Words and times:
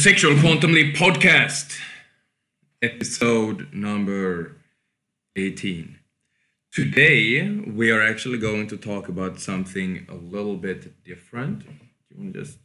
Sexual 0.00 0.40
Quantum 0.40 0.72
Leap 0.72 0.96
Podcast, 0.96 1.78
episode 2.80 3.68
number 3.70 4.56
18. 5.36 5.98
Today, 6.72 7.46
we 7.50 7.90
are 7.90 8.00
actually 8.00 8.38
going 8.38 8.66
to 8.68 8.78
talk 8.78 9.10
about 9.10 9.40
something 9.40 10.06
a 10.08 10.14
little 10.14 10.56
bit 10.56 11.04
different. 11.04 11.66
Do 11.66 11.74
you 12.12 12.16
want 12.18 12.32
to 12.32 12.40
just 12.40 12.56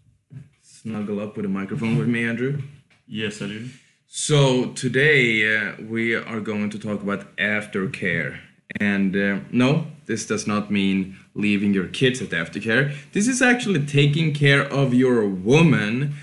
snuggle 0.62 1.20
up 1.20 1.36
with 1.36 1.44
a 1.44 1.50
microphone 1.50 1.98
with 1.98 2.08
me, 2.08 2.24
Andrew? 2.24 2.62
Yes, 3.06 3.42
I 3.42 3.48
do. 3.48 3.70
So, 4.08 4.68
today 4.68 5.58
uh, 5.58 5.74
we 5.90 6.16
are 6.16 6.40
going 6.40 6.70
to 6.70 6.80
talk 6.80 7.02
about 7.02 7.36
aftercare. 7.36 8.40
And 8.80 9.14
uh, 9.14 9.40
no, 9.52 9.88
this 10.06 10.26
does 10.26 10.48
not 10.48 10.72
mean 10.72 11.18
leaving 11.34 11.74
your 11.74 11.88
kids 11.88 12.22
at 12.22 12.30
aftercare. 12.30 12.96
This 13.12 13.28
is 13.28 13.42
actually 13.42 13.86
taking 13.86 14.34
care 14.34 14.64
of 14.64 14.94
your 14.94 15.28
woman 15.28 16.16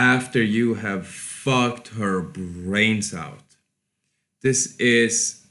after 0.00 0.42
you 0.42 0.72
have 0.72 1.06
fucked 1.06 1.88
her 1.88 2.22
brains 2.22 3.12
out. 3.12 3.56
This 4.40 4.74
is 4.78 5.46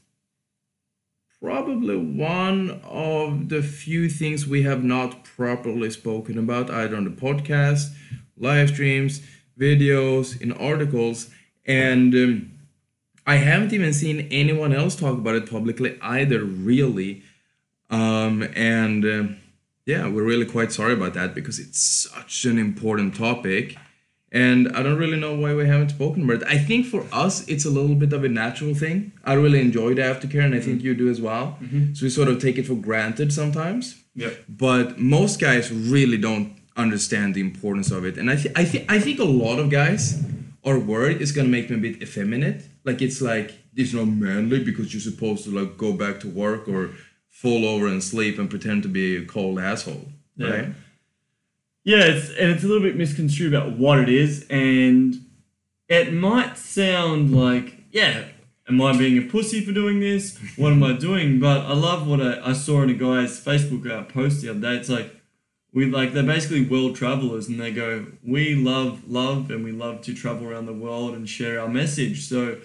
probably 1.40 1.96
one 1.96 2.80
of 2.82 3.48
the 3.48 3.62
few 3.62 4.08
things 4.08 4.48
we 4.48 4.64
have 4.64 4.82
not 4.82 5.22
properly 5.22 5.88
spoken 5.90 6.36
about 6.36 6.68
either 6.68 6.96
on 6.96 7.04
the 7.04 7.10
podcast, 7.12 7.94
live 8.36 8.70
streams, 8.70 9.22
videos, 9.56 10.40
in 10.40 10.50
articles, 10.50 11.30
and 11.64 12.12
um, 12.12 12.50
I 13.28 13.36
haven't 13.36 13.72
even 13.72 13.92
seen 13.92 14.26
anyone 14.32 14.72
else 14.72 14.96
talk 14.96 15.16
about 15.16 15.36
it 15.36 15.48
publicly 15.48 15.96
either, 16.02 16.42
really. 16.42 17.22
Um, 17.88 18.42
and 18.56 19.04
uh, 19.04 19.34
yeah, 19.86 20.08
we're 20.08 20.24
really 20.24 20.46
quite 20.46 20.72
sorry 20.72 20.94
about 20.94 21.14
that 21.14 21.36
because 21.36 21.60
it's 21.60 21.80
such 21.80 22.44
an 22.46 22.58
important 22.58 23.14
topic 23.14 23.76
and 24.32 24.68
I 24.76 24.82
don't 24.82 24.96
really 24.98 25.18
know 25.18 25.34
why 25.34 25.54
we 25.54 25.66
haven't 25.66 25.90
spoken 25.90 26.22
about 26.24 26.42
it. 26.42 26.48
I 26.48 26.58
think 26.58 26.86
for 26.86 27.04
us, 27.12 27.46
it's 27.48 27.64
a 27.64 27.70
little 27.70 27.96
bit 27.96 28.12
of 28.12 28.22
a 28.24 28.28
natural 28.28 28.74
thing. 28.74 29.12
I 29.24 29.34
really 29.34 29.60
enjoy 29.60 29.94
the 29.94 30.02
aftercare, 30.02 30.44
and 30.44 30.54
I 30.54 30.60
think 30.60 30.82
you 30.82 30.94
do 30.94 31.08
as 31.10 31.20
well. 31.20 31.58
Mm-hmm. 31.62 31.94
So 31.94 32.06
we 32.06 32.10
sort 32.10 32.28
of 32.28 32.40
take 32.40 32.56
it 32.58 32.66
for 32.66 32.74
granted 32.74 33.32
sometimes. 33.32 33.96
Yeah. 34.14 34.30
But 34.48 34.98
most 34.98 35.40
guys 35.40 35.72
really 35.72 36.16
don't 36.18 36.56
understand 36.76 37.34
the 37.34 37.40
importance 37.40 37.90
of 37.90 38.04
it, 38.04 38.16
and 38.18 38.30
I 38.30 38.36
th- 38.36 38.54
I 38.56 38.64
think 38.64 38.90
I 38.90 38.98
think 39.00 39.18
a 39.18 39.24
lot 39.24 39.58
of 39.58 39.70
guys 39.70 40.22
are 40.64 40.78
worried 40.78 41.20
it's 41.22 41.32
gonna 41.32 41.48
make 41.48 41.68
them 41.68 41.78
a 41.78 41.82
bit 41.88 42.02
effeminate. 42.02 42.62
Like 42.84 43.02
it's 43.02 43.20
like 43.20 43.52
it's 43.76 43.92
not 43.92 44.06
manly 44.06 44.62
because 44.62 44.92
you're 44.92 45.00
supposed 45.12 45.44
to 45.44 45.50
like 45.50 45.76
go 45.76 45.92
back 45.92 46.20
to 46.20 46.28
work 46.28 46.68
or 46.68 46.90
fall 47.28 47.64
over 47.64 47.86
and 47.86 48.02
sleep 48.02 48.38
and 48.38 48.48
pretend 48.50 48.82
to 48.82 48.88
be 48.88 49.16
a 49.16 49.24
cold 49.24 49.58
asshole, 49.58 50.08
Yeah. 50.36 50.48
right? 50.50 50.68
Yeah, 51.82 52.04
it's, 52.04 52.28
and 52.28 52.50
it's 52.50 52.62
a 52.62 52.66
little 52.66 52.82
bit 52.82 52.96
misconstrued 52.96 53.54
about 53.54 53.78
what 53.78 53.98
it 53.98 54.08
is, 54.08 54.46
and 54.50 55.16
it 55.88 56.12
might 56.12 56.58
sound 56.58 57.34
like, 57.34 57.84
yeah, 57.90 58.26
am 58.68 58.80
I 58.82 58.96
being 58.96 59.16
a 59.16 59.22
pussy 59.22 59.64
for 59.64 59.72
doing 59.72 59.98
this? 59.98 60.38
What 60.56 60.72
am 60.72 60.82
I 60.82 60.92
doing? 60.92 61.40
But 61.40 61.62
I 61.62 61.72
love 61.72 62.06
what 62.06 62.20
I, 62.20 62.50
I 62.50 62.52
saw 62.52 62.82
in 62.82 62.90
a 62.90 62.94
guy's 62.94 63.42
Facebook 63.42 63.90
uh, 63.90 64.04
post 64.04 64.42
the 64.42 64.50
other 64.50 64.60
day. 64.60 64.76
It's 64.76 64.90
like, 64.90 65.16
we 65.72 65.86
like 65.86 66.12
they're 66.12 66.22
basically 66.22 66.66
world 66.66 66.96
travelers, 66.96 67.48
and 67.48 67.58
they 67.58 67.72
go, 67.72 68.06
we 68.22 68.54
love 68.54 69.08
love, 69.08 69.50
and 69.50 69.64
we 69.64 69.72
love 69.72 70.02
to 70.02 70.14
travel 70.14 70.48
around 70.48 70.66
the 70.66 70.72
world 70.74 71.14
and 71.14 71.28
share 71.28 71.60
our 71.60 71.68
message. 71.68 72.28
So 72.28 72.60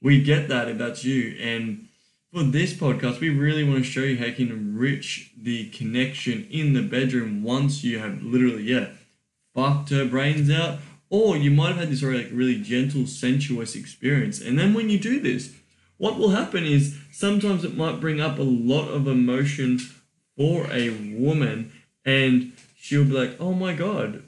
we 0.00 0.22
get 0.22 0.48
that 0.48 0.68
if 0.68 0.78
that's 0.78 1.04
you, 1.04 1.36
and 1.40 1.88
for 2.34 2.42
this 2.42 2.74
podcast, 2.74 3.20
we 3.20 3.28
really 3.30 3.62
want 3.62 3.78
to 3.78 3.84
show 3.90 4.00
you 4.00 4.18
how 4.18 4.24
you 4.26 4.32
can 4.32 4.50
enrich 4.50 5.30
the 5.40 5.68
connection 5.70 6.48
in 6.50 6.72
the 6.72 6.82
bedroom 6.82 7.44
once 7.44 7.84
you 7.84 8.00
have 8.00 8.22
literally, 8.22 8.64
yeah, 8.64 8.88
fucked 9.54 9.90
her 9.90 10.04
brains 10.04 10.50
out, 10.50 10.80
or 11.10 11.36
you 11.36 11.52
might 11.52 11.68
have 11.68 11.76
had 11.76 11.90
this 11.90 12.02
already 12.02 12.24
like 12.24 12.32
really 12.32 12.60
gentle, 12.60 13.06
sensuous 13.06 13.76
experience. 13.76 14.40
And 14.40 14.58
then 14.58 14.74
when 14.74 14.90
you 14.90 14.98
do 14.98 15.20
this, 15.20 15.54
what 15.96 16.18
will 16.18 16.30
happen 16.30 16.64
is 16.64 16.98
sometimes 17.12 17.64
it 17.64 17.76
might 17.76 18.00
bring 18.00 18.20
up 18.20 18.38
a 18.40 18.42
lot 18.42 18.88
of 18.88 19.06
emotion 19.06 19.78
for 20.36 20.66
a 20.72 20.90
woman, 21.16 21.70
and 22.04 22.52
she'll 22.76 23.04
be 23.04 23.12
like, 23.12 23.40
"Oh 23.40 23.52
my 23.54 23.74
god, 23.74 24.24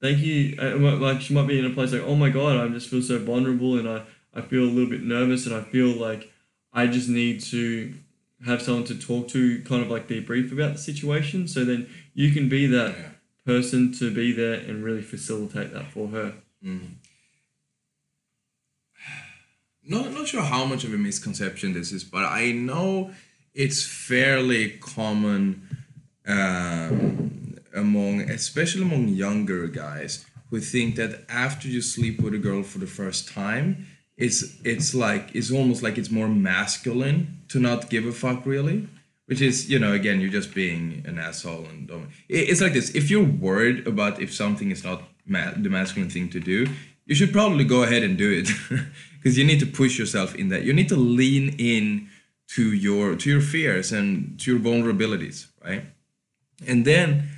thank 0.00 0.20
you." 0.20 0.56
Uh, 0.58 0.78
Like 0.98 1.20
she 1.20 1.34
might 1.34 1.48
be 1.48 1.58
in 1.58 1.66
a 1.66 1.70
place 1.70 1.92
like, 1.92 2.02
"Oh 2.06 2.16
my 2.16 2.30
god, 2.30 2.56
I 2.56 2.68
just 2.72 2.88
feel 2.88 3.02
so 3.02 3.18
vulnerable, 3.18 3.78
and 3.78 3.86
I 3.86 4.04
I 4.34 4.40
feel 4.40 4.62
a 4.64 4.72
little 4.72 4.88
bit 4.88 5.02
nervous, 5.02 5.46
and 5.46 5.54
I 5.54 5.60
feel 5.60 5.88
like." 5.88 6.31
I 6.72 6.86
just 6.86 7.08
need 7.08 7.40
to 7.44 7.94
have 8.46 8.62
someone 8.62 8.84
to 8.84 8.94
talk 8.98 9.28
to, 9.28 9.60
kind 9.62 9.82
of 9.82 9.90
like 9.90 10.08
debrief 10.08 10.52
about 10.52 10.72
the 10.72 10.78
situation. 10.78 11.46
So 11.46 11.64
then 11.64 11.88
you 12.14 12.32
can 12.32 12.48
be 12.48 12.66
that 12.66 12.96
Yeah. 12.96 13.08
person 13.44 13.92
to 13.94 14.12
be 14.12 14.32
there 14.32 14.54
and 14.54 14.82
really 14.84 15.02
facilitate 15.02 15.72
that 15.72 15.90
for 15.92 16.08
her. 16.08 16.34
not 19.84 20.12
not 20.12 20.28
sure 20.28 20.42
how 20.42 20.64
much 20.64 20.84
of 20.84 20.94
a 20.94 20.96
misconception 20.96 21.72
this 21.74 21.90
is, 21.92 22.04
but 22.04 22.24
I 22.24 22.52
know 22.52 23.12
it's 23.54 23.84
fairly 23.84 24.70
common 24.70 25.68
um, 26.26 27.56
among, 27.74 28.20
especially 28.30 28.82
among 28.82 29.08
younger 29.08 29.66
guys, 29.66 30.24
who 30.50 30.60
think 30.60 30.94
that 30.96 31.24
after 31.28 31.66
you 31.68 31.82
sleep 31.82 32.20
with 32.20 32.32
a 32.34 32.38
girl 32.38 32.62
for 32.62 32.78
the 32.78 32.86
first 32.86 33.28
time, 33.28 33.86
it's 34.22 34.40
it's 34.64 34.94
like 34.94 35.34
it's 35.34 35.50
almost 35.50 35.82
like 35.82 35.98
it's 35.98 36.10
more 36.10 36.28
masculine 36.28 37.42
to 37.48 37.58
not 37.58 37.90
give 37.90 38.06
a 38.06 38.12
fuck 38.12 38.46
really. 38.46 38.88
Which 39.26 39.40
is, 39.40 39.70
you 39.70 39.78
know, 39.78 39.92
again, 39.92 40.20
you're 40.20 40.36
just 40.40 40.52
being 40.52 41.04
an 41.06 41.18
asshole 41.18 41.66
and 41.66 41.90
It's 42.28 42.60
like 42.60 42.74
this: 42.74 42.90
if 42.90 43.10
you're 43.10 43.30
worried 43.48 43.86
about 43.86 44.20
if 44.20 44.30
something 44.32 44.70
is 44.70 44.84
not 44.84 45.02
ma- 45.26 45.52
the 45.56 45.70
masculine 45.70 46.10
thing 46.10 46.28
to 46.30 46.40
do, 46.40 46.66
you 47.06 47.14
should 47.14 47.32
probably 47.32 47.64
go 47.64 47.82
ahead 47.82 48.02
and 48.02 48.18
do 48.18 48.30
it, 48.30 48.48
because 49.16 49.38
you 49.38 49.44
need 49.44 49.60
to 49.60 49.66
push 49.66 49.98
yourself 49.98 50.34
in 50.34 50.48
that. 50.48 50.64
You 50.64 50.72
need 50.72 50.88
to 50.88 50.96
lean 50.96 51.54
in 51.58 52.08
to 52.54 52.72
your 52.72 53.16
to 53.16 53.30
your 53.30 53.40
fears 53.40 53.92
and 53.92 54.38
to 54.40 54.52
your 54.52 54.60
vulnerabilities, 54.60 55.46
right? 55.64 55.84
And 56.66 56.84
then, 56.84 57.28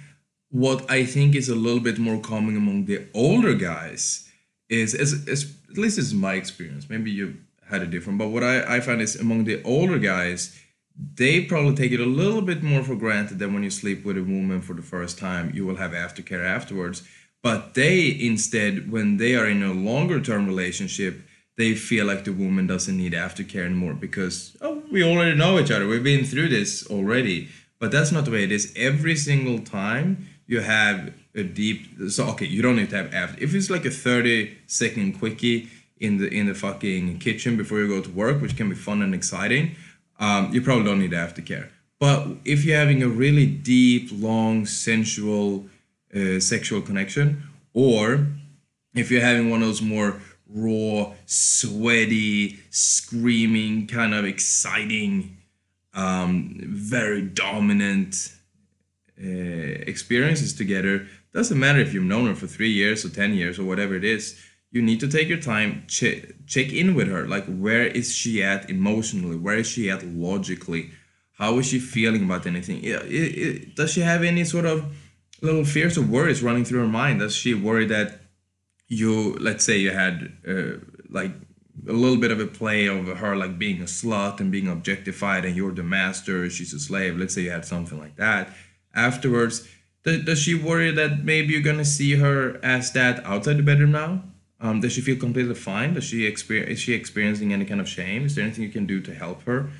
what 0.51 0.91
I 0.91 1.05
think 1.05 1.34
is 1.34 1.49
a 1.49 1.55
little 1.55 1.84
bit 1.89 1.99
more 1.99 2.21
common 2.21 2.56
among 2.56 2.87
the 2.87 3.06
older 3.15 3.55
guys 3.55 4.28
is, 4.69 4.95
as 4.95 5.55
at 5.75 5.79
least 5.79 5.99
it's 5.99 6.12
my 6.12 6.35
experience. 6.35 6.89
Maybe 6.89 7.11
you 7.11 7.37
had 7.69 7.83
a 7.83 7.87
different, 7.87 8.19
but 8.19 8.29
what 8.29 8.45
I, 8.45 8.77
I 8.77 8.81
find 8.81 9.03
is 9.03 9.17
among 9.17 9.45
the 9.45 9.61
older 9.65 9.99
guys, 9.99 10.57
they 11.17 11.45
probably 11.45 11.75
take 11.75 11.91
it 11.91 11.99
a 11.99 12.07
little 12.07 12.43
bit 12.43 12.62
more 12.62 12.85
for 12.85 12.95
granted 12.95 13.41
that 13.41 13.51
when 13.51 13.65
you 13.65 13.71
sleep 13.71 14.05
with 14.05 14.17
a 14.17 14.23
woman 14.23 14.61
for 14.61 14.75
the 14.75 14.83
first 14.83 15.19
time, 15.19 15.51
you 15.53 15.67
will 15.67 15.77
have 15.77 15.91
aftercare 15.91 16.45
afterwards. 16.45 17.03
But 17.43 17.75
they 17.75 18.17
instead, 18.21 18.93
when 18.93 19.17
they 19.17 19.34
are 19.34 19.49
in 19.49 19.65
a 19.65 19.73
longer 19.73 20.21
term 20.21 20.47
relationship, 20.47 21.27
they 21.57 21.75
feel 21.75 22.07
like 22.07 22.25
the 22.25 22.33
woman 22.33 22.69
doesn't 22.69 22.97
need 22.97 23.13
aftercare 23.13 23.65
anymore 23.65 23.95
because 23.95 24.57
oh, 24.61 24.83
we 24.93 25.03
already 25.03 25.37
know 25.37 25.59
each 25.59 25.73
other. 25.73 25.89
We've 25.89 26.05
been 26.05 26.25
through 26.25 26.51
this 26.51 26.87
already. 26.87 27.49
But 27.84 27.93
that's 27.93 28.11
not 28.11 28.25
the 28.25 28.31
way 28.31 28.45
it 28.45 28.50
is. 28.50 28.72
Every 28.77 29.15
single 29.15 29.59
time 29.59 30.27
you 30.47 30.61
have 30.61 31.12
a 31.34 31.43
deep 31.43 31.87
so 32.09 32.25
okay, 32.28 32.47
you 32.47 32.62
don't 32.62 32.77
need 32.77 32.89
to 32.89 32.97
have 32.97 33.12
after 33.12 33.45
if 33.45 33.55
it's 33.55 33.69
like 33.69 33.84
a 33.84 33.91
30 33.91 34.56
second 34.67 35.19
quickie 35.19 35.69
in 35.99 36.17
the 36.17 36.27
in 36.28 36.47
the 36.47 36.55
fucking 36.55 37.19
kitchen 37.19 37.59
before 37.59 37.81
you 37.81 37.89
go 37.89 38.00
to 38.00 38.09
work, 38.09 38.41
which 38.41 38.56
can 38.56 38.71
be 38.71 38.75
fun 38.75 39.03
and 39.03 39.15
exciting, 39.15 39.77
um, 40.19 40.50
you 40.50 40.62
probably 40.62 40.84
don't 40.84 40.99
need 40.99 41.11
aftercare. 41.11 41.69
But 42.00 42.27
if 42.47 42.65
you're 42.65 42.78
having 42.78 43.03
a 43.03 43.09
really 43.09 43.45
deep, 43.45 44.09
long, 44.12 44.65
sensual 44.65 45.66
uh, 46.16 46.41
sexual 46.41 46.81
connection, 46.81 47.43
or 47.75 48.28
if 48.95 49.11
you're 49.11 49.21
having 49.21 49.51
one 49.51 49.61
of 49.61 49.69
those 49.69 49.83
more 49.83 50.22
raw, 50.49 51.12
sweaty, 51.27 52.61
screaming, 52.71 53.87
kind 53.87 54.15
of 54.15 54.25
exciting, 54.25 55.37
um, 55.94 56.60
very 56.62 57.22
dominant 57.22 58.32
uh, 59.22 59.27
experiences 59.87 60.55
together, 60.55 61.06
doesn't 61.32 61.59
matter 61.59 61.78
if 61.78 61.93
you've 61.93 62.05
known 62.05 62.27
her 62.27 62.34
for 62.34 62.47
three 62.47 62.71
years 62.71 63.04
or 63.04 63.10
10 63.10 63.34
years 63.34 63.59
or 63.59 63.65
whatever 63.65 63.95
it 63.95 64.04
is, 64.04 64.41
you 64.71 64.83
need 64.83 65.01
to 65.01 65.09
take 65.09 65.28
your 65.28 65.41
time, 65.41 65.84
che- 65.86 66.33
check 66.47 66.72
in 66.72 66.95
with 66.95 67.09
her. 67.09 67.27
Like, 67.28 67.45
where 67.47 67.86
is 67.86 68.15
she 68.15 68.42
at 68.42 68.69
emotionally? 68.69 69.36
Where 69.36 69.59
is 69.59 69.69
she 69.69 69.89
at 69.89 70.04
logically? 70.04 70.91
How 71.39 71.59
is 71.59 71.66
she 71.66 71.78
feeling 71.78 72.24
about 72.24 72.47
anything? 72.47 72.83
Yeah, 72.83 73.03
it, 73.03 73.39
it, 73.39 73.77
does 73.77 73.92
she 73.92 74.01
have 74.01 74.22
any 74.22 74.45
sort 74.45 74.65
of 74.65 74.97
little 75.42 75.65
fears 75.65 75.97
or 75.97 76.03
worries 76.03 76.42
running 76.42 76.65
through 76.65 76.80
her 76.80 76.89
mind? 76.89 77.21
Does 77.21 77.34
she 77.36 77.54
worry 77.54 77.86
that 77.86 78.21
you, 78.89 79.34
let's 79.34 79.65
say, 79.65 79.78
you 79.78 79.91
had 79.91 80.33
uh, 80.48 80.78
like 81.09 81.33
a 81.88 81.92
little 81.92 82.16
bit 82.16 82.30
of 82.30 82.41
a 82.41 82.47
play 82.47 82.86
of 82.86 83.06
her 83.18 83.36
like 83.36 83.59
being 83.59 83.80
a 83.80 83.84
slut 83.84 84.41
and 84.41 84.50
being 84.50 84.68
objectified, 84.68 85.44
and 85.44 85.56
you're 85.56 85.72
the 85.72 85.82
master, 85.82 86.48
she's 86.48 86.72
a 86.72 86.80
slave. 86.80 87.16
Let's 87.16 87.34
say 87.34 87.42
you 87.42 87.50
had 87.50 87.65
something 87.65 87.98
like 87.98 88.16
that. 88.16 88.50
Afterwards, 88.94 89.68
does, 90.04 90.24
does 90.24 90.38
she 90.38 90.54
worry 90.54 90.91
that 90.92 91.24
maybe 91.24 91.53
you're 91.53 91.62
gonna 91.62 91.84
see 91.84 92.16
her 92.16 92.59
as 92.62 92.92
that 92.92 93.24
outside 93.24 93.59
the 93.59 93.62
bedroom 93.62 93.92
now? 93.92 94.22
Um, 94.60 94.80
does 94.80 94.92
she 94.92 95.00
feel 95.00 95.16
completely 95.16 95.54
fine? 95.54 95.94
Does 95.94 96.04
she 96.04 96.26
experience? 96.26 96.71
Is 96.71 96.80
she 96.80 96.94
experiencing 96.94 97.53
any 97.53 97.65
kind 97.65 97.80
of 97.80 97.88
shame? 97.88 98.24
Is 98.24 98.34
there 98.34 98.44
anything 98.44 98.65
you 98.65 98.71
can 98.71 98.86
do 98.86 99.00
to 99.00 99.15
help 99.15 99.42
her? 99.42 99.71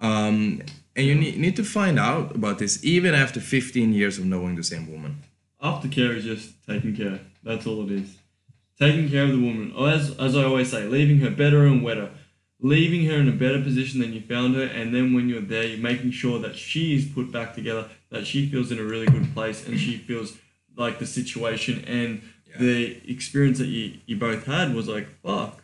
Um, 0.00 0.62
and 0.94 1.06
you 1.06 1.14
need, 1.14 1.38
need 1.38 1.56
to 1.56 1.64
find 1.64 1.98
out 1.98 2.34
about 2.34 2.58
this 2.58 2.84
even 2.84 3.14
after 3.14 3.40
15 3.40 3.92
years 3.92 4.18
of 4.18 4.24
knowing 4.26 4.56
the 4.56 4.62
same 4.62 4.90
woman. 4.90 5.22
Aftercare 5.62 6.16
is 6.16 6.24
just 6.24 6.66
taking 6.66 6.94
care. 6.94 7.20
That's 7.42 7.66
all 7.66 7.84
it 7.84 7.92
is. 7.92 8.18
Taking 8.78 9.08
care 9.08 9.24
of 9.24 9.30
the 9.30 9.38
woman, 9.40 9.74
as, 9.76 10.16
as 10.18 10.36
I 10.36 10.44
always 10.44 10.70
say, 10.70 10.84
leaving 10.86 11.18
her 11.20 11.30
better 11.30 11.66
and 11.66 11.82
wetter, 11.82 12.10
leaving 12.60 13.06
her 13.06 13.14
in 13.16 13.28
a 13.28 13.32
better 13.32 13.60
position 13.62 14.00
than 14.00 14.12
you 14.12 14.20
found 14.20 14.54
her, 14.56 14.62
and 14.64 14.94
then 14.94 15.14
when 15.14 15.28
you're 15.28 15.40
there, 15.40 15.64
you're 15.64 15.78
making 15.78 16.10
sure 16.12 16.38
that 16.40 16.56
she 16.56 16.94
is 16.94 17.04
put 17.06 17.32
back 17.32 17.54
together, 17.54 17.88
that 18.10 18.26
she 18.26 18.48
feels 18.48 18.70
in 18.72 18.78
a 18.78 18.82
really 18.84 19.06
good 19.06 19.32
place, 19.34 19.66
and 19.66 19.78
she 19.78 19.96
feels 19.96 20.36
like 20.76 20.98
the 20.98 21.06
situation 21.06 21.84
and 21.86 22.22
Yeah. 22.48 22.58
the 22.60 23.10
experience 23.12 23.58
that 23.58 23.66
you, 23.66 23.98
you 24.06 24.16
both 24.16 24.46
had 24.46 24.74
was 24.74 24.88
like, 24.88 25.06
fuck, 25.22 25.62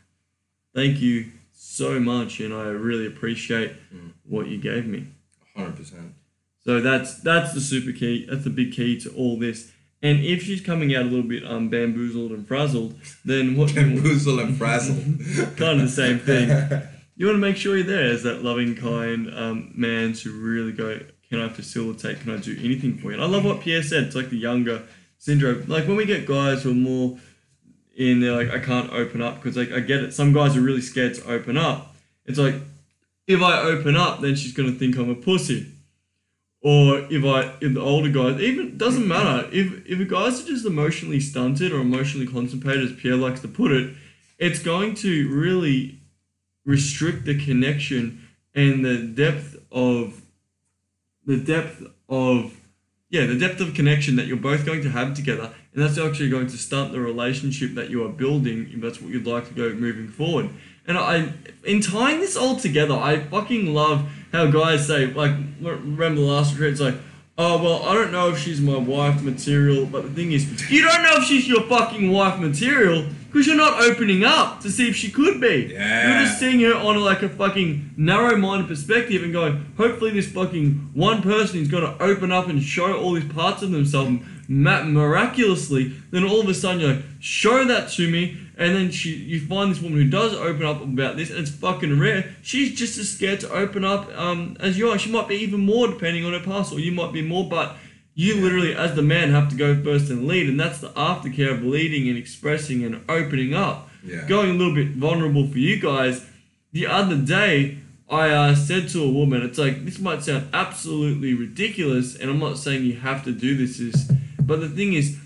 thank 0.75 1.01
you 1.01 1.27
so 1.53 1.99
much, 2.01 2.41
and 2.41 2.53
I 2.53 2.67
really 2.69 3.07
appreciate 3.07 3.73
Mm. 3.95 4.11
what 4.25 4.49
you 4.49 4.59
gave 4.59 4.87
me. 4.87 5.07
Hundred 5.57 5.77
percent. 5.77 6.15
So 6.65 6.81
that's 6.81 7.21
that's 7.21 7.53
the 7.55 7.61
super 7.61 7.93
key. 7.93 8.27
That's 8.29 8.43
the 8.45 8.51
big 8.51 8.73
key 8.73 8.99
to 9.01 9.11
all 9.11 9.39
this. 9.39 9.71
And 10.05 10.23
if 10.23 10.43
she's 10.43 10.61
coming 10.61 10.95
out 10.95 11.03
a 11.03 11.09
little 11.09 11.27
bit 11.27 11.47
um 11.47 11.71
bamboozled 11.71 12.31
and 12.31 12.47
frazzled, 12.47 12.95
then 13.25 13.57
what 13.57 13.71
you, 13.71 13.77
Bamboozle 13.77 14.39
and 14.39 14.57
frazzle. 14.57 14.97
kind 15.57 15.81
of 15.81 15.87
the 15.87 15.89
same 15.89 16.19
thing. 16.19 16.49
You 17.17 17.27
want 17.27 17.37
to 17.37 17.41
make 17.41 17.57
sure 17.57 17.77
you're 17.77 17.87
there 17.87 18.13
as 18.13 18.23
that 18.25 18.45
loving, 18.45 18.77
kind 18.77 19.33
um, 19.35 19.73
man 19.75 20.13
to 20.15 20.31
really 20.31 20.73
go. 20.73 21.01
Can 21.31 21.41
I 21.41 21.49
facilitate? 21.49 22.21
Can 22.21 22.35
I 22.35 22.37
do 22.37 22.55
anything 22.61 22.99
for 22.99 23.09
you? 23.09 23.15
And 23.15 23.23
I 23.23 23.27
love 23.27 23.47
what 23.47 23.63
Pierre 23.63 23.83
said. 23.83 24.05
It's 24.05 24.15
like 24.15 24.29
the 24.29 24.37
younger 24.37 24.83
syndrome. 25.17 25.65
Like 25.69 25.89
when 25.89 25.97
we 25.97 26.05
get 26.05 26.27
guys 26.27 26.65
who 26.65 26.73
are 26.73 26.75
more 26.75 27.19
in, 27.97 28.21
they're 28.21 28.37
like, 28.37 28.51
I 28.51 28.59
can't 28.59 28.93
open 28.93 29.23
up 29.23 29.37
because 29.37 29.57
like 29.57 29.73
I 29.73 29.81
get 29.81 30.05
it. 30.05 30.13
Some 30.13 30.35
guys 30.35 30.55
are 30.55 30.61
really 30.61 30.83
scared 30.83 31.15
to 31.15 31.33
open 31.33 31.57
up. 31.57 31.97
It's 32.27 32.39
like 32.39 32.57
if 33.27 33.41
I 33.41 33.61
open 33.61 33.97
up, 33.97 34.21
then 34.21 34.35
she's 34.35 34.53
gonna 34.53 34.73
think 34.73 34.97
I'm 34.99 35.09
a 35.09 35.15
pussy. 35.15 35.74
Or 36.65 37.01
if 37.11 37.23
I, 37.27 37.55
if 37.61 37.75
the 37.75 37.81
older 37.81 38.09
guys, 38.09 38.41
even 38.41 38.79
doesn't 38.79 39.07
matter. 39.07 39.47
If 39.53 39.87
if 39.87 40.01
a 40.01 40.05
guys 40.07 40.43
are 40.43 40.47
just 40.47 40.65
emotionally 40.65 41.21
stunted 41.21 41.73
or 41.73 41.81
emotionally 41.81 42.27
constipated, 42.27 42.85
as 42.85 42.93
Pierre 42.97 43.17
likes 43.17 43.41
to 43.41 43.49
put 43.49 43.71
it, 43.71 43.95
it's 44.39 44.61
going 44.61 44.95
to 44.97 45.29
really 45.29 46.01
restrict 46.65 47.27
the 47.27 47.39
connection 47.39 48.27
and 48.55 48.83
the 48.83 48.97
depth 48.97 49.57
of 49.71 50.23
the 51.27 51.37
depth 51.37 51.83
of 52.09 52.59
yeah 53.11 53.27
the 53.27 53.39
depth 53.39 53.61
of 53.61 53.75
connection 53.75 54.17
that 54.17 54.27
you're 54.27 54.39
both 54.39 54.65
going 54.65 54.81
to 54.85 54.91
have 54.91 55.13
together. 55.13 55.53
And 55.75 55.83
that's 55.83 55.99
actually 55.99 56.31
going 56.31 56.47
to 56.47 56.57
stunt 56.57 56.93
the 56.93 57.01
relationship 57.01 57.75
that 57.75 57.91
you 57.91 58.03
are 58.07 58.09
building 58.09 58.71
if 58.73 58.81
that's 58.81 59.03
what 59.03 59.11
you'd 59.11 59.27
like 59.27 59.49
to 59.49 59.55
go 59.55 59.75
moving 59.75 60.09
forward 60.09 60.49
and 60.87 60.99
i 60.99 61.33
in 61.65 61.81
tying 61.81 62.21
this 62.21 62.37
all 62.37 62.57
together 62.57 62.95
i 62.95 63.19
fucking 63.19 63.73
love 63.75 64.07
how 64.33 64.47
guys 64.47 64.87
say 64.87 65.07
like 65.07 65.33
remember 65.61 66.15
the 66.21 66.27
last 66.27 66.53
retreat 66.53 66.73
it's 66.73 66.81
like 66.81 66.95
oh 67.39 67.63
well 67.63 67.83
i 67.85 67.95
don't 67.95 68.13
know 68.13 68.29
if 68.31 68.39
she's 68.39 68.61
my 68.61 68.77
wife 68.77 69.23
material 69.23 69.87
but 69.87 70.03
the 70.03 70.11
thing 70.11 70.33
is 70.33 70.71
you 70.71 70.83
don't 70.83 71.03
know 71.03 71.15
if 71.17 71.25
she's 71.25 71.49
your 71.49 71.63
fucking 71.63 72.11
wife 72.13 72.39
material 72.39 73.05
because 73.33 73.49
you're 73.49 73.57
not 73.57 73.83
opening 73.83 74.23
up 74.25 74.61
to 74.61 74.71
see 74.71 74.89
if 74.89 74.95
she 74.95 75.11
could 75.11 75.41
be 75.41 75.71
Yeah. 75.73 76.09
you're 76.19 76.27
just 76.27 76.39
seeing 76.39 76.61
her 76.61 76.75
on 76.75 77.01
like 77.01 77.23
a 77.23 77.29
fucking 77.29 77.91
narrow-minded 77.97 78.69
perspective 78.69 79.25
and 79.25 79.33
going, 79.33 79.67
hopefully 79.77 80.13
this 80.13 80.31
fucking 80.31 80.91
one 80.95 81.21
person 81.21 81.59
is 81.59 81.67
going 81.67 81.83
to 81.83 82.01
open 82.01 82.31
up 82.31 82.47
and 82.47 82.63
show 82.63 82.97
all 82.97 83.13
these 83.15 83.33
parts 83.33 83.61
of 83.63 83.73
themselves 83.73 84.11
ma- 84.11 84.19
miraculously. 84.49 85.93
Then 86.11 86.25
all 86.25 86.41
of 86.41 86.49
a 86.49 86.55
sudden 86.55 86.81
you're 86.81 86.95
like, 86.95 87.05
show 87.21 87.65
that 87.65 87.91
to 87.93 88.11
me, 88.11 88.37
and 88.57 88.75
then 88.75 88.91
she, 88.91 89.11
you 89.15 89.41
find 89.41 89.71
this 89.71 89.81
woman 89.81 89.99
who 90.01 90.09
does 90.09 90.35
open 90.35 90.65
up 90.65 90.83
about 90.83 91.17
this, 91.17 91.31
and 91.31 91.39
it's 91.41 91.51
fucking 91.51 91.99
rare. 91.99 92.35
She's 92.43 92.75
just 92.75 92.99
as 92.99 93.11
scared 93.11 93.41
to 93.41 93.51
open 93.53 93.85
up 93.85 94.09
um, 94.17 94.57
as 94.61 94.79
you 94.79 94.89
are. 94.91 94.99
She 94.99 95.11
might 95.11 95.29
be 95.29 95.37
even 95.37 95.61
more 95.61 95.89
depending 95.89 96.25
on 96.25 96.33
her 96.33 96.41
past, 96.41 96.73
or 96.73 96.79
you 96.81 96.93
might 96.93 97.13
be 97.13 97.23
more, 97.23 97.49
but. 97.49 97.77
You 98.17 98.37
literally, 98.37 98.77
as 98.77 98.95
the 98.95 99.03
man, 99.03 99.33
have 99.33 99.49
to 99.49 99.57
go 99.57 99.75
first 99.83 100.09
and 100.09 100.29
lead, 100.29 100.49
and 100.49 100.61
that's 100.61 100.79
the 100.79 100.91
aftercare 100.91 101.51
of 101.51 101.65
leading 101.65 102.09
and 102.09 102.17
expressing 102.17 102.85
and 102.85 103.01
opening 103.09 103.55
up 103.55 103.91
Yeah. 104.07 104.25
going 104.29 104.51
a 104.51 104.53
little 104.53 104.73
bit 104.73 104.91
vulnerable 104.91 105.49
for 105.49 105.59
you 105.59 105.81
guys. 105.81 106.25
The 106.71 106.87
other 106.87 107.17
day, 107.17 107.79
I 108.09 108.31
uh, 108.31 108.55
said 108.55 108.89
to 108.91 109.03
a 109.03 109.11
woman, 109.11 109.43
it's 109.43 109.59
like, 109.59 109.85
this 109.85 109.99
might 109.99 110.23
sound 110.23 110.47
absolutely 110.55 111.35
ridiculous, 111.35 112.15
and 112.15 112.31
I'm 112.31 112.39
not 112.39 112.57
saying 112.57 112.85
you 112.85 112.99
have 112.99 113.25
to 113.25 113.33
do 113.33 113.57
this, 113.57 113.81
is, 113.81 114.09
but 114.47 114.61
the 114.61 114.69
thing 114.69 114.95
is, 114.95 115.19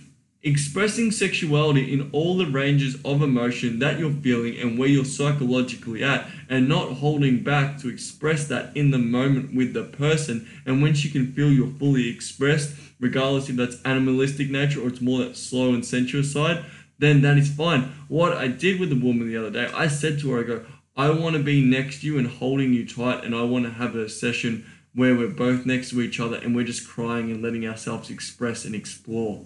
expressing 0.42 1.10
sexuality 1.10 1.92
in 1.92 2.08
all 2.12 2.36
the 2.36 2.46
ranges 2.46 2.94
of 3.04 3.22
emotion 3.22 3.80
that 3.80 3.98
you're 3.98 4.12
feeling 4.12 4.56
and 4.58 4.78
where 4.78 4.88
you're 4.88 5.04
psychologically 5.04 6.02
at, 6.04 6.26
and 6.48 6.68
not 6.68 6.92
holding 6.92 7.42
back 7.42 7.78
to 7.78 7.88
express 7.88 8.46
that 8.46 8.74
in 8.76 8.90
the 8.90 8.98
moment 8.98 9.54
with 9.54 9.74
the 9.74 9.84
person, 9.84 10.48
and 10.64 10.80
when 10.80 10.94
she 10.94 11.10
can 11.10 11.32
feel 11.32 11.50
you're 11.50 11.66
fully 11.66 12.08
expressed, 12.08 12.74
regardless 13.00 13.48
if 13.48 13.56
that's 13.56 13.82
animalistic 13.84 14.48
nature 14.50 14.80
or 14.80 14.88
it's 14.88 15.00
more 15.00 15.18
that 15.18 15.36
slow 15.36 15.74
and 15.74 15.84
sensuous 15.84 16.32
side, 16.32 16.64
then 16.98 17.20
that 17.22 17.36
is 17.36 17.52
fine. 17.52 17.92
What 18.08 18.36
I 18.36 18.48
did 18.48 18.80
with 18.80 18.90
the 18.90 18.96
woman 18.96 19.28
the 19.28 19.36
other 19.36 19.50
day, 19.50 19.66
I 19.74 19.88
said 19.88 20.18
to 20.20 20.32
her, 20.32 20.40
I 20.40 20.42
go, 20.44 20.64
I 20.96 21.10
want 21.10 21.36
to 21.36 21.42
be 21.42 21.64
next 21.64 22.00
to 22.00 22.06
you 22.06 22.18
and 22.18 22.26
holding 22.26 22.72
you 22.72 22.86
tight, 22.86 23.24
and 23.24 23.34
I 23.34 23.42
want 23.42 23.64
to 23.66 23.70
have 23.70 23.94
a 23.94 24.08
session 24.08 24.66
where 24.98 25.14
we're 25.14 25.28
both 25.28 25.64
next 25.64 25.90
to 25.90 26.02
each 26.02 26.18
other 26.18 26.36
and 26.36 26.56
we're 26.56 26.64
just 26.64 26.86
crying 26.88 27.30
and 27.30 27.40
letting 27.40 27.64
ourselves 27.66 28.10
express 28.10 28.64
and 28.64 28.74
explore. 28.74 29.44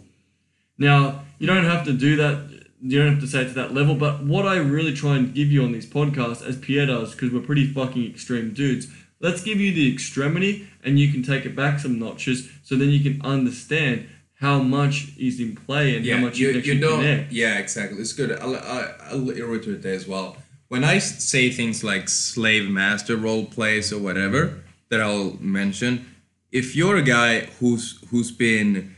Now, 0.78 1.25
you 1.38 1.46
don't 1.46 1.66
have 1.66 1.84
to 1.84 1.93
do 1.93 2.16
that, 2.16 2.49
you 2.81 2.99
don't 2.99 3.12
have 3.12 3.20
to 3.20 3.26
say 3.26 3.43
it 3.43 3.49
to 3.49 3.54
that 3.54 3.75
level, 3.75 3.94
but 3.94 4.25
what 4.25 4.46
I 4.46 4.56
really 4.56 4.94
try 4.94 5.16
and 5.16 5.34
give 5.34 5.52
you 5.52 5.62
on 5.62 5.72
these 5.72 5.84
podcasts, 5.84 6.43
as 6.43 6.56
Pierre 6.56 6.87
does, 6.87 7.12
because 7.12 7.31
we're 7.31 7.40
pretty 7.40 7.66
fucking 7.66 8.10
extreme 8.10 8.54
dudes, 8.54 8.88
let's 9.20 9.43
give 9.43 9.60
you 9.60 9.75
the 9.75 9.93
extremity 9.93 10.69
and 10.82 10.99
you 10.99 11.12
can 11.12 11.22
take 11.22 11.44
it 11.44 11.54
back 11.54 11.81
some 11.81 11.99
notches 11.99 12.50
so 12.62 12.75
then 12.75 12.88
you 12.88 13.00
can 13.00 13.20
understand 13.20 14.08
how 14.40 14.62
much 14.62 15.08
is 15.19 15.38
in 15.38 15.54
play 15.54 15.94
and 15.94 16.06
yeah, 16.06 16.16
how 16.16 16.22
much 16.22 16.38
you, 16.38 16.49
you, 16.49 16.62
can 16.62 16.76
you 16.76 16.81
don't. 16.81 17.00
connect. 17.00 17.31
Yeah, 17.31 17.58
exactly. 17.58 18.00
It's 18.00 18.14
good. 18.14 18.32
I'll, 18.40 18.56
I'll, 18.56 18.94
I'll 19.02 19.31
iterate 19.31 19.82
that 19.82 19.84
as 19.84 20.08
well. 20.08 20.38
When 20.69 20.82
I 20.82 20.99
say 20.99 21.50
things 21.50 21.84
like 21.84 22.08
slave 22.08 22.70
master 22.70 23.19
role 23.19 23.44
plays 23.44 23.93
or 23.93 24.00
whatever 24.00 24.62
that 24.93 25.00
I'll 25.00 25.39
mention, 25.41 26.05
if 26.50 26.77
you're 26.77 26.99
a 26.99 27.03
guy 27.03 27.47
who's 27.59 27.99
who's 28.11 28.31
been 28.31 28.94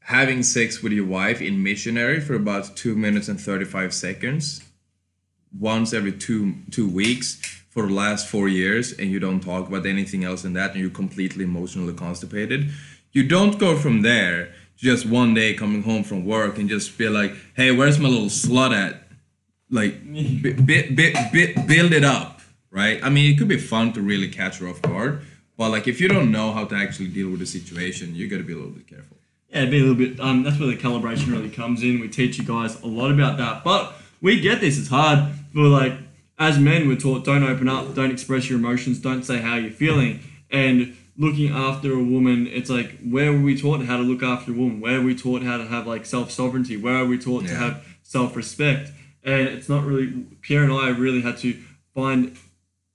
having 0.00 0.42
sex 0.42 0.82
with 0.82 0.92
your 0.92 1.06
wife 1.06 1.40
in 1.40 1.62
missionary 1.62 2.18
for 2.20 2.34
about 2.34 2.74
two 2.74 2.96
minutes 2.96 3.28
and 3.28 3.40
thirty 3.40 3.64
five 3.64 3.94
seconds, 3.94 4.60
once 5.56 5.92
every 5.92 6.10
two 6.10 6.54
two 6.72 6.88
weeks 6.88 7.36
for 7.70 7.86
the 7.86 7.94
last 7.94 8.26
four 8.26 8.48
years, 8.48 8.92
and 8.98 9.08
you 9.12 9.20
don't 9.20 9.40
talk 9.40 9.68
about 9.68 9.86
anything 9.86 10.24
else 10.24 10.42
than 10.42 10.54
that, 10.54 10.72
and 10.72 10.80
you're 10.80 10.90
completely 10.90 11.44
emotionally 11.44 11.94
constipated, 11.94 12.68
you 13.12 13.22
don't 13.22 13.56
go 13.60 13.76
from 13.76 14.02
there 14.02 14.52
just 14.76 15.06
one 15.06 15.32
day 15.32 15.54
coming 15.54 15.84
home 15.84 16.02
from 16.02 16.26
work 16.26 16.58
and 16.58 16.68
just 16.68 16.98
be 16.98 17.08
like, 17.08 17.32
"Hey, 17.54 17.70
where's 17.70 18.00
my 18.00 18.08
little 18.08 18.32
slut 18.42 18.72
at?" 18.74 18.94
Like, 19.70 19.94
bit, 20.42 20.66
bit, 20.66 20.96
bit, 20.96 21.66
build 21.68 21.92
it 21.92 22.04
up, 22.04 22.40
right? 22.72 22.98
I 23.00 23.10
mean, 23.10 23.32
it 23.32 23.38
could 23.38 23.48
be 23.48 23.58
fun 23.58 23.92
to 23.92 24.00
really 24.00 24.28
catch 24.28 24.58
her 24.58 24.68
off 24.68 24.82
guard, 24.82 25.22
but 25.56 25.70
like, 25.70 25.88
if 25.88 26.00
you 26.00 26.08
don't 26.08 26.30
know 26.30 26.52
how 26.52 26.64
to 26.64 26.74
actually 26.74 27.08
deal 27.08 27.30
with 27.30 27.40
the 27.40 27.46
situation, 27.46 28.14
you 28.14 28.28
got 28.28 28.38
to 28.38 28.42
be 28.42 28.52
a 28.52 28.56
little 28.56 28.72
bit 28.72 28.86
careful. 28.86 29.16
Yeah, 29.48 29.64
be 29.66 29.78
a 29.78 29.80
little 29.80 29.94
bit. 29.94 30.20
Um, 30.20 30.42
that's 30.42 30.58
where 30.58 30.68
the 30.68 30.76
calibration 30.76 31.32
really 31.32 31.48
comes 31.48 31.82
in. 31.82 32.00
We 32.00 32.08
teach 32.08 32.38
you 32.38 32.44
guys 32.44 32.80
a 32.82 32.86
lot 32.86 33.10
about 33.10 33.38
that, 33.38 33.64
but 33.64 33.94
we 34.20 34.40
get 34.40 34.60
this. 34.60 34.78
It's 34.78 34.88
hard 34.88 35.30
for 35.54 35.62
like 35.62 35.94
as 36.38 36.58
men. 36.58 36.88
We're 36.88 36.96
taught 36.96 37.24
don't 37.24 37.42
open 37.42 37.68
up, 37.68 37.94
don't 37.94 38.10
express 38.10 38.50
your 38.50 38.58
emotions, 38.58 38.98
don't 38.98 39.22
say 39.22 39.38
how 39.38 39.56
you're 39.56 39.70
feeling, 39.70 40.20
and 40.50 40.96
looking 41.16 41.50
after 41.52 41.92
a 41.92 42.02
woman. 42.02 42.46
It's 42.48 42.68
like 42.68 42.98
where 43.00 43.32
were 43.32 43.40
we 43.40 43.58
taught 43.58 43.82
how 43.84 43.96
to 43.96 44.02
look 44.02 44.22
after 44.22 44.52
a 44.52 44.54
woman? 44.54 44.80
Where 44.80 45.00
were 45.00 45.06
we 45.06 45.16
taught 45.16 45.42
how 45.42 45.56
to 45.56 45.64
have 45.64 45.86
like 45.86 46.04
self 46.04 46.30
sovereignty? 46.30 46.76
Where 46.76 46.96
are 46.96 47.06
we 47.06 47.18
taught 47.18 47.46
to 47.46 47.54
have 47.54 47.86
self 48.02 48.36
respect? 48.36 48.90
And 49.22 49.48
it's 49.48 49.68
not 49.68 49.84
really. 49.84 50.26
Pierre 50.42 50.64
and 50.64 50.72
I 50.72 50.88
really 50.90 51.22
had 51.22 51.38
to 51.38 51.54
find 51.94 52.36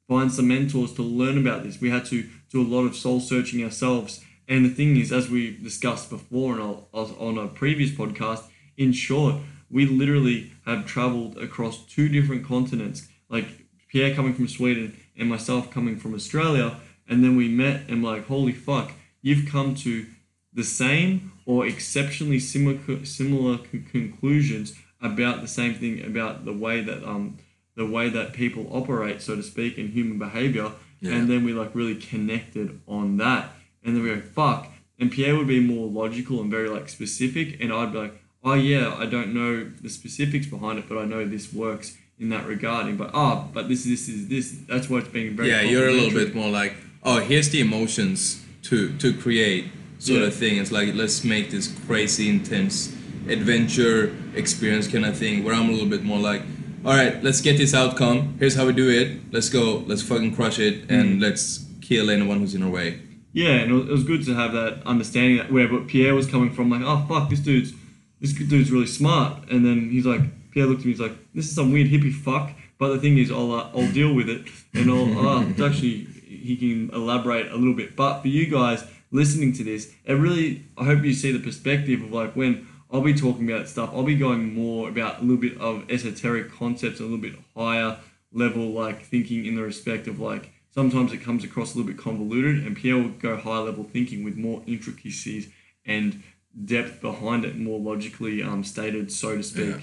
find 0.08 0.32
some 0.32 0.50
mentors 0.50 0.94
to 0.94 1.01
learn 1.01 1.38
about 1.38 1.63
this. 1.63 1.80
We 1.80 1.89
had 1.89 2.06
to 2.08 2.30
do 2.51 2.62
a 2.62 2.63
lot 2.75 2.86
of 2.86 2.96
soul 2.96 3.20
searching 3.20 3.63
ourselves. 3.63 4.24
And 4.48 4.65
the 4.65 4.70
thing 4.70 4.98
is, 4.98 5.12
as 5.12 5.29
we 5.29 5.55
discussed 5.58 6.10
before 6.10 6.53
and 6.53 6.62
I'll- 6.62 6.89
I'll- 6.93 7.17
on 7.20 7.38
a 7.38 7.48
previous 7.48 7.91
podcast, 7.91 8.43
in 8.77 8.91
short, 8.91 9.36
we 9.70 9.86
literally 9.86 10.51
have 10.65 10.86
traveled 10.86 11.38
across 11.38 11.86
two 11.86 12.10
different 12.10 12.43
continents. 12.46 13.08
Like 13.29 13.48
Pierre 13.88 14.13
coming 14.13 14.34
from 14.34 14.48
Sweden 14.48 14.96
and 15.17 15.29
myself 15.29 15.72
coming 15.72 15.98
from 15.98 16.13
Australia. 16.13 16.79
And 17.08 17.24
then 17.24 17.36
we 17.36 17.48
met 17.48 17.89
and 17.89 18.03
like, 18.03 18.27
holy 18.27 18.53
fuck, 18.53 18.91
you've 19.22 19.46
come 19.50 19.75
to 19.75 20.05
the 20.53 20.63
same 20.63 21.31
or 21.46 21.65
exceptionally 21.65 22.39
similar 22.39 23.05
similar 23.05 23.58
con- 23.58 23.86
conclusions 23.89 24.75
about 25.01 25.41
the 25.41 25.48
same 25.48 25.74
thing 25.74 26.03
about 26.05 26.46
the 26.46 26.53
way 26.53 26.81
that 26.81 27.03
um 27.08 27.38
the 27.75 27.86
way 27.86 28.10
that 28.10 28.34
people 28.34 28.67
operate, 28.72 29.22
so 29.22 29.36
to 29.36 29.43
speak, 29.43 29.77
in 29.77 29.88
human 29.89 30.20
behavior. 30.20 30.72
Yeah. 31.01 31.13
And 31.15 31.29
then 31.29 31.43
we 31.43 31.53
like 31.53 31.74
really 31.75 31.96
connected 31.96 32.79
on 32.88 33.17
that. 33.17 33.50
And 33.84 33.96
then 33.96 34.03
we 34.03 34.10
go, 34.10 34.22
fuck. 34.22 34.67
And 35.00 35.12
Pierre 35.12 35.36
would 35.36 35.48
be 35.48 35.60
more 35.60 35.88
logical 35.89 36.39
and 36.41 36.50
very 36.51 36.70
like 36.70 36.88
specific. 36.89 37.60
And 37.60 37.74
I'd 37.74 37.91
be 37.91 37.98
like, 37.98 38.13
oh 38.43 38.53
yeah, 38.53 38.93
I 38.98 39.05
don't 39.08 39.34
know 39.34 39.63
the 39.81 39.89
specifics 39.89 40.46
behind 40.46 40.77
it, 40.79 40.86
but 40.88 40.98
I 41.00 41.05
know 41.05 41.25
this 41.25 41.51
works 41.51 41.98
in 42.20 42.29
that 42.29 42.46
regarding. 42.46 42.98
But 42.98 43.12
ah, 43.13 43.48
but 43.51 43.67
this, 43.67 43.84
this 43.86 44.08
is 44.08 44.27
this. 44.27 44.55
That's 44.70 44.89
why 44.89 45.00
it's 45.00 45.08
being 45.10 45.36
very. 45.36 45.50
yeah, 45.50 45.62
you're 45.62 45.89
a 45.89 45.91
little 45.93 46.12
bit 46.17 46.36
more 46.36 46.50
like, 46.50 46.75
oh, 47.03 47.20
here's 47.20 47.50
the 47.50 47.62
emotions 47.62 48.46
to 48.63 48.96
to 49.00 49.12
create 49.13 49.65
sort 49.98 50.20
Yeah. 50.22 50.27
of 50.27 50.36
thing. 50.36 50.58
It's 50.58 50.72
like 50.72 50.93
let's 50.93 51.24
make 51.24 51.50
this 51.50 51.67
crazy 51.88 52.29
intense 52.29 52.96
adventure 53.27 54.15
experience 54.36 54.88
kind 54.88 55.05
of 55.05 55.17
thing 55.17 55.43
where 55.43 55.53
I'm 55.55 55.70
a 55.70 55.72
little 55.72 55.89
bit 55.89 56.03
more 56.03 56.20
like, 56.20 56.41
all 56.86 56.94
right, 56.96 57.24
let's 57.24 57.42
get 57.42 57.58
this 57.58 57.74
outcome. 57.74 58.36
Here's 58.40 58.56
how 58.56 58.66
we 58.66 58.74
do 58.74 58.90
it. 58.90 59.32
Let's 59.32 59.50
go. 59.50 59.84
Let's 59.88 60.02
fucking 60.02 60.36
crush 60.36 60.60
it 60.60 60.90
and 60.90 61.20
Mm. 61.20 61.22
let's 61.22 61.66
kill 61.82 62.10
anyone 62.10 62.40
who's 62.40 62.56
in 62.56 62.64
our 62.64 62.70
way. 62.70 63.00
Yeah, 63.34 63.52
and 63.62 63.72
it 63.72 63.88
was, 63.92 64.04
good 64.04 64.26
to 64.26 64.34
have 64.34 64.52
that 64.54 64.82
understanding 64.86 65.38
that 65.38 65.52
where 65.52 65.68
but 65.68 65.88
Pierre 65.88 66.14
was 66.16 66.28
coming 66.28 66.52
from, 66.52 66.70
like, 66.70 66.82
oh 66.84 67.06
fuck, 67.08 67.30
this 67.30 67.40
dude's 67.40 67.74
this 68.20 68.34
dude's 68.34 68.72
really 68.72 68.88
smart, 68.88 69.50
and 69.50 69.66
then 69.66 69.90
he's 69.90 70.06
like, 70.06 70.22
Pierre 70.52 70.66
looked 70.68 70.82
at 70.82 70.86
me, 70.86 70.92
he's 70.92 71.00
like, 71.02 71.16
this 71.34 71.46
is 71.48 71.56
some 71.56 71.72
weird 71.72 71.88
hippie 71.88 72.14
fuck, 72.14 72.52
but 72.78 72.90
the 72.90 73.00
thing 73.00 73.18
is, 73.18 73.32
I'll 73.32 73.52
uh, 73.54 73.70
I'll 73.76 73.92
deal 73.92 74.14
with 74.14 74.28
it, 74.30 74.48
and 74.74 74.90
I'll 74.92 75.28
uh, 75.28 75.42
it's 75.50 75.62
actually 75.62 76.08
he 76.28 76.56
can 76.58 76.90
elaborate 76.94 77.52
a 77.52 77.56
little 77.56 77.74
bit, 77.74 77.96
but 77.96 78.22
for 78.22 78.28
you 78.28 78.48
guys 78.48 78.84
listening 79.12 79.54
to 79.54 79.64
this, 79.64 79.92
it 80.06 80.14
really 80.14 80.64
I 80.78 80.84
hope 80.86 81.04
you 81.04 81.14
see 81.14 81.32
the 81.32 81.40
perspective 81.40 82.02
of 82.04 82.12
like 82.12 82.36
when 82.36 82.68
I'll 82.92 83.02
be 83.02 83.14
talking 83.14 83.50
about 83.50 83.68
stuff, 83.68 83.92
I'll 83.94 84.04
be 84.04 84.16
going 84.16 84.54
more 84.54 84.90
about 84.90 85.20
a 85.20 85.22
little 85.22 85.38
bit 85.38 85.58
of 85.60 85.90
esoteric 85.90 86.52
concepts, 86.52 87.00
a 87.00 87.04
little 87.04 87.18
bit 87.18 87.36
higher 87.56 87.98
level 88.34 88.72
like 88.72 89.04
thinking 89.04 89.46
in 89.46 89.56
the 89.56 89.64
respect 89.64 90.08
of 90.08 90.20
like 90.20 90.52
sometimes 90.70 91.14
it 91.14 91.20
comes 91.20 91.44
across 91.44 91.74
a 91.74 91.78
little 91.78 91.92
bit 91.92 92.02
convoluted 92.02 92.66
and 92.66 92.76
Pierre 92.76 92.98
will 92.98 93.10
go 93.10 93.38
high 93.38 93.60
level 93.60 93.84
thinking 93.84 94.24
with 94.24 94.36
more 94.36 94.62
intricacies 94.66 95.50
and 95.86 96.22
depth 96.66 97.02
behind 97.02 97.46
it, 97.46 97.58
more 97.58 97.80
logically 97.80 98.44
um, 98.44 98.64
stated, 98.64 99.12
so 99.12 99.38
to 99.38 99.44
speak. 99.44 99.78
Yeah. 99.78 99.82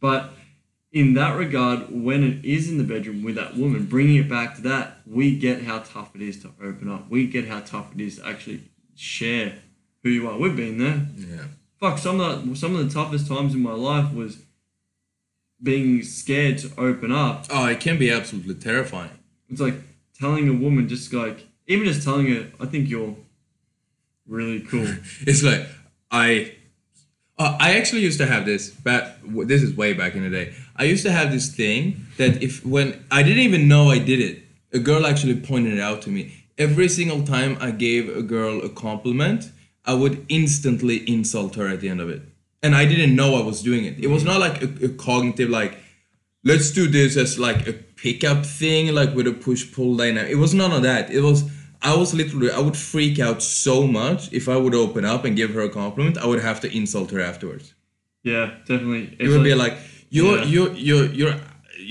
But 0.00 0.30
in 0.92 1.14
that 1.14 1.36
regard, 1.36 1.86
when 1.90 2.22
it 2.22 2.44
is 2.44 2.68
in 2.68 2.78
the 2.78 2.84
bedroom 2.84 3.22
with 3.22 3.36
that 3.36 3.56
woman, 3.56 3.86
bringing 3.86 4.16
it 4.16 4.28
back 4.28 4.54
to 4.56 4.60
that, 4.62 4.98
we 5.06 5.36
get 5.36 5.62
how 5.62 5.80
tough 5.80 6.14
it 6.14 6.22
is 6.22 6.40
to 6.42 6.50
open 6.62 6.90
up. 6.90 7.08
We 7.10 7.26
get 7.26 7.48
how 7.48 7.60
tough 7.60 7.94
it 7.94 8.00
is 8.00 8.18
to 8.18 8.26
actually 8.26 8.62
share 8.94 9.54
who 10.02 10.10
you 10.10 10.28
are. 10.28 10.38
We've 10.38 10.56
been 10.56 10.78
there. 10.78 11.06
Yeah. 11.16 11.46
Fuck, 11.84 11.98
some 11.98 12.18
of 12.18 12.48
the, 12.48 12.56
some 12.56 12.74
of 12.74 12.86
the 12.88 12.94
toughest 12.94 13.26
times 13.28 13.54
in 13.54 13.60
my 13.60 13.74
life 13.74 14.10
was 14.14 14.38
being 15.62 16.02
scared 16.02 16.56
to 16.58 16.70
open 16.78 17.12
up 17.12 17.44
Oh, 17.50 17.66
it 17.66 17.78
can 17.80 17.98
be 17.98 18.10
absolutely 18.10 18.54
terrifying. 18.54 19.10
it's 19.50 19.60
like 19.60 19.74
telling 20.18 20.48
a 20.48 20.54
woman 20.54 20.88
just 20.88 21.12
like 21.12 21.46
even 21.66 21.84
just 21.86 22.02
telling 22.02 22.26
her 22.32 22.50
I 22.58 22.64
think 22.66 22.88
you're 22.88 23.14
really 24.26 24.60
cool. 24.60 24.88
It's 25.26 25.42
like 25.42 25.66
I, 26.10 26.52
uh, 27.38 27.58
I 27.60 27.76
actually 27.76 28.00
used 28.00 28.18
to 28.20 28.26
have 28.26 28.46
this. 28.46 28.70
but 28.70 29.18
this 29.52 29.62
is 29.62 29.76
way 29.76 29.92
back 29.92 30.14
in 30.14 30.22
the 30.22 30.30
day. 30.30 30.54
I 30.76 30.84
used 30.84 31.04
to 31.04 31.12
have 31.12 31.32
this 31.32 31.54
thing 31.54 32.06
that 32.16 32.42
if 32.42 32.64
when 32.64 33.04
I 33.10 33.22
didn't 33.22 33.42
even 33.50 33.68
know 33.68 33.90
I 33.90 33.98
did 33.98 34.20
it, 34.20 34.42
a 34.72 34.78
girl 34.78 35.04
actually 35.06 35.36
pointed 35.38 35.74
it 35.74 35.80
out 35.80 36.00
to 36.02 36.10
me. 36.10 36.22
Every 36.56 36.88
single 36.88 37.22
time 37.24 37.58
I 37.60 37.72
gave 37.72 38.02
a 38.16 38.22
girl 38.22 38.62
a 38.62 38.70
compliment, 38.70 39.50
I 39.84 39.94
would 39.94 40.24
instantly 40.28 40.96
insult 41.10 41.56
her 41.56 41.68
at 41.68 41.80
the 41.80 41.88
end 41.88 42.00
of 42.00 42.08
it, 42.08 42.22
and 42.62 42.74
I 42.74 42.84
didn't 42.86 43.14
know 43.14 43.34
I 43.36 43.42
was 43.44 43.62
doing 43.62 43.84
it. 43.84 43.98
It 44.02 44.08
was 44.08 44.24
not 44.24 44.40
like 44.40 44.62
a, 44.62 44.68
a 44.86 44.88
cognitive 44.88 45.50
like 45.50 45.78
let's 46.44 46.70
do 46.70 46.86
this 46.86 47.16
as 47.16 47.38
like 47.38 47.66
a 47.66 47.72
pickup 47.72 48.44
thing, 48.46 48.94
like 48.94 49.14
with 49.14 49.26
a 49.26 49.32
push 49.32 49.72
pull 49.72 49.96
dynamic. 49.96 50.30
It 50.30 50.36
was 50.36 50.52
none 50.54 50.72
of 50.72 50.82
that. 50.82 51.10
It 51.10 51.20
was 51.22 51.44
I 51.82 51.94
was 51.96 52.14
literally 52.14 52.50
I 52.50 52.60
would 52.60 52.76
freak 52.76 53.18
out 53.18 53.42
so 53.42 53.86
much 53.86 54.32
if 54.32 54.48
I 54.48 54.56
would 54.56 54.74
open 54.74 55.04
up 55.04 55.24
and 55.24 55.36
give 55.36 55.50
her 55.54 55.60
a 55.62 55.68
compliment. 55.68 56.16
I 56.18 56.26
would 56.26 56.40
have 56.42 56.60
to 56.60 56.68
insult 56.76 57.10
her 57.10 57.20
afterwards. 57.20 57.74
yeah, 58.22 58.46
definitely. 58.66 59.16
It 59.18 59.28
would 59.28 59.44
be 59.44 59.54
like 59.54 59.74
you're 60.10 60.38
Yeah. 60.38 60.44
you're 60.44 60.72
you're 60.72 61.06
you're 61.06 61.36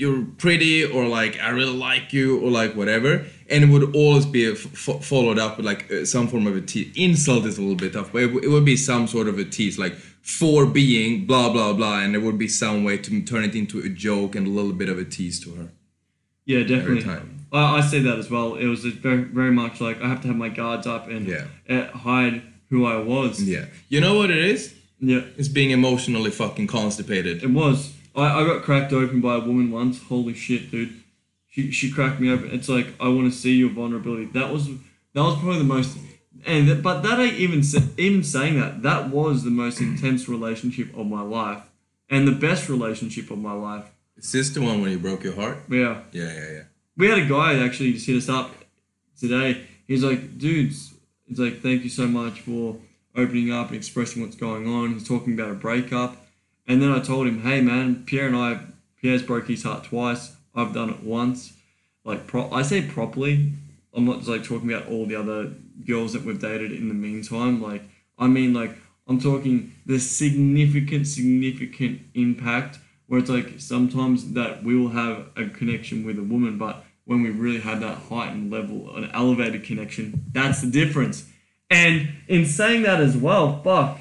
you're 0.00 0.22
pretty 0.38 0.84
or 0.84 1.06
like 1.06 1.38
I 1.40 1.50
really 1.50 1.76
like 1.88 2.12
you 2.12 2.40
or 2.40 2.50
like 2.50 2.74
whatever, 2.74 3.26
and 3.50 3.64
it 3.64 3.68
would 3.68 3.94
always 3.94 4.26
be 4.26 4.46
f- 4.50 4.66
f- 4.88 5.04
followed 5.04 5.38
up 5.38 5.56
with 5.56 5.66
like 5.66 5.90
uh, 5.92 6.04
some 6.04 6.28
form 6.28 6.46
of 6.46 6.56
a 6.56 6.60
tease. 6.60 6.92
Insult 6.96 7.44
is 7.46 7.58
a 7.58 7.60
little 7.60 7.76
bit 7.76 7.92
tough, 7.92 8.12
but 8.12 8.22
it, 8.22 8.26
w- 8.28 8.44
it 8.48 8.52
would 8.52 8.64
be 8.64 8.76
some 8.76 9.06
sort 9.06 9.28
of 9.28 9.38
a 9.38 9.44
tease, 9.44 9.78
like 9.78 9.94
for 10.22 10.64
being 10.66 11.26
blah 11.26 11.52
blah 11.52 11.72
blah, 11.72 12.00
and 12.00 12.14
there 12.14 12.20
would 12.20 12.38
be 12.38 12.48
some 12.48 12.84
way 12.84 12.96
to 12.98 13.22
turn 13.22 13.44
it 13.44 13.54
into 13.54 13.78
a 13.80 13.88
joke 13.88 14.34
and 14.34 14.46
a 14.46 14.50
little 14.50 14.72
bit 14.72 14.88
of 14.88 14.98
a 14.98 15.04
tease 15.04 15.38
to 15.44 15.54
her. 15.54 15.68
yeah, 16.46 16.60
definitely. 16.62 17.02
time. 17.02 17.46
I, 17.52 17.78
I 17.78 17.80
see 17.82 18.00
that 18.00 18.18
as 18.18 18.30
well. 18.30 18.54
It 18.56 18.66
was 18.66 18.84
very 18.84 19.22
very 19.24 19.52
much 19.52 19.80
like 19.80 20.00
I 20.02 20.08
have 20.08 20.20
to 20.22 20.28
have 20.28 20.36
my 20.36 20.48
guards 20.48 20.86
up 20.86 21.08
and 21.08 21.26
Yeah. 21.26 21.44
uh, 21.68 21.86
hide 21.98 22.42
who 22.70 22.86
I 22.86 22.96
was. 22.96 23.42
Yeah, 23.42 23.66
you 23.88 24.00
know 24.00 24.14
what 24.16 24.30
it 24.30 24.38
is? 24.38 24.74
Yeah, 25.00 25.20
It's 25.36 25.48
being 25.48 25.70
emotionally 25.70 26.30
fucking 26.30 26.66
constipated. 26.66 27.42
it 27.42 27.50
was. 27.50 27.92
I, 28.16 28.40
I 28.40 28.44
got 28.44 28.62
cracked 28.62 28.92
open 28.92 29.20
by 29.20 29.34
a 29.34 29.40
woman 29.40 29.70
once. 29.70 30.02
Holy 30.04 30.34
shit, 30.34 30.70
dude. 30.70 30.94
She, 31.54 31.70
she 31.70 31.90
cracked 31.90 32.18
me 32.20 32.30
open. 32.32 32.50
It's 32.50 32.68
like 32.68 32.88
I 32.98 33.06
want 33.08 33.32
to 33.32 33.38
see 33.38 33.54
your 33.54 33.70
vulnerability. 33.70 34.24
That 34.26 34.52
was 34.52 34.66
that 34.66 35.22
was 35.22 35.38
probably 35.38 35.58
the 35.58 35.64
most, 35.64 35.96
and 36.44 36.68
that, 36.68 36.82
but 36.82 37.02
that 37.02 37.20
ain't 37.20 37.34
even 37.34 37.62
even 37.96 38.24
saying 38.24 38.58
that 38.58 38.82
that 38.82 39.10
was 39.10 39.44
the 39.44 39.50
most 39.50 39.80
intense 39.80 40.28
relationship 40.28 40.96
of 40.96 41.06
my 41.06 41.22
life, 41.22 41.62
and 42.10 42.26
the 42.26 42.32
best 42.32 42.68
relationship 42.68 43.30
of 43.30 43.38
my 43.38 43.52
life. 43.52 43.84
Is 44.16 44.32
this 44.32 44.50
the 44.50 44.62
one 44.62 44.82
when 44.82 44.90
you 44.90 44.98
broke 44.98 45.22
your 45.22 45.34
heart? 45.34 45.58
Yeah, 45.70 46.02
Yeah, 46.12 46.32
yeah, 46.32 46.52
yeah. 46.52 46.62
we 46.96 47.08
had 47.08 47.18
a 47.18 47.26
guy 47.26 47.58
actually 47.64 47.92
just 47.92 48.06
hit 48.06 48.16
us 48.16 48.28
up 48.28 48.50
today. 49.18 49.64
He's 49.86 50.02
like, 50.02 50.38
dudes, 50.38 50.94
it's 51.28 51.38
like, 51.38 51.60
thank 51.60 51.84
you 51.84 51.90
so 51.90 52.06
much 52.06 52.40
for 52.40 52.76
opening 53.16 53.52
up 53.52 53.68
and 53.68 53.76
expressing 53.76 54.22
what's 54.22 54.36
going 54.36 54.66
on. 54.66 54.94
He's 54.94 55.06
talking 55.06 55.34
about 55.34 55.50
a 55.50 55.54
breakup. 55.54 56.16
And 56.66 56.82
then 56.82 56.90
I 56.90 57.00
told 57.00 57.26
him, 57.26 57.42
hey 57.42 57.60
man, 57.60 58.04
Pierre 58.06 58.26
and 58.26 58.36
I, 58.36 58.60
Pierre's 59.00 59.22
broke 59.22 59.46
his 59.48 59.62
heart 59.62 59.84
twice. 59.84 60.33
I've 60.54 60.72
done 60.72 60.90
it 60.90 61.02
once. 61.02 61.52
Like, 62.04 62.26
pro- 62.26 62.50
I 62.50 62.62
say 62.62 62.82
properly. 62.82 63.52
I'm 63.94 64.04
not 64.04 64.18
just 64.18 64.28
like 64.28 64.44
talking 64.44 64.72
about 64.72 64.88
all 64.88 65.06
the 65.06 65.16
other 65.16 65.52
girls 65.86 66.12
that 66.12 66.24
we've 66.24 66.40
dated 66.40 66.72
in 66.72 66.88
the 66.88 66.94
meantime. 66.94 67.62
Like, 67.62 67.82
I 68.18 68.26
mean, 68.26 68.52
like, 68.52 68.76
I'm 69.06 69.20
talking 69.20 69.72
the 69.86 69.98
significant, 69.98 71.06
significant 71.06 72.02
impact 72.14 72.78
where 73.06 73.20
it's 73.20 73.30
like 73.30 73.54
sometimes 73.58 74.32
that 74.32 74.62
we 74.64 74.76
will 74.76 74.90
have 74.90 75.26
a 75.36 75.46
connection 75.46 76.04
with 76.04 76.18
a 76.18 76.22
woman, 76.22 76.58
but 76.58 76.84
when 77.04 77.22
we 77.22 77.30
really 77.30 77.60
have 77.60 77.80
that 77.80 77.98
heightened 77.98 78.50
level, 78.50 78.96
an 78.96 79.10
elevated 79.12 79.64
connection, 79.64 80.24
that's 80.32 80.62
the 80.62 80.70
difference. 80.70 81.28
And 81.70 82.14
in 82.28 82.46
saying 82.46 82.82
that 82.82 83.00
as 83.00 83.16
well, 83.16 83.62
fuck, 83.62 84.00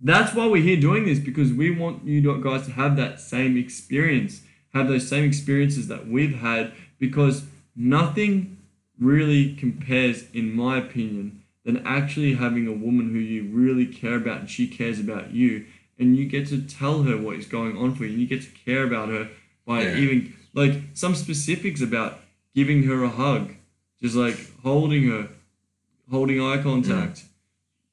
that's 0.00 0.32
why 0.34 0.46
we're 0.46 0.62
here 0.62 0.80
doing 0.80 1.06
this 1.06 1.18
because 1.18 1.52
we 1.52 1.70
want 1.70 2.04
you 2.04 2.40
guys 2.40 2.66
to 2.66 2.72
have 2.72 2.96
that 2.96 3.20
same 3.20 3.56
experience, 3.56 4.42
have 4.74 4.88
those 4.88 5.08
same 5.08 5.24
experiences 5.24 5.88
that 5.88 6.06
we've 6.06 6.36
had 6.38 6.72
because 6.98 7.44
nothing 7.74 8.58
really 8.98 9.54
compares, 9.54 10.30
in 10.32 10.54
my 10.54 10.78
opinion, 10.78 11.42
than 11.64 11.86
actually 11.86 12.34
having 12.34 12.66
a 12.66 12.72
woman 12.72 13.10
who 13.12 13.18
you 13.18 13.44
really 13.44 13.86
care 13.86 14.16
about 14.16 14.40
and 14.40 14.50
she 14.50 14.66
cares 14.66 14.98
about 14.98 15.30
you 15.32 15.64
and 15.98 16.16
you 16.16 16.26
get 16.26 16.46
to 16.48 16.60
tell 16.62 17.02
her 17.02 17.16
what 17.16 17.36
is 17.36 17.46
going 17.46 17.76
on 17.76 17.94
for 17.94 18.04
you 18.04 18.10
and 18.12 18.20
you 18.20 18.26
get 18.26 18.42
to 18.42 18.50
care 18.50 18.84
about 18.84 19.08
her 19.08 19.28
by 19.66 19.82
Yeah. 19.82 19.96
even 19.96 20.34
like 20.54 20.74
some 20.94 21.14
specifics 21.14 21.80
about 21.82 22.20
giving 22.54 22.84
her 22.84 23.04
a 23.04 23.08
hug 23.08 23.54
just 24.00 24.14
like 24.16 24.36
holding 24.62 25.08
her 25.08 25.28
holding 26.10 26.40
eye 26.40 26.60
contact 26.62 27.24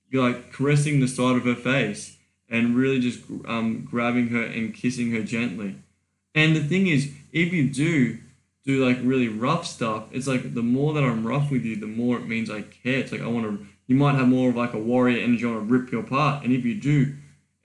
you're 0.09 0.23
like 0.27 0.51
caressing 0.53 0.99
the 0.99 1.07
side 1.07 1.35
of 1.35 1.43
her 1.43 1.55
face 1.55 2.17
and 2.49 2.75
really 2.75 2.99
just 2.99 3.19
um, 3.47 3.83
grabbing 3.83 4.29
her 4.29 4.43
and 4.43 4.73
kissing 4.73 5.11
her 5.11 5.21
gently 5.21 5.75
and 6.35 6.55
the 6.55 6.63
thing 6.63 6.85
is 6.87 7.11
if 7.31 7.51
you 7.51 7.67
do 7.69 8.19
do 8.65 8.85
like 8.85 8.97
really 9.01 9.29
rough 9.29 9.65
stuff 9.65 10.07
it's 10.11 10.27
like 10.27 10.53
the 10.53 10.61
more 10.61 10.93
that 10.93 11.03
i'm 11.03 11.25
rough 11.25 11.49
with 11.49 11.63
you 11.63 11.75
the 11.75 11.87
more 11.87 12.17
it 12.17 12.27
means 12.27 12.49
i 12.51 12.61
care. 12.61 12.99
It's 12.99 13.11
like 13.11 13.21
i 13.21 13.27
want 13.27 13.45
to 13.45 13.65
you 13.87 13.95
might 13.95 14.15
have 14.15 14.27
more 14.27 14.49
of 14.49 14.55
like 14.55 14.73
a 14.73 14.79
warrior 14.79 15.23
energy 15.23 15.45
i 15.45 15.51
want 15.51 15.67
to 15.67 15.73
rip 15.73 15.91
you 15.91 15.99
apart. 15.99 16.43
And 16.43 16.53
if 16.53 16.65
you 16.65 16.75
do 16.75 17.15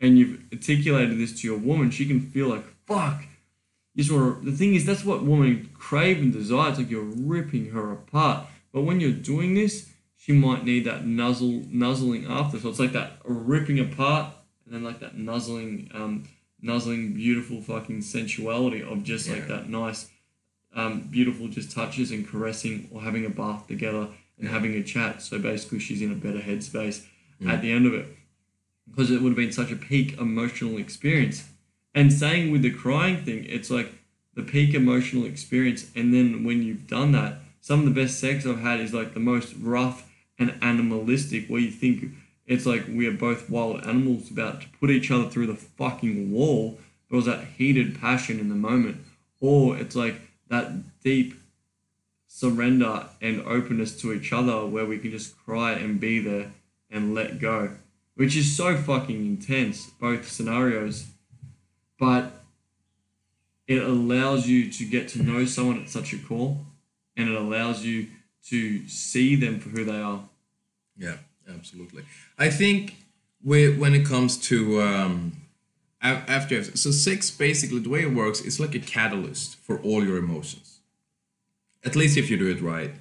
and 0.01 0.19
you've 0.19 0.43
articulated 0.53 1.19
this 1.19 1.41
to 1.41 1.47
your 1.47 1.59
woman 1.59 1.91
she 1.91 2.07
can 2.07 2.21
feel 2.21 2.49
like 2.49 2.65
fuck. 2.87 3.25
You 3.95 4.05
sort 4.05 4.29
of, 4.29 4.45
the 4.45 4.53
thing 4.53 4.75
is 4.75 4.87
that's 4.87 5.05
what 5.05 5.25
women 5.25 5.69
crave 5.75 6.19
and 6.19 6.33
desire. 6.33 6.71
It's 6.71 6.79
like 6.79 6.91
you're 6.91 7.03
ripping 7.03 7.71
her 7.71 7.93
apart. 7.93 8.47
But 8.73 8.83
when 8.83 9.01
you're 9.01 9.13
doing 9.13 9.55
this 9.55 9.91
she 10.17 10.33
might 10.33 10.65
need 10.65 10.85
that 10.85 11.07
nuzzle 11.07 11.63
nuzzling 11.69 12.27
after. 12.27 12.59
So 12.61 12.69
it's 12.69 12.79
like 12.79 12.93
that 12.93 13.13
ripping 13.25 13.81
apart 13.81 14.35
and 14.65 14.75
then 14.75 14.85
like 14.85 15.01
that 15.01 15.17
nuzzling 15.17 15.91
um 15.95 16.29
nuzzling 16.63 17.13
beautiful 17.15 17.61
fucking 17.61 18.03
sensuality 18.03 18.83
of 18.83 19.03
just 19.03 19.29
like 19.29 19.49
that 19.49 19.69
nice 19.69 20.11
um, 20.75 21.01
beautiful 21.11 21.49
just 21.49 21.73
touches 21.73 22.11
and 22.11 22.27
caressing 22.29 22.89
or 22.93 23.03
having 23.03 23.25
a 23.27 23.31
bath 23.31 23.67
together 23.67 24.09
and 24.39 24.45
Yeah. 24.47 24.51
having 24.51 24.75
a 24.75 24.83
chat. 24.83 25.23
So 25.23 25.39
basically 25.39 25.81
she's 25.81 26.01
in 26.03 26.13
a 26.13 26.15
better 26.15 26.39
headspace 26.39 27.05
at 27.47 27.61
the 27.63 27.73
end 27.73 27.87
of 27.87 27.95
it. 27.95 28.07
Because 28.89 29.11
it 29.11 29.21
would 29.21 29.31
have 29.31 29.37
been 29.37 29.53
such 29.53 29.73
a 29.73 29.77
peak 29.77 30.17
emotional 30.19 30.79
experience. 30.79 31.49
And 31.95 32.13
saying 32.13 32.53
with 32.53 32.63
the 32.63 32.71
crying 32.71 33.25
thing. 33.25 33.45
It's 33.49 33.71
like 33.71 33.93
the 34.35 34.43
peak 34.43 34.75
emotional 34.75 35.25
experience. 35.25 35.91
And 35.97 36.15
then 36.15 36.45
when 36.45 36.63
you've 36.63 36.87
done 36.87 37.13
that 37.13 37.41
some 37.61 37.81
of 37.81 37.85
the 37.85 38.01
best 38.01 38.19
sex 38.19 38.47
i've 38.47 38.61
had 38.61 38.81
is 38.81 38.95
like 38.95 39.13
the 39.15 39.21
most 39.21 39.55
rough 39.61 40.09
and 40.39 40.55
animalistic 40.63 41.47
where 41.49 41.61
you 41.61 41.71
think 41.71 42.05
it's 42.51 42.67
like 42.67 42.85
we 42.89 43.07
are 43.07 43.13
both 43.13 43.49
wild 43.49 43.83
animals 43.85 44.31
about 44.31 44.61
to 44.61 44.67
put 44.79 44.91
each 44.91 45.11
other 45.11 45.29
through 45.29 45.47
the 45.47 45.55
fucking 45.55 46.31
wall 46.33 46.79
there 47.09 47.17
was 47.17 47.27
that 47.27 47.45
heated 47.57 47.99
passion 47.99 48.39
in 48.39 48.49
the 48.49 48.55
moment 48.55 48.99
or 49.41 49.77
it's 49.77 49.97
like 49.97 50.17
that 50.49 50.71
deep 51.03 51.35
surrender 52.27 53.07
and 53.23 53.41
openness 53.47 53.99
to 54.01 54.13
each 54.13 54.33
other 54.33 54.67
where 54.67 54.85
we 54.85 54.99
can 54.99 55.11
just 55.11 55.37
cry 55.45 55.73
and 55.73 55.99
be 55.99 56.19
there 56.19 56.53
and 56.91 57.15
let 57.15 57.41
go 57.41 57.71
which 58.21 58.37
is 58.37 58.55
so 58.55 58.77
fucking 58.77 59.17
intense, 59.17 59.89
both 59.99 60.29
scenarios. 60.29 61.07
But 61.99 62.45
it 63.67 63.83
allows 63.83 64.47
you 64.47 64.71
to 64.73 64.85
get 64.85 65.09
to 65.09 65.23
know 65.23 65.47
someone 65.47 65.81
at 65.81 65.89
such 65.89 66.13
a 66.13 66.19
core 66.19 66.59
and 67.17 67.31
it 67.31 67.35
allows 67.35 67.83
you 67.83 68.09
to 68.49 68.87
see 68.89 69.37
them 69.37 69.59
for 69.59 69.71
who 69.71 69.87
they 69.87 70.03
are. 70.03 70.29
Yeah, 70.99 71.17
absolutely. 71.55 72.05
I 72.39 72.51
think 72.51 72.97
when 73.43 73.95
it 73.95 74.05
comes 74.07 74.37
to 74.49 74.81
um, 74.83 75.33
after 76.03 76.63
so 76.65 76.91
sex, 76.91 77.31
basically 77.31 77.81
the 77.81 77.89
way 77.89 78.03
it 78.03 78.13
works 78.13 78.41
is 78.41 78.61
like 78.61 78.75
a 78.75 78.81
catalyst 78.81 79.57
for 79.57 79.79
all 79.81 80.05
your 80.05 80.17
emotions. 80.19 80.81
At 81.85 81.97
least 81.97 82.17
if 82.17 82.31
you 82.31 82.37
do 82.37 82.51
it 82.51 82.61
right. 82.61 82.93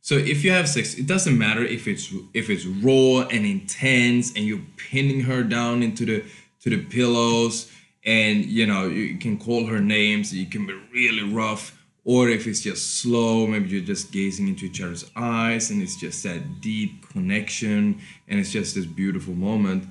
So 0.00 0.16
if 0.16 0.42
you 0.44 0.50
have 0.50 0.68
sex, 0.68 0.94
it 0.94 1.06
doesn't 1.06 1.36
matter 1.38 1.62
if 1.62 1.86
it's 1.86 2.12
if 2.34 2.50
it's 2.50 2.66
raw 2.66 3.26
and 3.28 3.46
intense 3.46 4.34
and 4.34 4.44
you're 4.44 4.66
pinning 4.76 5.22
her 5.22 5.42
down 5.44 5.82
into 5.82 6.04
the 6.04 6.24
to 6.60 6.70
the 6.70 6.84
pillows 6.84 7.70
and 8.04 8.44
you 8.44 8.66
know 8.66 8.86
you 8.86 9.16
can 9.18 9.38
call 9.38 9.66
her 9.66 9.80
names, 9.80 10.34
you 10.34 10.46
can 10.46 10.66
be 10.66 10.74
really 10.92 11.22
rough 11.22 11.78
or 12.04 12.28
if 12.28 12.46
it's 12.46 12.60
just 12.60 13.00
slow, 13.00 13.46
maybe 13.46 13.68
you're 13.68 13.84
just 13.84 14.10
gazing 14.10 14.48
into 14.48 14.66
each 14.66 14.80
other's 14.80 15.08
eyes 15.14 15.70
and 15.70 15.80
it's 15.82 15.96
just 15.96 16.22
that 16.24 16.60
deep 16.60 17.08
connection 17.08 18.00
and 18.28 18.40
it's 18.40 18.50
just 18.50 18.74
this 18.74 18.86
beautiful 18.86 19.34
moment. 19.34 19.84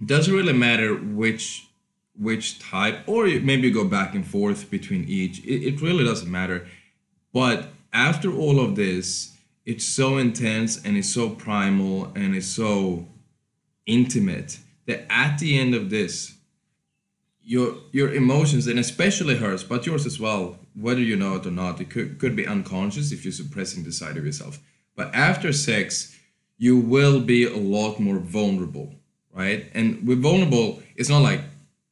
It 0.00 0.08
doesn't 0.08 0.34
really 0.34 0.52
matter 0.52 0.94
which 0.94 1.68
which 2.16 2.60
type, 2.60 3.00
or 3.08 3.26
maybe 3.26 3.66
you 3.68 3.74
go 3.74 3.84
back 3.84 4.14
and 4.14 4.24
forth 4.24 4.70
between 4.70 5.04
each. 5.08 5.40
It, 5.44 5.66
it 5.66 5.80
really 5.80 6.04
doesn't 6.04 6.30
matter. 6.30 6.68
But 7.32 7.70
after 7.92 8.32
all 8.32 8.60
of 8.60 8.76
this, 8.76 9.36
it's 9.66 9.84
so 9.84 10.18
intense 10.18 10.84
and 10.84 10.96
it's 10.96 11.12
so 11.12 11.30
primal 11.30 12.12
and 12.14 12.36
it's 12.36 12.46
so 12.46 13.08
intimate 13.86 14.58
that 14.86 15.06
at 15.10 15.38
the 15.38 15.58
end 15.58 15.74
of 15.74 15.90
this, 15.90 16.34
your 17.42 17.76
your 17.92 18.12
emotions 18.12 18.66
and 18.66 18.78
especially 18.78 19.36
hers, 19.36 19.64
but 19.64 19.86
yours 19.86 20.06
as 20.06 20.20
well, 20.20 20.58
whether 20.74 21.00
you 21.00 21.16
know 21.16 21.36
it 21.36 21.46
or 21.46 21.50
not, 21.50 21.80
it 21.80 21.90
could, 21.90 22.18
could 22.18 22.34
be 22.36 22.46
unconscious 22.46 23.12
if 23.12 23.24
you're 23.24 23.32
suppressing 23.32 23.84
the 23.84 23.92
side 23.92 24.16
of 24.16 24.24
yourself. 24.24 24.58
But 24.96 25.14
after 25.14 25.52
sex, 25.52 26.18
you 26.58 26.78
will 26.78 27.20
be 27.20 27.44
a 27.44 27.56
lot 27.56 27.98
more 28.00 28.18
vulnerable, 28.18 28.94
right? 29.32 29.70
And 29.74 30.06
with 30.06 30.22
vulnerable, 30.22 30.82
it's 30.96 31.08
not 31.08 31.22
like 31.22 31.40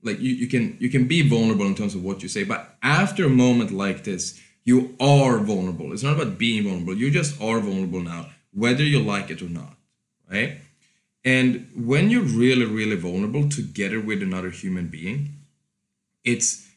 like 0.05 0.19
you, 0.19 0.35
you 0.35 0.49
can 0.49 0.77
you 0.81 0.89
can 0.89 1.07
be 1.07 1.29
vulnerable 1.29 1.67
in 1.67 1.75
terms 1.75 1.95
of 1.95 2.03
what 2.03 2.23
you 2.23 2.29
say, 2.29 2.45
but 2.45 2.77
after 2.83 3.27
a 3.27 3.31
moment 3.31 3.71
like 3.71 4.05
this, 4.05 4.41
you 4.65 4.97
are 5.01 5.39
vulnerable. 5.39 5.93
It's 5.93 6.03
not 6.03 6.15
about 6.21 6.39
being 6.39 6.65
vulnerable. 6.65 6.97
You 6.97 7.11
just 7.11 7.41
are 7.41 7.61
vulnerable 7.61 8.01
now, 8.01 8.31
whether 8.53 8.83
you 8.83 9.01
like 9.01 9.31
it 9.31 9.43
or 9.43 9.49
not, 9.49 9.75
right? 10.31 10.59
And 11.25 11.69
when 11.77 12.11
you're 12.11 12.23
really, 12.23 12.65
really 12.65 12.97
vulnerable 12.97 13.49
together 13.49 14.01
with 14.01 14.23
another 14.23 14.51
human 14.51 14.89
being, 14.89 15.35
it's 16.25 16.69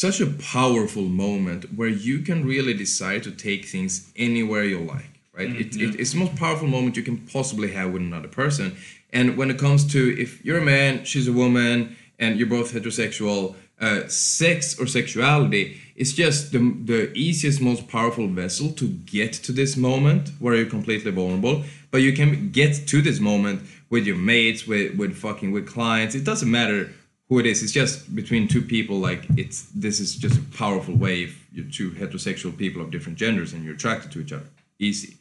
such 0.00 0.18
a 0.20 0.26
powerful 0.26 1.02
moment 1.02 1.74
where 1.76 1.88
you 2.08 2.20
can 2.20 2.42
really 2.44 2.72
decide 2.72 3.22
to 3.22 3.30
take 3.30 3.66
things 3.66 4.10
anywhere 4.16 4.64
you 4.64 4.78
like, 4.78 5.12
right? 5.34 5.50
It, 5.50 5.76
it, 5.76 6.00
it's 6.00 6.12
the 6.12 6.18
most 6.18 6.36
powerful 6.36 6.68
moment 6.68 6.96
you 6.96 7.02
can 7.02 7.18
possibly 7.18 7.72
have 7.72 7.92
with 7.92 8.00
another 8.00 8.28
person. 8.28 8.76
And 9.12 9.36
when 9.36 9.50
it 9.50 9.58
comes 9.58 9.84
to 9.92 10.00
if 10.18 10.42
you're 10.42 10.58
a 10.58 10.64
man, 10.64 11.04
she's 11.04 11.28
a 11.28 11.32
woman, 11.34 11.96
and 12.18 12.38
you're 12.38 12.48
both 12.48 12.72
heterosexual, 12.72 13.56
uh, 13.80 14.06
sex 14.08 14.78
or 14.80 14.86
sexuality 14.86 15.80
is 15.96 16.14
just 16.14 16.52
the, 16.52 16.58
the 16.84 17.12
easiest, 17.14 17.60
most 17.60 17.88
powerful 17.88 18.26
vessel 18.28 18.70
to 18.72 18.88
get 18.88 19.32
to 19.32 19.52
this 19.52 19.76
moment 19.76 20.30
where 20.38 20.54
you're 20.54 20.66
completely 20.78 21.10
vulnerable. 21.10 21.64
But 21.90 21.98
you 21.98 22.12
can 22.12 22.50
get 22.50 22.86
to 22.88 23.02
this 23.02 23.20
moment 23.20 23.62
with 23.90 24.06
your 24.06 24.16
mates, 24.16 24.66
with, 24.66 24.96
with 24.96 25.16
fucking 25.16 25.52
with 25.52 25.66
clients. 25.66 26.14
It 26.14 26.24
doesn't 26.24 26.50
matter 26.50 26.90
who 27.30 27.38
it 27.38 27.46
is. 27.46 27.62
It's 27.62 27.72
just 27.72 28.14
between 28.14 28.48
two 28.48 28.60
people. 28.60 28.98
Like 28.98 29.24
it's 29.38 29.62
this 29.74 30.00
is 30.00 30.16
just 30.16 30.36
a 30.36 30.58
powerful 30.58 30.94
way 30.94 31.22
if 31.22 31.46
you're 31.52 31.64
two 31.64 31.92
heterosexual 31.92 32.54
people 32.54 32.82
of 32.82 32.90
different 32.90 33.16
genders 33.16 33.54
and 33.54 33.64
you're 33.64 33.74
attracted 33.74 34.12
to 34.12 34.20
each 34.20 34.32
other. 34.32 34.48
Easy. 34.78 35.16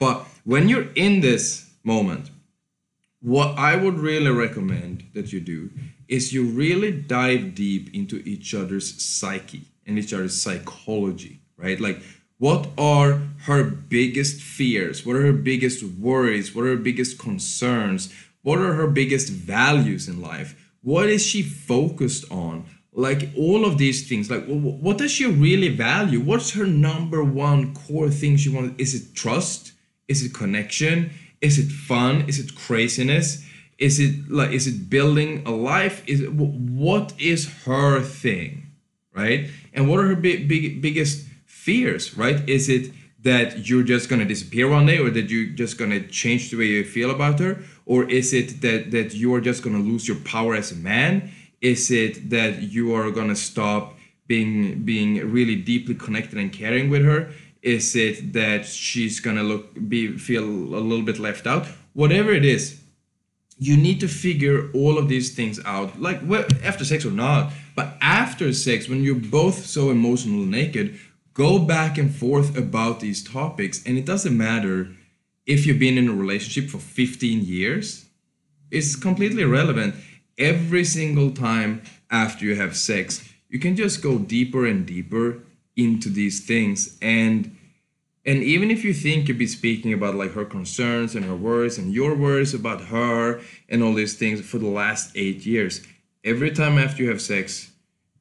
But 0.00 0.26
when 0.44 0.68
you're 0.68 0.90
in 0.94 1.20
this 1.20 1.70
moment, 1.84 2.30
what 3.20 3.58
I 3.58 3.76
would 3.76 3.98
really 3.98 4.30
recommend 4.30 5.04
that 5.12 5.32
you 5.32 5.40
do 5.40 5.70
is 6.08 6.32
you 6.32 6.44
really 6.46 6.90
dive 6.90 7.54
deep 7.54 7.94
into 7.94 8.16
each 8.24 8.54
other's 8.54 9.02
psyche 9.02 9.66
and 9.86 9.98
each 9.98 10.14
other's 10.14 10.40
psychology, 10.40 11.40
right? 11.58 11.78
Like, 11.78 12.02
what 12.38 12.70
are 12.78 13.20
her 13.42 13.64
biggest 13.64 14.40
fears? 14.40 15.04
What 15.04 15.16
are 15.16 15.26
her 15.26 15.32
biggest 15.34 15.82
worries? 15.84 16.54
What 16.54 16.64
are 16.64 16.68
her 16.68 16.76
biggest 16.76 17.18
concerns? 17.18 18.10
What 18.40 18.58
are 18.58 18.72
her 18.72 18.86
biggest 18.86 19.28
values 19.30 20.08
in 20.08 20.22
life? 20.22 20.59
What 20.82 21.08
is 21.08 21.26
she 21.26 21.42
focused 21.42 22.30
on? 22.30 22.64
Like, 22.92 23.30
all 23.36 23.64
of 23.64 23.78
these 23.78 24.08
things, 24.08 24.30
like, 24.30 24.44
wh- 24.46 24.62
wh- 24.62 24.82
what 24.82 24.98
does 24.98 25.12
she 25.12 25.26
really 25.26 25.68
value? 25.68 26.20
What's 26.20 26.52
her 26.52 26.66
number 26.66 27.22
one 27.22 27.74
core 27.74 28.10
thing 28.10 28.36
she 28.36 28.48
wants? 28.48 28.74
Is 28.78 28.94
it 28.94 29.14
trust? 29.14 29.72
Is 30.08 30.24
it 30.24 30.34
connection? 30.34 31.10
Is 31.40 31.58
it 31.58 31.70
fun? 31.70 32.24
Is 32.28 32.38
it 32.38 32.54
craziness? 32.54 33.44
Is 33.78 33.98
it 33.98 34.30
like 34.30 34.50
is 34.52 34.66
it 34.66 34.90
building 34.90 35.42
a 35.46 35.50
life? 35.52 36.02
Is 36.06 36.20
it, 36.20 36.32
what 36.32 37.14
is 37.18 37.48
her 37.64 38.02
thing, 38.02 38.66
right? 39.14 39.48
And 39.72 39.88
what 39.88 40.00
are 40.00 40.08
her 40.08 40.16
big, 40.16 40.48
big 40.48 40.82
biggest 40.82 41.26
fears, 41.46 42.16
right? 42.16 42.46
Is 42.46 42.68
it 42.68 42.92
that 43.22 43.68
you're 43.68 43.82
just 43.82 44.08
gonna 44.10 44.26
disappear 44.26 44.68
one 44.68 44.84
day, 44.86 44.98
or 44.98 45.08
that 45.10 45.30
you're 45.30 45.46
just 45.54 45.78
gonna 45.78 46.00
change 46.08 46.50
the 46.50 46.58
way 46.58 46.66
you 46.66 46.84
feel 46.84 47.10
about 47.10 47.38
her, 47.38 47.62
or 47.86 48.08
is 48.08 48.32
it 48.32 48.60
that 48.60 48.90
that 48.90 49.14
you 49.14 49.34
are 49.34 49.40
just 49.40 49.62
gonna 49.62 49.78
lose 49.78 50.06
your 50.06 50.18
power 50.18 50.54
as 50.54 50.72
a 50.72 50.76
man? 50.76 51.30
Is 51.60 51.90
it 51.90 52.30
that 52.30 52.62
you 52.62 52.94
are 52.94 53.10
gonna 53.10 53.36
stop 53.36 53.96
being 54.26 54.82
being 54.82 55.30
really 55.32 55.56
deeply 55.56 55.94
connected 55.94 56.38
and 56.38 56.52
caring 56.52 56.90
with 56.90 57.04
her? 57.04 57.30
Is 57.62 57.94
it 57.94 58.32
that 58.32 58.64
she's 58.64 59.20
gonna 59.20 59.42
look 59.42 59.64
be 59.88 60.16
feel 60.16 60.44
a 60.44 60.80
little 60.80 61.04
bit 61.04 61.18
left 61.18 61.46
out? 61.46 61.66
Whatever 61.92 62.32
it 62.32 62.44
is, 62.44 62.80
you 63.58 63.76
need 63.76 64.00
to 64.00 64.08
figure 64.08 64.70
all 64.72 64.96
of 64.96 65.08
these 65.08 65.34
things 65.34 65.60
out, 65.66 66.00
like 66.00 66.22
after 66.64 66.84
sex 66.84 67.04
or 67.04 67.10
not. 67.10 67.52
But 67.76 67.96
after 68.00 68.52
sex, 68.52 68.88
when 68.88 69.02
you're 69.02 69.14
both 69.14 69.66
so 69.66 69.90
emotionally 69.90 70.46
naked, 70.46 70.98
go 71.34 71.58
back 71.58 71.98
and 71.98 72.14
forth 72.14 72.56
about 72.56 73.00
these 73.00 73.22
topics, 73.22 73.84
and 73.84 73.98
it 73.98 74.06
doesn't 74.06 74.36
matter 74.36 74.96
if 75.50 75.66
you've 75.66 75.80
been 75.80 75.98
in 75.98 76.08
a 76.08 76.14
relationship 76.14 76.70
for 76.70 76.78
15 76.78 77.44
years. 77.44 78.06
It's 78.70 78.94
completely 78.94 79.42
irrelevant. 79.42 79.96
Every 80.38 80.84
single 80.84 81.32
time 81.32 81.82
after 82.08 82.44
you 82.44 82.54
have 82.54 82.76
sex, 82.76 83.28
you 83.48 83.58
can 83.58 83.74
just 83.74 84.00
go 84.00 84.16
deeper 84.16 84.64
and 84.64 84.86
deeper 84.86 85.42
into 85.76 86.08
these 86.08 86.46
things 86.46 86.96
and 87.02 87.56
and 88.26 88.42
even 88.42 88.70
if 88.70 88.84
you 88.84 88.92
think 88.92 89.28
you'd 89.28 89.38
be 89.38 89.46
speaking 89.46 89.94
about 89.94 90.14
like 90.14 90.34
her 90.34 90.44
concerns 90.44 91.14
and 91.14 91.24
her 91.24 91.34
worries 91.34 91.78
and 91.78 91.90
your 91.92 92.14
worries 92.14 92.52
about 92.52 92.82
her 92.82 93.40
and 93.68 93.82
all 93.82 93.94
these 93.94 94.14
things 94.14 94.42
for 94.42 94.58
the 94.58 94.68
last 94.68 95.10
eight 95.16 95.46
years, 95.46 95.84
every 96.22 96.50
time 96.50 96.76
after 96.76 97.02
you 97.02 97.08
have 97.08 97.22
sex, 97.22 97.72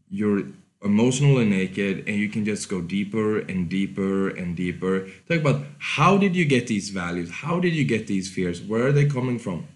you're 0.09 0.43
emotionally 0.83 1.45
naked 1.45 2.07
and 2.07 2.15
you 2.15 2.29
can 2.29 2.45
just 2.45 2.69
go 2.69 2.81
deeper 2.81 3.39
and 3.39 3.69
deeper 3.69 4.29
and 4.29 4.55
deeper. 4.55 5.07
Talk 5.27 5.39
about 5.39 5.65
how 5.77 6.17
did 6.17 6.35
you 6.35 6.45
get 6.45 6.67
these 6.67 6.89
values? 6.89 7.29
How 7.31 7.59
did 7.59 7.73
you 7.73 7.83
get 7.83 8.07
these 8.07 8.31
fears? 8.31 8.61
Where 8.61 8.87
are 8.87 8.91
they 8.91 9.05
coming 9.05 9.39
from? 9.39 9.67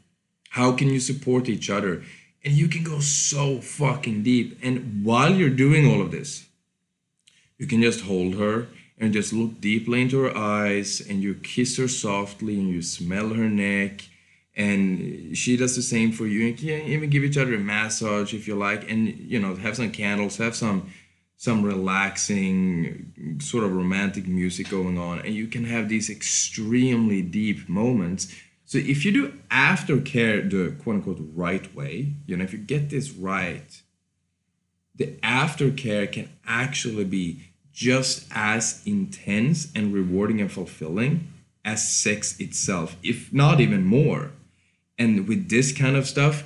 How 0.49 0.71
can 0.71 0.89
you 0.89 0.99
support 0.99 1.49
each 1.49 1.69
other? 1.69 2.03
And 2.45 2.53
you 2.53 2.67
can 2.67 2.83
go 2.83 2.99
so 2.99 3.59
fucking 3.59 4.23
deep. 4.23 4.59
And 4.61 5.03
while 5.03 5.33
you're 5.33 5.49
doing 5.49 5.87
all 5.87 6.01
of 6.01 6.11
this, 6.11 6.45
you 7.57 7.67
can 7.67 7.81
just 7.81 8.01
hold 8.01 8.35
her 8.35 8.67
and 8.97 9.13
just 9.13 9.33
look 9.33 9.59
deeply 9.59 10.01
into 10.01 10.19
her 10.19 10.37
eyes 10.37 11.01
and 11.01 11.21
you 11.21 11.33
kiss 11.35 11.77
her 11.77 11.87
softly 11.87 12.55
and 12.55 12.69
you 12.69 12.81
smell 12.81 13.29
her 13.29 13.49
neck 13.49 14.03
and 14.55 15.35
she 15.35 15.57
does 15.57 15.75
the 15.75 15.81
same 15.81 16.11
for 16.11 16.27
you. 16.27 16.47
And 16.47 16.57
can 16.57 16.67
even 16.67 17.09
give 17.09 17.23
each 17.23 17.37
other 17.37 17.55
a 17.55 17.59
massage 17.59 18.33
if 18.33 18.47
you 18.47 18.55
like. 18.55 18.89
And 18.89 19.07
you 19.07 19.39
know 19.39 19.55
have 19.55 19.75
some 19.75 19.91
candles 19.91 20.37
have 20.37 20.55
some 20.55 20.91
some 21.37 21.63
relaxing 21.63 23.39
sort 23.41 23.63
of 23.63 23.75
romantic 23.75 24.27
music 24.27 24.69
going 24.69 24.97
on. 24.97 25.19
And 25.19 25.33
you 25.33 25.47
can 25.47 25.65
have 25.65 25.89
these 25.89 26.09
extremely 26.09 27.21
deep 27.21 27.67
moments. 27.67 28.33
So 28.65 28.77
if 28.77 29.03
you 29.05 29.11
do 29.11 29.33
aftercare 29.51 30.49
the 30.49 30.75
quote 30.81 30.95
unquote 30.97 31.19
right 31.33 31.73
way 31.75 32.13
you 32.25 32.35
know 32.35 32.43
if 32.43 32.53
you 32.53 32.59
get 32.59 32.89
this 32.89 33.11
right 33.11 33.81
the 34.95 35.07
aftercare 35.23 36.11
can 36.11 36.29
actually 36.45 37.03
be 37.03 37.53
just 37.71 38.27
as 38.31 38.81
intense 38.85 39.71
and 39.73 39.93
rewarding 39.93 40.39
and 40.39 40.51
fulfilling 40.51 41.27
as 41.65 41.87
sex 41.87 42.39
itself, 42.39 42.95
if 43.01 43.33
not 43.33 43.59
even 43.59 43.85
more. 43.85 44.31
And 44.97 45.27
with 45.27 45.49
this 45.49 45.71
kind 45.71 45.95
of 45.95 46.07
stuff, 46.07 46.43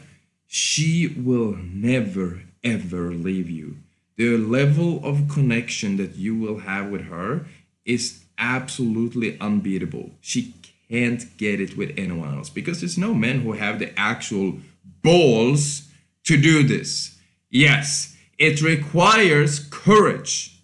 she 0.47 1.07
will 1.07 1.57
never 1.57 2.43
ever 2.63 3.11
leave 3.11 3.49
you. 3.49 3.77
The 4.17 4.37
level 4.37 5.03
of 5.05 5.29
connection 5.29 5.97
that 5.97 6.15
you 6.15 6.35
will 6.35 6.59
have 6.59 6.89
with 6.89 7.05
her 7.05 7.45
is 7.85 8.23
absolutely 8.37 9.39
unbeatable. 9.39 10.11
She 10.21 10.53
can't 10.89 11.37
get 11.37 11.59
it 11.61 11.77
with 11.77 11.93
anyone 11.97 12.35
else 12.35 12.49
because 12.49 12.81
there's 12.81 12.97
no 12.97 13.13
men 13.13 13.41
who 13.41 13.53
have 13.53 13.79
the 13.79 13.97
actual 13.99 14.57
balls 15.03 15.87
to 16.23 16.39
do 16.39 16.63
this. 16.63 17.17
Yes, 17.49 18.15
it 18.37 18.61
requires 18.61 19.59
courage, 19.69 20.59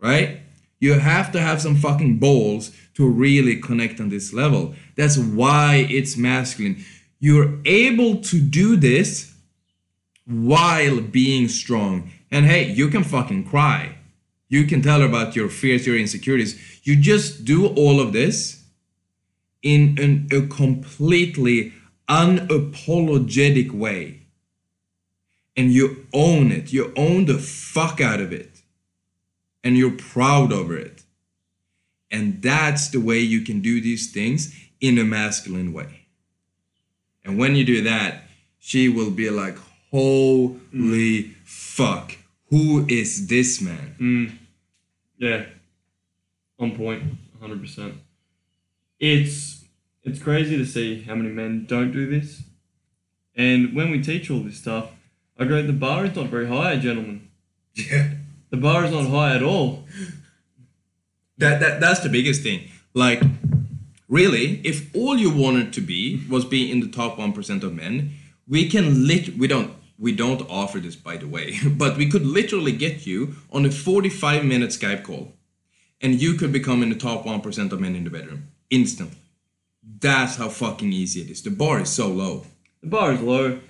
right? 0.00 0.40
You 0.80 0.98
have 0.98 1.32
to 1.32 1.40
have 1.40 1.62
some 1.62 1.76
fucking 1.76 2.18
balls 2.18 2.72
to 2.94 3.08
really 3.08 3.56
connect 3.56 4.00
on 4.00 4.08
this 4.08 4.32
level. 4.32 4.74
That's 4.96 5.18
why 5.18 5.86
it's 5.88 6.16
masculine. 6.16 6.84
You're 7.24 7.58
able 7.64 8.20
to 8.20 8.38
do 8.38 8.76
this 8.76 9.34
while 10.26 11.00
being 11.00 11.48
strong. 11.48 12.10
And 12.30 12.44
hey, 12.44 12.70
you 12.70 12.88
can 12.88 13.02
fucking 13.02 13.48
cry. 13.48 13.96
You 14.50 14.66
can 14.66 14.82
tell 14.82 15.00
her 15.00 15.06
about 15.06 15.34
your 15.34 15.48
fears, 15.48 15.86
your 15.86 15.96
insecurities. 15.96 16.60
You 16.82 16.96
just 16.96 17.46
do 17.46 17.68
all 17.68 17.98
of 17.98 18.12
this 18.12 18.64
in 19.62 19.96
an, 19.98 20.28
a 20.38 20.46
completely 20.48 21.72
unapologetic 22.10 23.70
way. 23.70 24.20
And 25.56 25.72
you 25.72 26.06
own 26.12 26.52
it. 26.52 26.74
You 26.74 26.92
own 26.94 27.24
the 27.24 27.38
fuck 27.38 28.02
out 28.02 28.20
of 28.20 28.34
it. 28.34 28.60
And 29.62 29.78
you're 29.78 29.96
proud 29.96 30.52
over 30.52 30.76
it. 30.76 31.04
And 32.10 32.42
that's 32.42 32.90
the 32.90 33.00
way 33.00 33.20
you 33.20 33.40
can 33.40 33.62
do 33.62 33.80
these 33.80 34.12
things 34.12 34.54
in 34.78 34.98
a 34.98 35.04
masculine 35.04 35.72
way. 35.72 36.03
And 37.24 37.38
when 37.38 37.56
you 37.56 37.64
do 37.64 37.82
that, 37.82 38.24
she 38.58 38.88
will 38.88 39.10
be 39.10 39.30
like, 39.30 39.56
holy 39.90 40.58
mm. 40.72 41.34
fuck, 41.44 42.16
who 42.50 42.86
is 42.88 43.26
this 43.26 43.60
man? 43.60 43.94
Mm. 44.00 44.38
Yeah, 45.18 45.44
on 46.58 46.76
point, 46.76 47.02
100%. 47.40 47.94
It's, 48.98 49.64
it's 50.02 50.22
crazy 50.22 50.56
to 50.56 50.66
see 50.66 51.02
how 51.02 51.14
many 51.14 51.30
men 51.30 51.66
don't 51.66 51.92
do 51.92 52.08
this. 52.08 52.42
And 53.36 53.74
when 53.74 53.90
we 53.90 54.02
teach 54.02 54.30
all 54.30 54.40
this 54.40 54.58
stuff, 54.58 54.90
I 55.38 55.44
go, 55.44 55.62
the 55.62 55.72
bar 55.72 56.04
is 56.04 56.14
not 56.14 56.26
very 56.26 56.46
high, 56.46 56.76
gentlemen. 56.76 57.28
Yeah. 57.74 58.10
The 58.50 58.56
bar 58.56 58.84
is 58.84 58.92
not 58.92 59.08
high 59.08 59.34
at 59.34 59.42
all. 59.42 59.84
That, 61.38 61.58
that 61.58 61.80
that's 61.80 62.00
the 62.00 62.08
biggest 62.08 62.42
thing. 62.44 62.68
Like, 62.94 63.20
really, 64.14 64.60
if 64.64 64.94
all 64.94 65.16
you 65.18 65.30
wanted 65.30 65.72
to 65.72 65.80
be 65.80 66.22
was 66.28 66.44
being 66.44 66.70
in 66.70 66.80
the 66.80 66.96
top 67.00 67.18
one 67.18 67.32
percent 67.32 67.64
of 67.64 67.74
men, 67.74 68.12
we 68.46 68.68
can 68.68 69.06
lit 69.06 69.36
we 69.36 69.48
don't 69.48 69.72
we 69.98 70.12
don't 70.12 70.48
offer 70.50 70.78
this 70.80 70.96
by 70.96 71.16
the 71.16 71.26
way, 71.26 71.58
but 71.82 71.96
we 71.96 72.08
could 72.08 72.26
literally 72.26 72.72
get 72.72 73.06
you 73.06 73.36
on 73.52 73.66
a 73.66 73.70
45 73.70 74.44
minute 74.44 74.70
Skype 74.70 75.02
call 75.04 75.32
and 76.00 76.20
you 76.20 76.34
could 76.34 76.52
become 76.52 76.82
in 76.82 76.90
the 76.90 76.96
top 76.96 77.24
1% 77.24 77.72
of 77.72 77.80
men 77.80 77.96
in 77.96 78.04
the 78.04 78.10
bedroom 78.10 78.48
instantly. 78.70 79.16
That's 80.00 80.36
how 80.36 80.48
fucking 80.48 80.92
easy 80.92 81.22
it 81.22 81.30
is. 81.30 81.42
The 81.42 81.50
bar 81.50 81.80
is 81.80 81.90
so 81.90 82.08
low. 82.08 82.44
The 82.82 82.88
bar 82.88 83.12
is 83.12 83.20
low. 83.20 83.60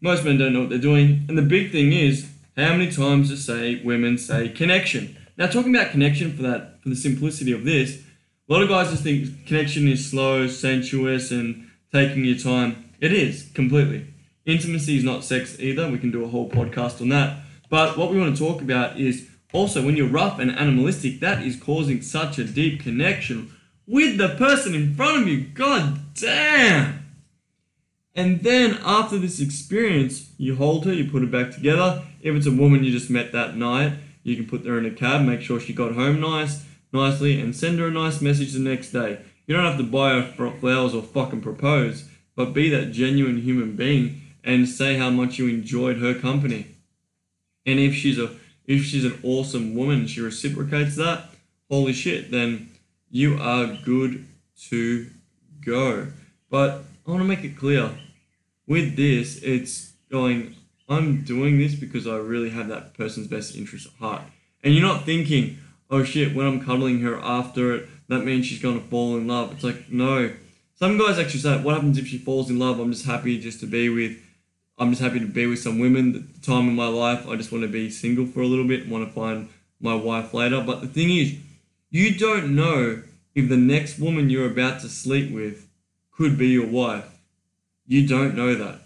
Most 0.00 0.24
men 0.24 0.38
don't 0.38 0.52
know 0.52 0.60
what 0.60 0.70
they're 0.70 0.78
doing. 0.78 1.24
And 1.28 1.38
the 1.38 1.42
big 1.42 1.70
thing 1.70 1.92
is 1.92 2.28
how 2.56 2.72
many 2.72 2.90
times 2.90 3.30
to 3.30 3.36
say 3.36 3.80
women 3.84 4.18
say 4.18 4.48
connection. 4.48 5.16
Now 5.36 5.46
talking 5.46 5.74
about 5.74 5.92
connection 5.92 6.36
for 6.36 6.42
that 6.42 6.82
for 6.82 6.88
the 6.88 6.96
simplicity 6.96 7.52
of 7.52 7.64
this, 7.64 8.03
a 8.48 8.52
lot 8.52 8.62
of 8.62 8.68
guys 8.68 8.90
just 8.90 9.02
think 9.02 9.46
connection 9.46 9.88
is 9.88 10.10
slow, 10.10 10.46
sensuous, 10.46 11.30
and 11.30 11.70
taking 11.92 12.24
your 12.24 12.36
time. 12.36 12.90
It 13.00 13.12
is 13.12 13.50
completely. 13.54 14.06
Intimacy 14.44 14.98
is 14.98 15.04
not 15.04 15.24
sex 15.24 15.58
either. 15.58 15.90
We 15.90 15.98
can 15.98 16.10
do 16.10 16.24
a 16.24 16.28
whole 16.28 16.50
podcast 16.50 17.00
on 17.00 17.08
that. 17.08 17.38
But 17.70 17.96
what 17.96 18.10
we 18.10 18.18
want 18.18 18.36
to 18.36 18.44
talk 18.44 18.60
about 18.60 19.00
is 19.00 19.30
also 19.54 19.84
when 19.84 19.96
you're 19.96 20.08
rough 20.08 20.38
and 20.38 20.50
animalistic, 20.50 21.20
that 21.20 21.42
is 21.42 21.58
causing 21.58 22.02
such 22.02 22.38
a 22.38 22.44
deep 22.44 22.82
connection 22.82 23.50
with 23.86 24.18
the 24.18 24.30
person 24.30 24.74
in 24.74 24.94
front 24.94 25.22
of 25.22 25.28
you. 25.28 25.40
God 25.48 26.00
damn. 26.14 27.00
And 28.14 28.42
then 28.42 28.78
after 28.84 29.18
this 29.18 29.40
experience, 29.40 30.32
you 30.36 30.56
hold 30.56 30.84
her, 30.84 30.92
you 30.92 31.10
put 31.10 31.22
her 31.22 31.28
back 31.28 31.50
together. 31.50 32.02
If 32.20 32.34
it's 32.34 32.46
a 32.46 32.52
woman 32.52 32.84
you 32.84 32.92
just 32.92 33.10
met 33.10 33.32
that 33.32 33.56
night, 33.56 33.94
you 34.22 34.36
can 34.36 34.46
put 34.46 34.66
her 34.66 34.78
in 34.78 34.86
a 34.86 34.90
cab, 34.90 35.22
make 35.22 35.40
sure 35.40 35.58
she 35.58 35.72
got 35.72 35.94
home 35.94 36.20
nice, 36.20 36.64
nicely, 36.94 37.40
and 37.40 37.54
send 37.54 37.78
her 37.78 37.88
a 37.88 37.90
nice 37.90 38.20
message 38.22 38.52
the 38.52 38.60
next 38.60 38.92
day. 38.92 39.20
You 39.46 39.54
don't 39.54 39.66
have 39.66 39.76
to 39.76 39.84
buy 39.84 40.20
her 40.20 40.50
flowers 40.58 40.94
or 40.94 41.02
fucking 41.02 41.42
propose, 41.42 42.08
but 42.34 42.54
be 42.54 42.70
that 42.70 42.92
genuine 42.92 43.42
human 43.42 43.76
being 43.76 44.22
and 44.42 44.68
say 44.68 44.96
how 44.96 45.10
much 45.10 45.38
you 45.38 45.48
enjoyed 45.48 45.98
her 45.98 46.14
company. 46.14 46.68
And 47.66 47.78
if 47.78 47.94
she's 47.94 48.18
a 48.18 48.30
if 48.66 48.82
she's 48.84 49.04
an 49.04 49.18
awesome 49.22 49.74
woman, 49.74 50.06
she 50.06 50.22
reciprocates 50.22 50.96
that. 50.96 51.30
Holy 51.70 51.92
shit! 51.92 52.30
Then 52.30 52.70
you 53.10 53.38
are 53.38 53.76
good 53.84 54.24
to 54.70 55.10
go. 55.64 56.08
But 56.48 56.84
I 57.06 57.10
want 57.10 57.20
to 57.22 57.28
make 57.28 57.44
it 57.44 57.58
clear 57.58 57.90
with 58.66 58.96
this, 58.96 59.42
it's 59.42 59.92
going, 60.10 60.54
I'm 60.88 61.22
doing 61.22 61.58
this 61.58 61.74
because 61.74 62.06
I 62.06 62.16
really 62.16 62.50
have 62.50 62.68
that 62.68 62.94
person's 62.94 63.26
best 63.26 63.56
interest 63.56 63.86
at 63.86 63.92
heart. 63.98 64.22
And 64.62 64.74
you're 64.74 64.86
not 64.86 65.04
thinking, 65.04 65.58
oh 65.90 66.04
shit, 66.04 66.34
when 66.34 66.46
I'm 66.46 66.64
cuddling 66.64 67.00
her 67.00 67.18
after 67.18 67.74
it, 67.74 67.88
that 68.08 68.20
means 68.20 68.46
she's 68.46 68.60
to 68.60 68.80
fall 68.80 69.16
in 69.16 69.26
love. 69.26 69.52
It's 69.52 69.64
like, 69.64 69.90
no. 69.90 70.32
Some 70.74 70.98
guys 70.98 71.18
actually 71.18 71.40
say, 71.40 71.60
what 71.62 71.74
happens 71.74 71.98
if 71.98 72.06
she 72.06 72.18
falls 72.18 72.50
in 72.50 72.58
love? 72.58 72.80
I'm 72.80 72.92
just 72.92 73.06
happy 73.06 73.38
just 73.38 73.60
to 73.60 73.66
be 73.66 73.88
with, 73.88 74.18
I'm 74.78 74.90
just 74.90 75.02
happy 75.02 75.20
to 75.20 75.26
be 75.26 75.46
with 75.46 75.60
some 75.60 75.78
women. 75.78 76.12
The 76.12 76.46
time 76.46 76.68
in 76.68 76.74
my 76.74 76.88
life, 76.88 77.28
I 77.28 77.36
just 77.36 77.52
want 77.52 77.62
to 77.62 77.68
be 77.68 77.90
single 77.90 78.26
for 78.26 78.40
a 78.40 78.46
little 78.46 78.66
bit 78.66 78.82
and 78.82 78.90
want 78.90 79.06
to 79.06 79.14
find 79.14 79.48
my 79.80 79.94
wife 79.94 80.34
later. 80.34 80.60
But 80.60 80.80
the 80.80 80.88
thing 80.88 81.10
is, 81.10 81.36
you 81.90 82.18
don't 82.18 82.54
know 82.54 83.02
if 83.34 83.48
the 83.48 83.56
next 83.56 83.98
woman 83.98 84.30
you're 84.30 84.50
about 84.50 84.80
to 84.80 84.88
sleep 84.88 85.32
with 85.32 85.68
could 86.10 86.36
be 86.36 86.48
your 86.48 86.66
wife. 86.66 87.06
You 87.86 88.06
don't 88.06 88.34
know 88.34 88.54
that. 88.54 88.80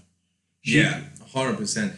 She, 0.61 0.81
yeah, 0.81 1.01
hundred 1.33 1.57
percent. 1.57 1.95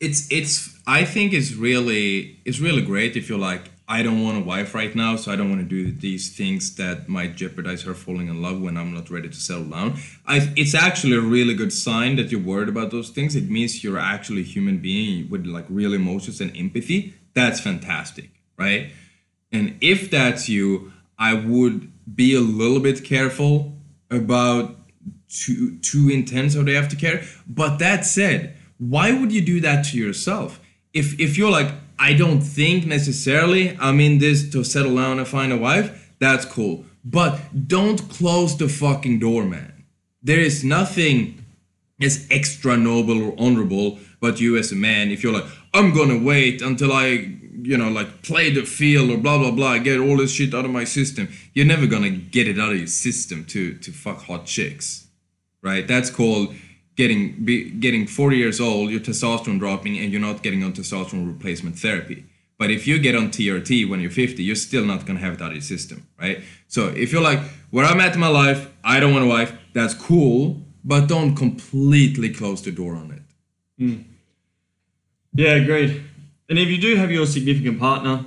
It's 0.00 0.30
it's. 0.30 0.78
I 0.86 1.04
think 1.04 1.32
it's 1.32 1.52
really 1.52 2.40
it's 2.44 2.60
really 2.60 2.82
great 2.82 3.16
if 3.16 3.28
you're 3.28 3.38
like 3.38 3.70
I 3.88 4.02
don't 4.02 4.24
want 4.24 4.38
a 4.38 4.40
wife 4.40 4.74
right 4.74 4.94
now, 4.96 5.14
so 5.14 5.30
I 5.30 5.36
don't 5.36 5.48
want 5.48 5.60
to 5.62 5.68
do 5.68 5.92
these 5.92 6.36
things 6.36 6.74
that 6.74 7.08
might 7.08 7.36
jeopardize 7.36 7.82
her 7.82 7.94
falling 7.94 8.26
in 8.26 8.42
love 8.42 8.60
when 8.60 8.76
I'm 8.76 8.92
not 8.92 9.10
ready 9.10 9.28
to 9.28 9.34
settle 9.36 9.64
down. 9.64 9.98
I, 10.26 10.52
it's 10.56 10.74
actually 10.74 11.16
a 11.16 11.20
really 11.20 11.54
good 11.54 11.72
sign 11.72 12.16
that 12.16 12.32
you're 12.32 12.40
worried 12.40 12.68
about 12.68 12.90
those 12.90 13.10
things. 13.10 13.36
It 13.36 13.48
means 13.48 13.84
you're 13.84 13.98
actually 13.98 14.40
a 14.40 14.44
human 14.44 14.78
being 14.78 15.30
with 15.30 15.46
like 15.46 15.66
real 15.68 15.94
emotions 15.94 16.40
and 16.40 16.56
empathy. 16.56 17.14
That's 17.34 17.60
fantastic, 17.60 18.30
right? 18.58 18.90
And 19.52 19.76
if 19.80 20.10
that's 20.10 20.48
you, 20.48 20.92
I 21.16 21.34
would 21.34 21.92
be 22.12 22.34
a 22.34 22.40
little 22.40 22.80
bit 22.80 23.04
careful 23.04 23.72
about 24.10 24.76
too 25.28 25.78
too 25.78 26.08
intense 26.08 26.54
how 26.54 26.62
they 26.62 26.74
have 26.74 26.88
to 26.88 26.96
care. 26.96 27.22
But 27.46 27.78
that 27.78 28.04
said, 28.04 28.56
why 28.78 29.12
would 29.12 29.32
you 29.32 29.42
do 29.42 29.60
that 29.60 29.84
to 29.86 29.96
yourself? 29.96 30.60
If 30.92 31.18
if 31.20 31.38
you're 31.38 31.50
like, 31.50 31.72
I 31.98 32.12
don't 32.12 32.40
think 32.40 32.86
necessarily 32.86 33.76
I'm 33.80 34.00
in 34.00 34.18
this 34.18 34.50
to 34.50 34.64
settle 34.64 34.96
down 34.96 35.18
and 35.18 35.26
find 35.26 35.52
a 35.52 35.56
wife, 35.56 36.14
that's 36.18 36.44
cool. 36.44 36.84
But 37.04 37.68
don't 37.68 38.08
close 38.08 38.56
the 38.56 38.68
fucking 38.68 39.20
door, 39.20 39.44
man. 39.44 39.84
There 40.22 40.40
is 40.40 40.64
nothing 40.64 41.44
as 42.00 42.26
extra 42.30 42.76
noble 42.76 43.22
or 43.22 43.34
honorable 43.38 43.98
but 44.20 44.40
you 44.40 44.56
as 44.56 44.72
a 44.72 44.76
man 44.76 45.10
if 45.10 45.22
you're 45.22 45.32
like, 45.32 45.46
I'm 45.72 45.94
gonna 45.94 46.18
wait 46.18 46.62
until 46.62 46.92
I 46.92 47.32
you 47.58 47.76
know, 47.76 47.88
like 47.88 48.22
play 48.22 48.50
the 48.50 48.64
field 48.64 49.10
or 49.10 49.16
blah 49.16 49.38
blah 49.38 49.50
blah, 49.50 49.78
get 49.78 49.98
all 49.98 50.18
this 50.18 50.32
shit 50.32 50.54
out 50.54 50.64
of 50.64 50.70
my 50.70 50.84
system. 50.84 51.28
You're 51.54 51.66
never 51.66 51.86
gonna 51.86 52.10
get 52.10 52.46
it 52.48 52.58
out 52.58 52.72
of 52.72 52.78
your 52.78 52.86
system 52.86 53.44
to 53.46 53.74
to 53.78 53.92
fuck 53.92 54.22
hot 54.24 54.46
chicks 54.46 55.06
right? 55.66 55.86
That's 55.86 56.10
called 56.10 56.54
getting 56.96 57.44
be, 57.44 57.70
getting 57.70 58.06
40 58.06 58.36
years 58.36 58.60
old, 58.60 58.90
your 58.90 59.00
testosterone 59.00 59.58
dropping, 59.58 59.98
and 59.98 60.10
you're 60.10 60.20
not 60.20 60.42
getting 60.42 60.62
on 60.64 60.72
testosterone 60.72 61.26
replacement 61.26 61.78
therapy. 61.78 62.24
But 62.58 62.70
if 62.70 62.86
you 62.86 62.98
get 62.98 63.14
on 63.14 63.28
TRT 63.28 63.88
when 63.88 64.00
you're 64.00 64.10
50, 64.10 64.42
you're 64.42 64.56
still 64.56 64.84
not 64.84 65.04
gonna 65.06 65.20
have 65.20 65.34
it 65.34 65.42
out 65.42 65.48
of 65.48 65.54
your 65.54 65.62
system, 65.62 66.06
right? 66.18 66.42
So 66.68 66.88
if 66.88 67.12
you're 67.12 67.22
like, 67.22 67.40
where 67.70 67.84
I'm 67.84 68.00
at 68.00 68.14
in 68.14 68.20
my 68.20 68.28
life, 68.28 68.72
I 68.82 68.98
don't 68.98 69.12
want 69.12 69.24
a 69.24 69.28
wife, 69.28 69.52
that's 69.74 69.92
cool, 69.92 70.62
but 70.82 71.06
don't 71.06 71.34
completely 71.34 72.30
close 72.30 72.62
the 72.62 72.72
door 72.72 72.94
on 72.94 73.10
it. 73.10 73.22
Mm. 73.82 74.04
Yeah, 75.34 75.50
agreed. 75.50 76.02
And 76.48 76.58
if 76.58 76.68
you 76.68 76.78
do 76.78 76.96
have 76.96 77.10
your 77.10 77.26
significant 77.26 77.78
partner, 77.78 78.24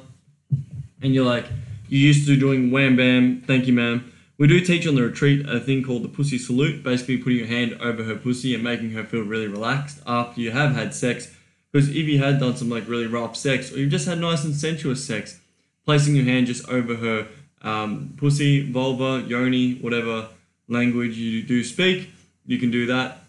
and 1.01 1.15
you're 1.15 1.25
like, 1.25 1.45
you're 1.87 2.01
used 2.01 2.27
to 2.27 2.35
doing 2.35 2.69
wham 2.69 2.95
bam, 2.95 3.41
thank 3.47 3.65
you, 3.65 3.73
ma'am, 3.73 4.11
we 4.39 4.47
do 4.47 4.61
teach 4.61 4.87
on 4.87 4.95
the 4.95 5.03
retreat 5.03 5.45
a 5.49 5.59
thing 5.59 5.83
called 5.83 6.01
the 6.01 6.07
pussy 6.07 6.37
salute, 6.37 6.81
basically 6.81 7.17
putting 7.17 7.39
your 7.39 7.47
hand 7.47 7.73
over 7.81 8.05
her 8.05 8.15
pussy 8.15 8.55
and 8.55 8.63
making 8.63 8.91
her 8.91 9.03
feel 9.03 9.21
really 9.21 9.47
relaxed 9.47 10.01
after 10.07 10.39
you 10.39 10.51
have 10.51 10.73
had 10.73 10.95
sex. 10.95 11.35
Because 11.71 11.89
if 11.89 12.07
you 12.07 12.19
had 12.19 12.39
done 12.39 12.55
some 12.55 12.69
like 12.69 12.87
really 12.87 13.05
rough 13.05 13.35
sex, 13.35 13.71
or 13.73 13.79
you've 13.79 13.91
just 13.91 14.07
had 14.07 14.17
nice 14.17 14.45
and 14.45 14.55
sensuous 14.55 15.05
sex, 15.05 15.41
placing 15.85 16.15
your 16.15 16.23
hand 16.23 16.47
just 16.47 16.67
over 16.69 16.95
her 16.95 17.27
um, 17.63 18.13
pussy, 18.15 18.71
vulva, 18.71 19.25
yoni, 19.27 19.75
whatever 19.75 20.29
language 20.69 21.17
you 21.17 21.43
do 21.43 21.61
speak, 21.61 22.09
you 22.45 22.57
can 22.57 22.71
do 22.71 22.85
that. 22.85 23.25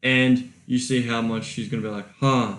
And 0.00 0.52
you 0.66 0.78
see 0.78 1.02
how 1.02 1.22
much 1.22 1.44
she's 1.44 1.68
going 1.68 1.82
to 1.82 1.88
be 1.88 1.92
like, 1.92 2.06
huh, 2.20 2.54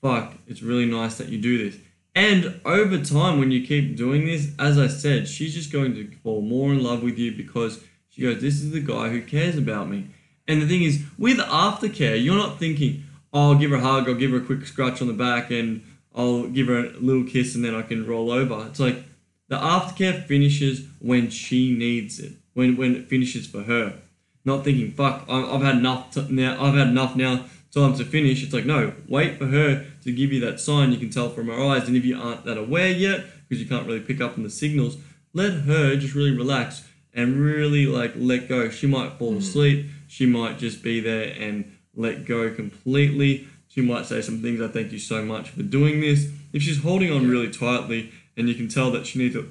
fuck, 0.00 0.32
it's 0.46 0.62
really 0.62 0.86
nice 0.86 1.18
that 1.18 1.28
you 1.28 1.38
do 1.38 1.70
this. 1.70 1.78
And 2.18 2.60
over 2.64 2.98
time, 2.98 3.38
when 3.38 3.52
you 3.52 3.64
keep 3.64 3.96
doing 3.96 4.26
this, 4.26 4.50
as 4.58 4.76
I 4.76 4.88
said, 4.88 5.28
she's 5.28 5.54
just 5.54 5.70
going 5.70 5.94
to 5.94 6.10
fall 6.24 6.42
more 6.42 6.72
in 6.72 6.82
love 6.82 7.04
with 7.04 7.16
you 7.16 7.30
because 7.30 7.80
she 8.08 8.22
goes, 8.22 8.40
This 8.40 8.54
is 8.54 8.72
the 8.72 8.80
guy 8.80 9.08
who 9.10 9.22
cares 9.22 9.56
about 9.56 9.88
me. 9.88 10.08
And 10.48 10.60
the 10.60 10.66
thing 10.66 10.82
is, 10.82 11.04
with 11.16 11.38
aftercare, 11.38 12.20
you're 12.20 12.34
not 12.34 12.58
thinking, 12.58 13.04
oh, 13.32 13.52
I'll 13.52 13.54
give 13.54 13.70
her 13.70 13.76
a 13.76 13.80
hug, 13.80 14.08
I'll 14.08 14.16
give 14.16 14.32
her 14.32 14.38
a 14.38 14.44
quick 14.44 14.66
scratch 14.66 15.00
on 15.00 15.06
the 15.06 15.14
back, 15.14 15.52
and 15.52 15.84
I'll 16.12 16.48
give 16.48 16.66
her 16.66 16.86
a 16.86 16.90
little 16.98 17.22
kiss, 17.22 17.54
and 17.54 17.64
then 17.64 17.76
I 17.76 17.82
can 17.82 18.04
roll 18.04 18.32
over. 18.32 18.66
It's 18.66 18.80
like 18.80 19.04
the 19.46 19.56
aftercare 19.56 20.26
finishes 20.26 20.88
when 20.98 21.30
she 21.30 21.72
needs 21.72 22.18
it, 22.18 22.32
when, 22.52 22.76
when 22.76 22.96
it 22.96 23.06
finishes 23.06 23.46
for 23.46 23.62
her. 23.62 23.96
Not 24.44 24.64
thinking, 24.64 24.90
fuck, 24.90 25.24
I've 25.28 25.62
had 25.62 25.76
enough 25.76 26.16
now, 26.28 26.60
I've 26.60 26.74
had 26.74 26.88
enough 26.88 27.14
now, 27.14 27.44
time 27.72 27.94
to 27.94 28.04
finish. 28.04 28.42
It's 28.42 28.52
like, 28.52 28.66
no, 28.66 28.92
wait 29.06 29.38
for 29.38 29.46
her 29.46 29.86
to 30.08 30.16
give 30.16 30.32
you 30.32 30.40
that 30.40 30.58
sign. 30.58 30.90
You 30.90 30.98
can 30.98 31.10
tell 31.10 31.28
from 31.28 31.48
her 31.48 31.62
eyes, 31.62 31.86
and 31.86 31.96
if 31.96 32.04
you 32.04 32.18
aren't 32.18 32.44
that 32.44 32.58
aware 32.58 32.90
yet, 32.90 33.26
because 33.46 33.62
you 33.62 33.68
can't 33.68 33.86
really 33.86 34.00
pick 34.00 34.20
up 34.20 34.36
on 34.36 34.42
the 34.42 34.50
signals, 34.50 34.96
let 35.34 35.52
her 35.52 35.96
just 35.96 36.14
really 36.14 36.34
relax 36.34 36.88
and 37.12 37.36
really 37.36 37.86
like 37.86 38.12
let 38.16 38.48
go. 38.48 38.70
She 38.70 38.86
might 38.86 39.18
fall 39.18 39.32
hmm. 39.32 39.38
asleep. 39.38 39.86
She 40.06 40.26
might 40.26 40.58
just 40.58 40.82
be 40.82 41.00
there 41.00 41.34
and 41.38 41.76
let 41.94 42.24
go 42.24 42.52
completely. 42.52 43.48
She 43.68 43.82
might 43.82 44.06
say 44.06 44.22
some 44.22 44.40
things. 44.40 44.60
I 44.60 44.68
thank 44.68 44.92
you 44.92 44.98
so 44.98 45.22
much 45.22 45.50
for 45.50 45.62
doing 45.62 46.00
this. 46.00 46.30
If 46.52 46.62
she's 46.62 46.82
holding 46.82 47.12
on 47.12 47.28
really 47.28 47.50
tightly 47.50 48.10
and 48.36 48.48
you 48.48 48.54
can 48.54 48.68
tell 48.68 48.90
that 48.92 49.06
she 49.06 49.18
needs 49.18 49.36
a, 49.36 49.44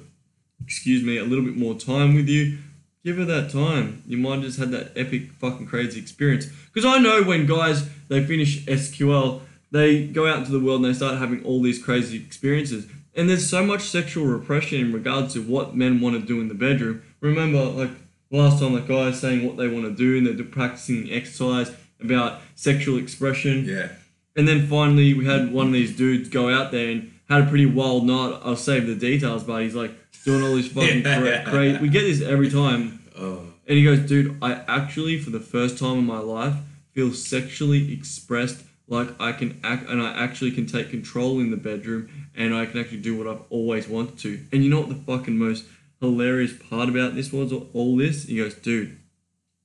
excuse 0.64 1.04
me, 1.04 1.18
a 1.18 1.24
little 1.24 1.44
bit 1.44 1.56
more 1.56 1.74
time 1.74 2.16
with 2.16 2.28
you, 2.28 2.58
give 3.04 3.16
her 3.16 3.24
that 3.26 3.50
time. 3.50 4.02
You 4.06 4.16
might 4.16 4.36
have 4.36 4.42
just 4.42 4.58
had 4.58 4.72
that 4.72 4.92
epic 4.96 5.30
fucking 5.38 5.66
crazy 5.66 6.00
experience. 6.00 6.46
Because 6.72 6.84
I 6.84 6.98
know 6.98 7.22
when 7.22 7.46
guys 7.46 7.88
they 8.08 8.24
finish 8.24 8.64
SQL, 8.64 9.42
they 9.70 10.06
go 10.06 10.26
out 10.26 10.38
into 10.38 10.50
the 10.52 10.60
world 10.60 10.82
and 10.82 10.92
they 10.92 10.96
start 10.96 11.18
having 11.18 11.44
all 11.44 11.62
these 11.62 11.82
crazy 11.82 12.16
experiences. 12.16 12.86
And 13.14 13.28
there's 13.28 13.48
so 13.48 13.64
much 13.64 13.82
sexual 13.82 14.26
repression 14.26 14.80
in 14.80 14.92
regards 14.92 15.34
to 15.34 15.42
what 15.42 15.74
men 15.76 16.00
want 16.00 16.20
to 16.20 16.26
do 16.26 16.40
in 16.40 16.48
the 16.48 16.54
bedroom. 16.54 17.02
Remember, 17.20 17.64
like 17.64 17.90
last 18.30 18.60
time, 18.60 18.74
like 18.74 18.86
guys 18.86 19.20
saying 19.20 19.44
what 19.46 19.56
they 19.56 19.68
want 19.68 19.84
to 19.86 19.90
do 19.94 20.16
and 20.18 20.26
they're 20.38 20.46
practicing 20.46 21.10
exercise 21.12 21.72
about 22.00 22.40
sexual 22.54 22.96
expression. 22.98 23.64
Yeah. 23.64 23.88
And 24.36 24.46
then 24.46 24.68
finally, 24.68 25.14
we 25.14 25.24
had 25.26 25.52
one 25.52 25.66
of 25.66 25.72
these 25.72 25.96
dudes 25.96 26.28
go 26.28 26.48
out 26.48 26.70
there 26.70 26.90
and 26.90 27.12
had 27.28 27.42
a 27.42 27.46
pretty 27.46 27.66
wild 27.66 28.06
night. 28.06 28.38
I'll 28.44 28.54
save 28.56 28.86
the 28.86 28.94
details, 28.94 29.42
but 29.42 29.62
he's 29.62 29.74
like 29.74 29.90
doing 30.24 30.42
all 30.44 30.54
this 30.54 30.68
fucking 30.68 31.02
Yeah. 31.02 31.42
cra- 31.42 31.50
crazy. 31.50 31.78
We 31.78 31.88
get 31.88 32.02
this 32.02 32.22
every 32.22 32.50
time. 32.50 33.00
Oh. 33.18 33.42
And 33.66 33.76
he 33.76 33.84
goes, 33.84 33.98
dude, 33.98 34.36
I 34.40 34.62
actually, 34.68 35.18
for 35.18 35.30
the 35.30 35.40
first 35.40 35.76
time 35.78 35.98
in 35.98 36.06
my 36.06 36.20
life, 36.20 36.54
feel 36.94 37.12
sexually 37.12 37.92
expressed 37.92 38.62
like 38.88 39.08
I 39.20 39.32
can 39.32 39.60
act 39.62 39.88
and 39.88 40.02
I 40.02 40.12
actually 40.12 40.50
can 40.50 40.66
take 40.66 40.90
control 40.90 41.38
in 41.40 41.50
the 41.50 41.56
bedroom 41.56 42.08
and 42.34 42.54
I 42.54 42.66
can 42.66 42.80
actually 42.80 43.00
do 43.00 43.16
what 43.16 43.26
I've 43.26 43.42
always 43.50 43.86
wanted 43.86 44.18
to. 44.20 44.44
And 44.52 44.64
you 44.64 44.70
know 44.70 44.80
what 44.80 44.88
the 44.88 44.94
fucking 44.94 45.38
most 45.38 45.66
hilarious 46.00 46.54
part 46.54 46.88
about 46.88 47.14
this 47.14 47.32
was? 47.32 47.52
All 47.52 47.96
this? 47.96 48.24
He 48.24 48.38
goes, 48.38 48.54
dude, 48.54 48.98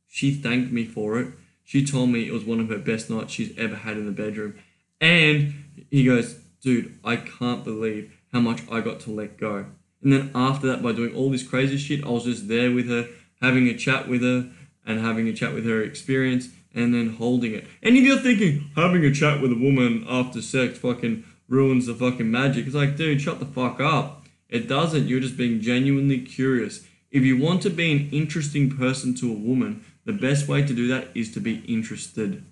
she 0.07 0.33
thanked 0.33 0.71
me 0.71 0.85
for 0.85 1.19
it. 1.19 1.27
She 1.63 1.85
told 1.85 2.09
me 2.09 2.27
it 2.27 2.33
was 2.33 2.43
one 2.43 2.59
of 2.59 2.69
her 2.69 2.77
best 2.77 3.09
nights 3.09 3.31
she's 3.31 3.57
ever 3.57 3.75
had 3.75 3.97
in 3.97 4.05
the 4.05 4.11
bedroom. 4.11 4.55
And 4.99 5.85
he 5.89 6.05
goes, 6.05 6.33
dude, 6.61 6.99
I 7.03 7.15
can't 7.15 7.63
believe 7.63 8.13
how 8.33 8.41
much 8.41 8.63
I 8.69 8.81
got 8.81 8.99
to 9.01 9.11
let 9.11 9.37
go. 9.37 9.65
And 10.01 10.11
then 10.11 10.31
after 10.35 10.67
that, 10.67 10.83
by 10.83 10.91
doing 10.91 11.15
all 11.15 11.29
this 11.29 11.47
crazy 11.47 11.77
shit, 11.77 12.03
I 12.03 12.09
was 12.09 12.25
just 12.25 12.49
there 12.49 12.71
with 12.71 12.89
her, 12.89 13.07
having 13.41 13.67
a 13.67 13.77
chat 13.77 14.09
with 14.09 14.21
her, 14.21 14.49
and 14.85 14.99
having 14.99 15.27
a 15.29 15.33
chat 15.33 15.53
with 15.53 15.65
her 15.65 15.81
experience, 15.81 16.49
and 16.73 16.93
then 16.93 17.15
holding 17.15 17.53
it. 17.53 17.67
And 17.81 17.95
if 17.95 18.03
you're 18.03 18.19
thinking, 18.19 18.71
having 18.75 19.05
a 19.05 19.13
chat 19.13 19.41
with 19.41 19.51
a 19.51 19.55
woman 19.55 20.05
after 20.09 20.41
sex 20.41 20.79
fucking 20.79 21.23
ruins 21.47 21.85
the 21.85 21.93
fucking 21.93 22.29
magic, 22.29 22.65
it's 22.65 22.75
like, 22.75 22.97
dude, 22.97 23.21
shut 23.21 23.39
the 23.39 23.45
fuck 23.45 23.79
up. 23.79 24.25
It 24.49 24.67
doesn't. 24.67 25.07
You're 25.07 25.19
just 25.19 25.37
being 25.37 25.61
genuinely 25.61 26.19
curious. 26.19 26.85
If 27.11 27.23
you 27.23 27.37
want 27.37 27.61
to 27.63 27.69
be 27.69 27.91
an 27.91 28.09
interesting 28.11 28.75
person 28.75 29.13
to 29.15 29.31
a 29.31 29.35
woman, 29.35 29.83
the 30.05 30.13
best 30.13 30.47
way 30.47 30.65
to 30.65 30.73
do 30.73 30.87
that 30.87 31.09
is 31.13 31.31
to 31.33 31.39
be 31.39 31.63
interested. 31.67 32.43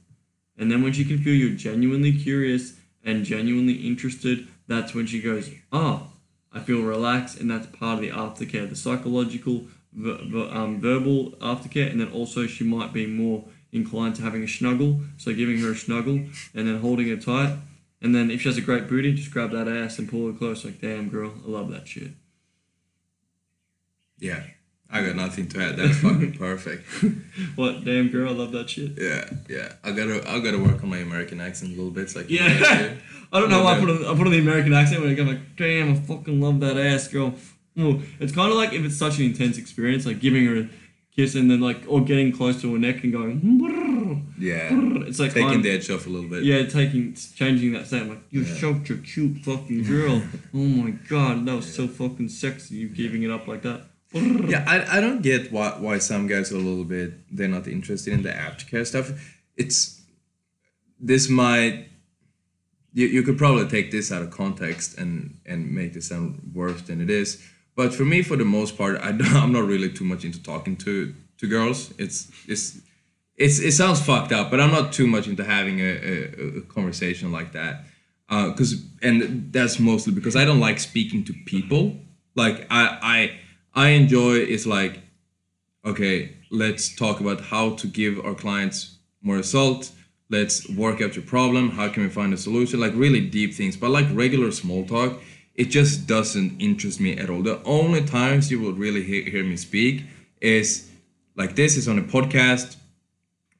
And 0.57 0.71
then 0.71 0.83
when 0.83 0.93
she 0.93 1.05
can 1.05 1.17
feel 1.17 1.33
you're 1.33 1.57
genuinely 1.57 2.13
curious 2.13 2.77
and 3.03 3.25
genuinely 3.25 3.73
interested, 3.73 4.47
that's 4.67 4.93
when 4.93 5.07
she 5.07 5.21
goes, 5.21 5.49
oh, 5.71 6.11
I 6.53 6.59
feel 6.59 6.81
relaxed, 6.81 7.39
and 7.39 7.49
that's 7.49 7.67
part 7.67 7.95
of 7.95 8.01
the 8.01 8.09
aftercare, 8.09 8.69
the 8.69 8.75
psychological, 8.75 9.65
ver- 9.93 10.49
um, 10.51 10.79
verbal 10.79 11.31
aftercare, 11.41 11.89
and 11.89 11.99
then 11.99 12.11
also 12.11 12.45
she 12.45 12.63
might 12.63 12.93
be 12.93 13.07
more 13.07 13.45
inclined 13.73 14.15
to 14.15 14.21
having 14.21 14.43
a 14.43 14.47
snuggle, 14.47 15.01
so 15.17 15.33
giving 15.33 15.59
her 15.59 15.71
a 15.71 15.75
snuggle 15.75 16.15
and 16.53 16.67
then 16.67 16.79
holding 16.79 17.07
her 17.09 17.17
tight, 17.17 17.57
and 18.01 18.15
then 18.15 18.31
if 18.31 18.41
she 18.41 18.49
has 18.49 18.57
a 18.57 18.61
great 18.61 18.87
booty, 18.87 19.13
just 19.13 19.31
grab 19.31 19.51
that 19.51 19.67
ass 19.67 19.99
and 19.99 20.09
pull 20.09 20.27
her 20.27 20.33
close, 20.37 20.65
like, 20.65 20.81
damn 20.81 21.09
girl, 21.09 21.33
I 21.45 21.49
love 21.49 21.69
that 21.71 21.87
shit. 21.87 22.11
Yeah. 24.19 24.43
I 24.93 25.01
got 25.05 25.15
nothing 25.15 25.47
to 25.49 25.61
add. 25.63 25.77
That's 25.77 25.97
fucking 25.99 26.33
perfect. 26.33 26.85
What, 27.55 27.85
damn 27.85 28.09
girl, 28.09 28.29
I 28.29 28.33
love 28.33 28.51
that 28.51 28.69
shit. 28.69 28.91
Yeah, 28.97 29.29
yeah. 29.49 29.73
I 29.83 29.91
gotta, 29.91 30.29
I 30.29 30.39
gotta 30.39 30.59
work 30.59 30.83
on 30.83 30.89
my 30.89 30.97
American 30.97 31.39
accent 31.39 31.71
a 31.73 31.75
little 31.75 31.91
bit. 31.91 32.09
So 32.09 32.19
I 32.21 32.23
Yeah. 32.27 32.93
I 33.33 33.39
don't 33.39 33.49
know 33.49 33.63
why 33.63 33.77
I 33.77 33.79
put 33.79 33.89
on, 33.89 34.05
I 34.05 34.17
put 34.17 34.27
on 34.27 34.31
the 34.33 34.39
American 34.39 34.73
accent 34.73 35.01
when 35.01 35.09
I 35.11 35.13
go 35.13 35.23
like, 35.23 35.55
damn, 35.55 35.93
I 35.93 35.95
fucking 35.95 36.41
love 36.41 36.59
that 36.59 36.77
ass, 36.77 37.07
girl. 37.07 37.33
Ooh, 37.79 38.01
It's 38.19 38.33
kind 38.33 38.51
of 38.51 38.57
like 38.57 38.73
if 38.73 38.83
it's 38.83 38.97
such 38.97 39.19
an 39.19 39.25
intense 39.25 39.57
experience, 39.57 40.05
like 40.05 40.19
giving 40.19 40.45
her 40.45 40.57
a 40.57 40.69
kiss 41.15 41.35
and 41.35 41.49
then 41.51 41.59
like, 41.61 41.83
or 41.87 42.01
getting 42.01 42.31
close 42.31 42.61
to 42.61 42.71
her 42.73 42.79
neck 42.79 43.03
and 43.03 43.11
going, 43.11 43.39
hmm, 43.39 43.61
brrr, 43.61 44.23
yeah. 44.37 44.69
brrr. 44.69 45.07
it's 45.07 45.19
like 45.19 45.33
Taking 45.33 45.49
kind- 45.49 45.65
the 45.65 45.71
edge 45.71 45.89
off 45.89 46.07
a 46.07 46.09
little 46.09 46.29
bit. 46.29 46.43
yeah, 46.43 46.63
taking, 46.65 47.13
changing 47.35 47.73
that 47.73 47.87
sound. 47.87 48.09
Like, 48.09 48.21
you're 48.29 48.43
Yeah. 48.43 48.55
such 48.55 48.89
a 48.91 48.95
cute 48.97 49.37
fucking 49.39 49.83
girl. 49.83 50.21
oh 50.53 50.57
my 50.57 50.91
god, 50.91 51.45
that 51.45 51.55
was 51.55 51.73
so 51.73 51.87
fucking 51.87 52.29
sexy, 52.29 52.75
you 52.75 52.89
giving 52.89 53.23
it 53.23 53.31
up 53.31 53.47
like 53.47 53.61
that. 53.63 53.81
Brrr. 54.13 54.49
Yeah, 54.49 54.65
I, 54.67 54.97
I 54.97 55.01
don't 55.01 55.21
get 55.21 55.51
why 55.51 55.69
why 55.79 55.97
some 55.99 56.27
guys 56.27 56.51
are 56.51 56.55
a 56.57 56.59
little 56.59 56.83
bit 56.83 57.13
they're 57.33 57.47
not 57.47 57.65
interested 57.67 58.11
in 58.13 58.23
the 58.23 58.29
aftercare 58.29 58.85
stuff. 58.85 59.11
It's 59.55 60.01
this 60.99 61.29
might 61.29 61.87
you, 62.93 63.07
you 63.07 63.23
could 63.23 63.37
probably 63.37 63.67
take 63.69 63.89
this 63.89 64.11
out 64.11 64.21
of 64.21 64.29
context 64.31 64.97
and 64.97 65.37
and 65.45 65.71
make 65.73 65.93
this 65.93 66.09
sound 66.09 66.51
worse 66.53 66.81
than 66.81 66.99
it 66.99 67.09
is. 67.09 67.41
But 67.75 67.93
for 67.93 68.05
me, 68.05 68.21
for 68.21 68.35
the 68.35 68.45
most 68.45 68.77
part, 68.77 68.99
I 69.01 69.09
I'm 69.41 69.51
not 69.51 69.65
really 69.65 69.89
too 69.89 70.05
much 70.05 70.25
into 70.25 70.41
talking 70.41 70.75
to 70.77 71.13
to 71.37 71.47
girls. 71.47 71.93
It's 71.97 72.31
it's 72.47 72.79
it's 73.37 73.59
it 73.59 73.71
sounds 73.71 74.01
fucked 74.01 74.31
up, 74.31 74.51
but 74.51 74.59
I'm 74.59 74.71
not 74.71 74.93
too 74.93 75.07
much 75.07 75.27
into 75.27 75.43
having 75.43 75.79
a, 75.79 75.91
a, 76.11 76.57
a 76.59 76.61
conversation 76.61 77.31
like 77.31 77.53
that. 77.53 77.85
Uh, 78.29 78.49
because 78.49 78.85
and 79.01 79.51
that's 79.51 79.79
mostly 79.79 80.13
because 80.13 80.35
I 80.35 80.45
don't 80.45 80.59
like 80.59 80.79
speaking 80.79 81.23
to 81.25 81.33
people. 81.45 81.97
Like 82.35 82.67
I 82.69 82.97
I 83.01 83.39
I 83.73 83.89
enjoy 83.89 84.35
is 84.35 84.65
like 84.65 84.99
okay, 85.83 86.37
let's 86.51 86.95
talk 86.95 87.19
about 87.19 87.41
how 87.41 87.71
to 87.71 87.87
give 87.87 88.23
our 88.23 88.35
clients 88.35 88.97
more 89.21 89.37
result. 89.37 89.91
Let's 90.29 90.69
work 90.69 91.01
out 91.01 91.15
your 91.15 91.25
problem. 91.25 91.71
How 91.71 91.89
can 91.89 92.03
we 92.03 92.09
find 92.09 92.33
a 92.33 92.37
solution? 92.37 92.79
Like 92.79 92.93
really 92.95 93.19
deep 93.19 93.53
things, 93.53 93.75
but 93.75 93.89
like 93.89 94.05
regular 94.13 94.51
small 94.51 94.85
talk, 94.85 95.19
it 95.55 95.65
just 95.65 96.07
doesn't 96.07 96.59
interest 96.59 96.99
me 96.99 97.17
at 97.17 97.29
all. 97.29 97.41
The 97.41 97.61
only 97.63 98.03
times 98.03 98.49
you 98.49 98.59
will 98.59 98.73
really 98.73 99.03
hear, 99.03 99.23
hear 99.23 99.43
me 99.43 99.57
speak 99.57 100.03
is 100.39 100.89
like 101.35 101.55
this 101.55 101.77
is 101.77 101.87
on 101.87 101.99
a 101.99 102.03
podcast, 102.03 102.77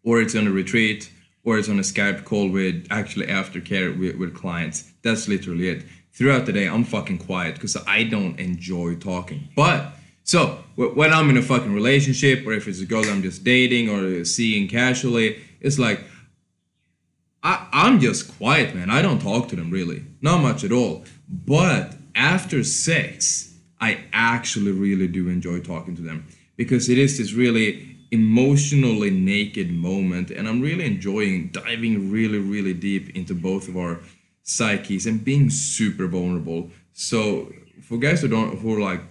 or 0.04 0.21
it's 0.21 0.36
on 0.36 0.47
a 0.47 0.51
retreat, 0.51 1.12
or 1.43 1.58
it's 1.58 1.69
on 1.69 1.77
a 1.80 1.84
Skype 1.84 2.23
call 2.23 2.49
with 2.49 2.88
actually 2.89 3.27
aftercare 3.27 3.97
with, 3.97 4.15
with 4.15 4.36
clients. 4.36 4.91
That's 5.04 5.27
literally 5.27 5.69
it. 5.69 5.86
Throughout 6.13 6.45
the 6.45 6.54
day, 6.54 6.67
I'm 6.67 6.84
fucking 6.84 7.19
quiet 7.19 7.56
because 7.56 7.77
I 7.88 8.04
don't 8.04 8.39
enjoy 8.39 8.95
talking. 8.95 9.49
But 9.56 9.93
so 10.23 10.63
when 10.75 11.13
I'm 11.13 11.30
in 11.30 11.38
a 11.38 11.41
fucking 11.41 11.73
relationship, 11.73 12.45
or 12.45 12.54
if 12.54 12.67
it's 12.67 12.82
a 12.82 12.86
girl 12.86 13.06
I'm 13.06 13.21
just 13.21 13.43
dating 13.43 13.89
or 13.89 14.23
seeing 14.25 14.67
casually, 14.67 15.41
it's 15.62 15.80
like 15.80 16.04
I, 17.43 17.67
I'm 17.71 17.99
just 17.99 18.38
quiet, 18.38 18.75
man. 18.75 18.89
I 18.89 19.01
don't 19.01 19.21
talk 19.21 19.47
to 19.49 19.56
them 19.56 19.71
really, 19.71 20.04
not 20.21 20.41
much 20.41 20.63
at 20.63 20.71
all. 20.71 21.06
But 21.31 21.95
after 22.13 22.63
sex, 22.63 23.57
I 23.79 24.03
actually 24.11 24.73
really 24.73 25.07
do 25.07 25.29
enjoy 25.29 25.61
talking 25.61 25.95
to 25.95 26.01
them 26.01 26.27
because 26.57 26.89
it 26.89 26.97
is 26.97 27.17
this 27.17 27.33
really 27.33 27.97
emotionally 28.11 29.09
naked 29.09 29.71
moment, 29.71 30.29
and 30.29 30.47
I'm 30.47 30.61
really 30.61 30.85
enjoying 30.85 31.47
diving 31.47 32.11
really, 32.11 32.39
really 32.39 32.73
deep 32.73 33.15
into 33.15 33.33
both 33.33 33.69
of 33.69 33.77
our 33.77 34.01
psyches 34.43 35.05
and 35.05 35.23
being 35.23 35.49
super 35.49 36.07
vulnerable. 36.07 36.69
So 36.91 37.53
for 37.81 37.97
guys 37.97 38.21
who 38.21 38.27
don't, 38.27 38.59
who 38.59 38.75
are 38.75 38.81
like 38.81 39.01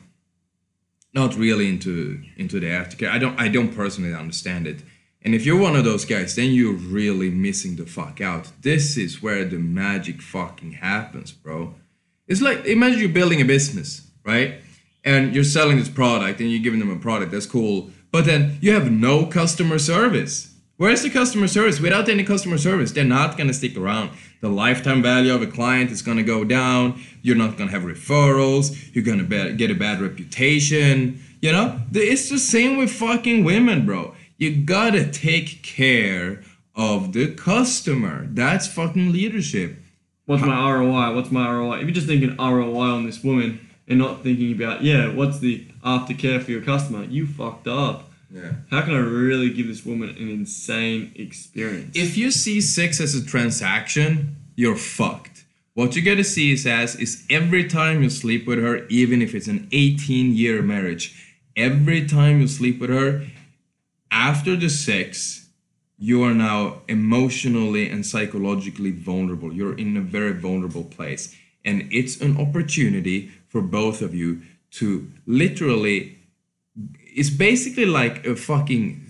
not 1.14 1.34
really 1.34 1.68
into 1.68 2.22
into 2.36 2.60
the 2.60 2.66
aftercare, 2.66 3.10
I 3.10 3.18
don't, 3.18 3.40
I 3.40 3.48
don't 3.48 3.74
personally 3.74 4.14
understand 4.14 4.66
it. 4.66 4.82
And 5.22 5.34
if 5.34 5.44
you're 5.44 5.60
one 5.60 5.76
of 5.76 5.84
those 5.84 6.04
guys, 6.04 6.36
then 6.36 6.52
you're 6.52 6.72
really 6.74 7.30
missing 7.30 7.76
the 7.76 7.86
fuck 7.86 8.20
out. 8.20 8.52
This 8.60 8.96
is 8.96 9.22
where 9.22 9.44
the 9.44 9.58
magic 9.58 10.22
fucking 10.22 10.72
happens, 10.72 11.32
bro. 11.32 11.74
It's 12.30 12.40
like 12.40 12.64
imagine 12.64 13.00
you're 13.00 13.08
building 13.08 13.40
a 13.40 13.44
business, 13.44 14.08
right? 14.24 14.62
And 15.04 15.34
you're 15.34 15.42
selling 15.42 15.78
this 15.78 15.88
product 15.88 16.40
and 16.40 16.48
you're 16.48 16.62
giving 16.62 16.78
them 16.78 16.90
a 16.90 16.96
product 16.96 17.32
that's 17.32 17.44
cool, 17.44 17.90
but 18.12 18.24
then 18.24 18.56
you 18.60 18.72
have 18.72 18.90
no 18.90 19.26
customer 19.26 19.80
service. 19.80 20.54
Where's 20.76 21.02
the 21.02 21.10
customer 21.10 21.48
service? 21.48 21.80
Without 21.80 22.08
any 22.08 22.22
customer 22.22 22.56
service, 22.56 22.92
they're 22.92 23.04
not 23.04 23.36
gonna 23.36 23.52
stick 23.52 23.76
around. 23.76 24.10
The 24.42 24.48
lifetime 24.48 25.02
value 25.02 25.34
of 25.34 25.42
a 25.42 25.46
client 25.48 25.90
is 25.90 26.02
gonna 26.02 26.22
go 26.22 26.44
down. 26.44 27.02
You're 27.20 27.36
not 27.36 27.58
gonna 27.58 27.72
have 27.72 27.82
referrals. 27.82 28.94
You're 28.94 29.04
gonna 29.04 29.52
get 29.52 29.72
a 29.72 29.74
bad 29.74 30.00
reputation. 30.00 31.20
You 31.42 31.50
know, 31.50 31.80
it's 31.92 32.28
the 32.28 32.38
same 32.38 32.76
with 32.76 32.92
fucking 32.92 33.42
women, 33.42 33.84
bro. 33.84 34.14
You 34.38 34.54
gotta 34.54 35.10
take 35.10 35.64
care 35.64 36.42
of 36.76 37.12
the 37.12 37.34
customer. 37.34 38.28
That's 38.30 38.68
fucking 38.68 39.10
leadership. 39.12 39.78
What's 40.30 40.44
my 40.44 40.72
ROI? 40.72 41.16
What's 41.16 41.32
my 41.32 41.50
ROI? 41.50 41.78
If 41.78 41.82
you're 41.82 41.90
just 41.90 42.06
thinking 42.06 42.36
ROI 42.36 42.88
on 42.88 43.04
this 43.04 43.24
woman 43.24 43.68
and 43.88 43.98
not 43.98 44.22
thinking 44.22 44.52
about, 44.52 44.80
yeah, 44.80 45.12
what's 45.12 45.40
the 45.40 45.66
aftercare 45.84 46.40
for 46.40 46.52
your 46.52 46.60
customer, 46.60 47.02
you 47.02 47.26
fucked 47.26 47.66
up. 47.66 48.12
Yeah. 48.30 48.52
How 48.70 48.82
can 48.82 48.94
I 48.94 48.98
really 48.98 49.50
give 49.50 49.66
this 49.66 49.84
woman 49.84 50.10
an 50.10 50.30
insane 50.30 51.10
experience? 51.16 51.96
If 51.96 52.16
you 52.16 52.30
see 52.30 52.60
sex 52.60 53.00
as 53.00 53.16
a 53.16 53.26
transaction, 53.26 54.36
you're 54.54 54.76
fucked. 54.76 55.46
What 55.74 55.96
you 55.96 56.02
gotta 56.02 56.22
see 56.22 56.52
it 56.52 56.64
as 56.64 56.94
is 56.94 57.26
every 57.28 57.66
time 57.66 58.00
you 58.00 58.08
sleep 58.08 58.46
with 58.46 58.60
her, 58.60 58.86
even 58.86 59.22
if 59.22 59.34
it's 59.34 59.48
an 59.48 59.66
18 59.72 60.36
year 60.36 60.62
marriage, 60.62 61.34
every 61.56 62.06
time 62.06 62.40
you 62.40 62.46
sleep 62.46 62.78
with 62.78 62.90
her, 62.90 63.26
after 64.12 64.54
the 64.54 64.70
sex, 64.70 65.48
you 66.02 66.24
are 66.24 66.32
now 66.32 66.80
emotionally 66.88 67.86
and 67.90 68.06
psychologically 68.06 68.90
vulnerable. 68.90 69.52
You're 69.52 69.78
in 69.78 69.98
a 69.98 70.00
very 70.00 70.32
vulnerable 70.32 70.84
place. 70.84 71.36
And 71.62 71.86
it's 71.92 72.22
an 72.22 72.40
opportunity 72.40 73.30
for 73.48 73.60
both 73.60 74.00
of 74.00 74.14
you 74.14 74.40
to 74.72 75.12
literally, 75.26 76.18
it's 76.74 77.28
basically 77.28 77.84
like 77.84 78.26
a 78.26 78.34
fucking 78.34 79.06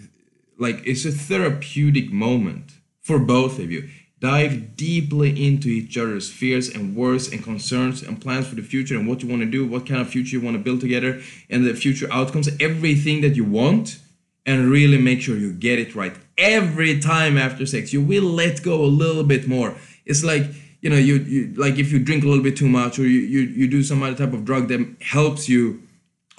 like 0.58 0.82
it's 0.84 1.06
a 1.06 1.12
therapeutic 1.12 2.12
moment 2.12 2.72
for 3.00 3.18
both 3.18 3.58
of 3.58 3.70
you 3.70 3.88
dive 4.20 4.76
deeply 4.76 5.30
into 5.46 5.68
each 5.68 5.96
other's 5.96 6.30
fears 6.30 6.68
and 6.68 6.94
worries 6.94 7.32
and 7.32 7.42
concerns 7.42 8.02
and 8.02 8.20
plans 8.20 8.46
for 8.46 8.56
the 8.56 8.62
future 8.62 8.94
and 8.94 9.08
what 9.08 9.22
you 9.22 9.28
want 9.28 9.40
to 9.40 9.50
do 9.50 9.66
what 9.66 9.86
kind 9.86 10.02
of 10.02 10.08
future 10.10 10.36
you 10.36 10.42
want 10.42 10.54
to 10.54 10.62
build 10.62 10.80
together 10.80 11.18
and 11.48 11.64
the 11.64 11.72
future 11.72 12.06
outcomes 12.12 12.48
everything 12.60 13.22
that 13.22 13.34
you 13.34 13.44
want 13.44 13.98
and 14.44 14.70
really 14.70 14.98
make 14.98 15.22
sure 15.22 15.36
you 15.36 15.52
get 15.52 15.78
it 15.78 15.94
right 15.94 16.14
every 16.40 16.98
time 16.98 17.38
after 17.38 17.64
sex 17.66 17.92
you 17.92 18.00
will 18.00 18.24
let 18.24 18.62
go 18.62 18.82
a 18.82 18.86
little 18.86 19.24
bit 19.24 19.46
more 19.46 19.76
it's 20.06 20.24
like 20.24 20.44
you 20.80 20.90
know 20.90 20.96
you, 20.96 21.16
you 21.16 21.54
like 21.54 21.78
if 21.78 21.92
you 21.92 21.98
drink 21.98 22.24
a 22.24 22.26
little 22.26 22.42
bit 22.42 22.56
too 22.56 22.68
much 22.68 22.98
or 22.98 23.02
you, 23.02 23.20
you 23.20 23.40
you 23.40 23.68
do 23.68 23.82
some 23.82 24.02
other 24.02 24.16
type 24.16 24.32
of 24.32 24.44
drug 24.44 24.68
that 24.68 24.96
helps 25.00 25.48
you 25.48 25.82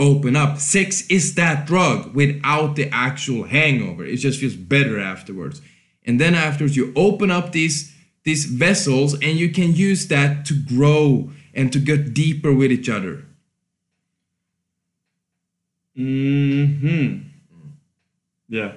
open 0.02 0.36
up. 0.36 0.58
Sex 0.58 1.08
is 1.08 1.36
that 1.36 1.66
drug 1.66 2.14
without 2.16 2.76
the 2.76 2.90
actual 2.92 3.44
hangover. 3.44 4.04
It 4.04 4.18
just 4.18 4.40
feels 4.40 4.56
better 4.56 5.00
afterwards. 5.00 5.62
And 6.06 6.20
then 6.20 6.34
afterwards, 6.34 6.76
you 6.76 6.92
open 6.96 7.32
up 7.32 7.52
these 7.52 7.96
these 8.24 8.46
vessels, 8.46 9.14
and 9.14 9.38
you 9.38 9.50
can 9.50 9.74
use 9.74 10.08
that 10.08 10.46
to 10.46 10.54
grow 10.54 11.32
and 11.56 11.74
to 11.74 11.80
get 11.80 12.14
deeper 12.14 12.54
with 12.54 12.72
each 12.72 12.90
other. 12.90 13.26
Hmm. 15.96 17.18
Yeah. 18.48 18.74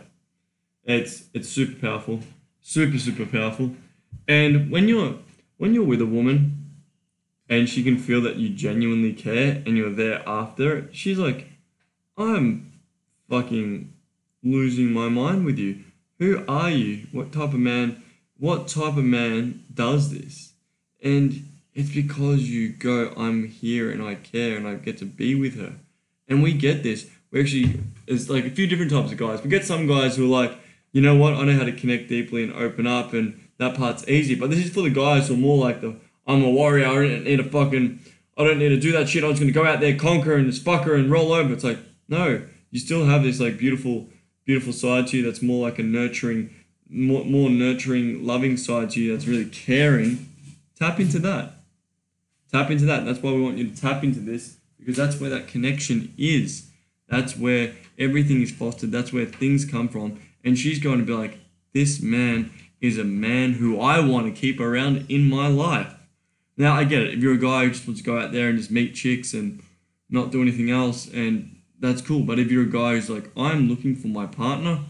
It's 0.84 1.24
it's 1.32 1.48
super 1.48 1.80
powerful, 1.80 2.20
super 2.60 2.98
super 2.98 3.26
powerful, 3.26 3.74
and 4.28 4.70
when 4.70 4.88
you're 4.88 5.18
when 5.56 5.74
you're 5.74 5.84
with 5.84 6.00
a 6.00 6.06
woman, 6.06 6.64
and 7.48 7.68
she 7.68 7.82
can 7.82 7.98
feel 7.98 8.20
that 8.22 8.36
you 8.36 8.50
genuinely 8.50 9.12
care, 9.12 9.62
and 9.64 9.76
you're 9.76 9.90
there 9.90 10.22
after, 10.26 10.88
she's 10.92 11.18
like, 11.18 11.48
I'm 12.16 12.72
fucking 13.28 13.92
losing 14.42 14.92
my 14.92 15.08
mind 15.08 15.44
with 15.44 15.58
you. 15.58 15.84
Who 16.18 16.44
are 16.46 16.70
you? 16.70 17.06
What 17.12 17.32
type 17.32 17.54
of 17.54 17.60
man? 17.60 18.02
What 18.38 18.68
type 18.68 18.96
of 18.96 19.04
man 19.04 19.64
does 19.72 20.12
this? 20.12 20.52
And 21.02 21.48
it's 21.74 21.90
because 21.90 22.48
you 22.48 22.70
go, 22.70 23.12
I'm 23.16 23.48
here 23.48 23.90
and 23.90 24.02
I 24.02 24.14
care 24.16 24.56
and 24.56 24.66
I 24.66 24.74
get 24.74 24.98
to 24.98 25.04
be 25.04 25.34
with 25.34 25.58
her. 25.58 25.74
And 26.28 26.42
we 26.42 26.52
get 26.52 26.82
this. 26.82 27.10
We 27.30 27.40
actually, 27.40 27.80
it's 28.06 28.30
like 28.30 28.44
a 28.44 28.50
few 28.50 28.66
different 28.66 28.90
types 28.90 29.12
of 29.12 29.18
guys. 29.18 29.42
We 29.42 29.50
get 29.50 29.64
some 29.64 29.86
guys 29.86 30.16
who 30.16 30.24
are 30.24 30.42
like, 30.42 30.56
you 30.94 31.00
know 31.00 31.16
what, 31.16 31.34
I 31.34 31.44
know 31.44 31.58
how 31.58 31.64
to 31.64 31.72
connect 31.72 32.08
deeply 32.08 32.44
and 32.44 32.52
open 32.52 32.86
up, 32.86 33.12
and 33.12 33.48
that 33.58 33.76
part's 33.76 34.06
easy. 34.08 34.36
But 34.36 34.50
this 34.50 34.60
is 34.64 34.72
for 34.72 34.82
the 34.82 34.90
guys 34.90 35.26
who 35.26 35.34
are 35.34 35.36
more 35.36 35.58
like 35.58 35.80
the, 35.80 35.96
I'm 36.24 36.44
a 36.44 36.50
warrior, 36.50 36.86
I 36.86 36.94
don't 36.94 37.24
need 37.24 37.38
to 37.38 37.44
fucking, 37.44 37.98
I 38.38 38.44
don't 38.44 38.60
need 38.60 38.68
to 38.68 38.78
do 38.78 38.92
that 38.92 39.08
shit. 39.08 39.24
I'm 39.24 39.30
just 39.30 39.40
gonna 39.40 39.50
go 39.50 39.66
out 39.66 39.80
there, 39.80 39.96
conquer, 39.98 40.34
and 40.34 40.48
just 40.48 40.64
fuck 40.64 40.84
her 40.84 40.94
and 40.94 41.10
roll 41.10 41.32
over. 41.32 41.52
It's 41.52 41.64
like, 41.64 41.80
no, 42.08 42.42
you 42.70 42.78
still 42.78 43.06
have 43.06 43.24
this 43.24 43.40
like 43.40 43.58
beautiful, 43.58 44.08
beautiful 44.44 44.72
side 44.72 45.08
to 45.08 45.16
you 45.16 45.24
that's 45.24 45.42
more 45.42 45.68
like 45.68 45.80
a 45.80 45.82
nurturing, 45.82 46.54
more, 46.88 47.24
more 47.24 47.50
nurturing, 47.50 48.24
loving 48.24 48.56
side 48.56 48.90
to 48.90 49.00
you 49.00 49.12
that's 49.12 49.26
really 49.26 49.46
caring. 49.46 50.28
Tap 50.78 51.00
into 51.00 51.18
that. 51.18 51.54
Tap 52.52 52.70
into 52.70 52.84
that. 52.84 53.04
That's 53.04 53.20
why 53.20 53.32
we 53.32 53.42
want 53.42 53.58
you 53.58 53.68
to 53.68 53.80
tap 53.80 54.04
into 54.04 54.20
this 54.20 54.58
because 54.78 54.96
that's 54.96 55.20
where 55.20 55.30
that 55.30 55.48
connection 55.48 56.14
is. 56.16 56.68
That's 57.08 57.36
where 57.36 57.74
everything 57.98 58.42
is 58.42 58.52
fostered. 58.52 58.92
That's 58.92 59.12
where 59.12 59.26
things 59.26 59.64
come 59.64 59.88
from. 59.88 60.20
And 60.44 60.58
she's 60.58 60.78
going 60.78 60.98
to 60.98 61.04
be 61.04 61.14
like, 61.14 61.38
this 61.72 62.00
man 62.02 62.52
is 62.80 62.98
a 62.98 63.04
man 63.04 63.54
who 63.54 63.80
I 63.80 63.98
want 64.00 64.26
to 64.26 64.40
keep 64.40 64.60
around 64.60 65.06
in 65.08 65.28
my 65.28 65.48
life. 65.48 65.94
Now, 66.56 66.74
I 66.74 66.84
get 66.84 67.02
it. 67.02 67.14
If 67.14 67.20
you're 67.20 67.34
a 67.34 67.38
guy 67.38 67.64
who 67.64 67.70
just 67.70 67.86
wants 67.86 68.02
to 68.02 68.06
go 68.06 68.18
out 68.18 68.30
there 68.30 68.48
and 68.48 68.58
just 68.58 68.70
meet 68.70 68.94
chicks 68.94 69.32
and 69.32 69.62
not 70.10 70.30
do 70.30 70.42
anything 70.42 70.70
else, 70.70 71.10
and 71.12 71.56
that's 71.80 72.00
cool. 72.00 72.22
But 72.22 72.38
if 72.38 72.50
you're 72.50 72.62
a 72.62 72.70
guy 72.70 72.92
who's 72.92 73.10
like, 73.10 73.30
I'm 73.36 73.68
looking 73.68 73.96
for 73.96 74.08
my 74.08 74.26
partner, 74.26 74.80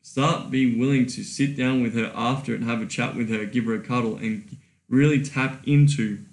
start 0.00 0.50
being 0.50 0.80
willing 0.80 1.06
to 1.06 1.22
sit 1.22 1.56
down 1.56 1.82
with 1.82 1.94
her 1.94 2.10
after 2.14 2.54
and 2.54 2.64
have 2.64 2.82
a 2.82 2.86
chat 2.86 3.14
with 3.14 3.28
her, 3.30 3.44
give 3.44 3.66
her 3.66 3.74
a 3.74 3.80
cuddle, 3.80 4.16
and 4.16 4.56
really 4.88 5.22
tap 5.22 5.62
into 5.66 6.24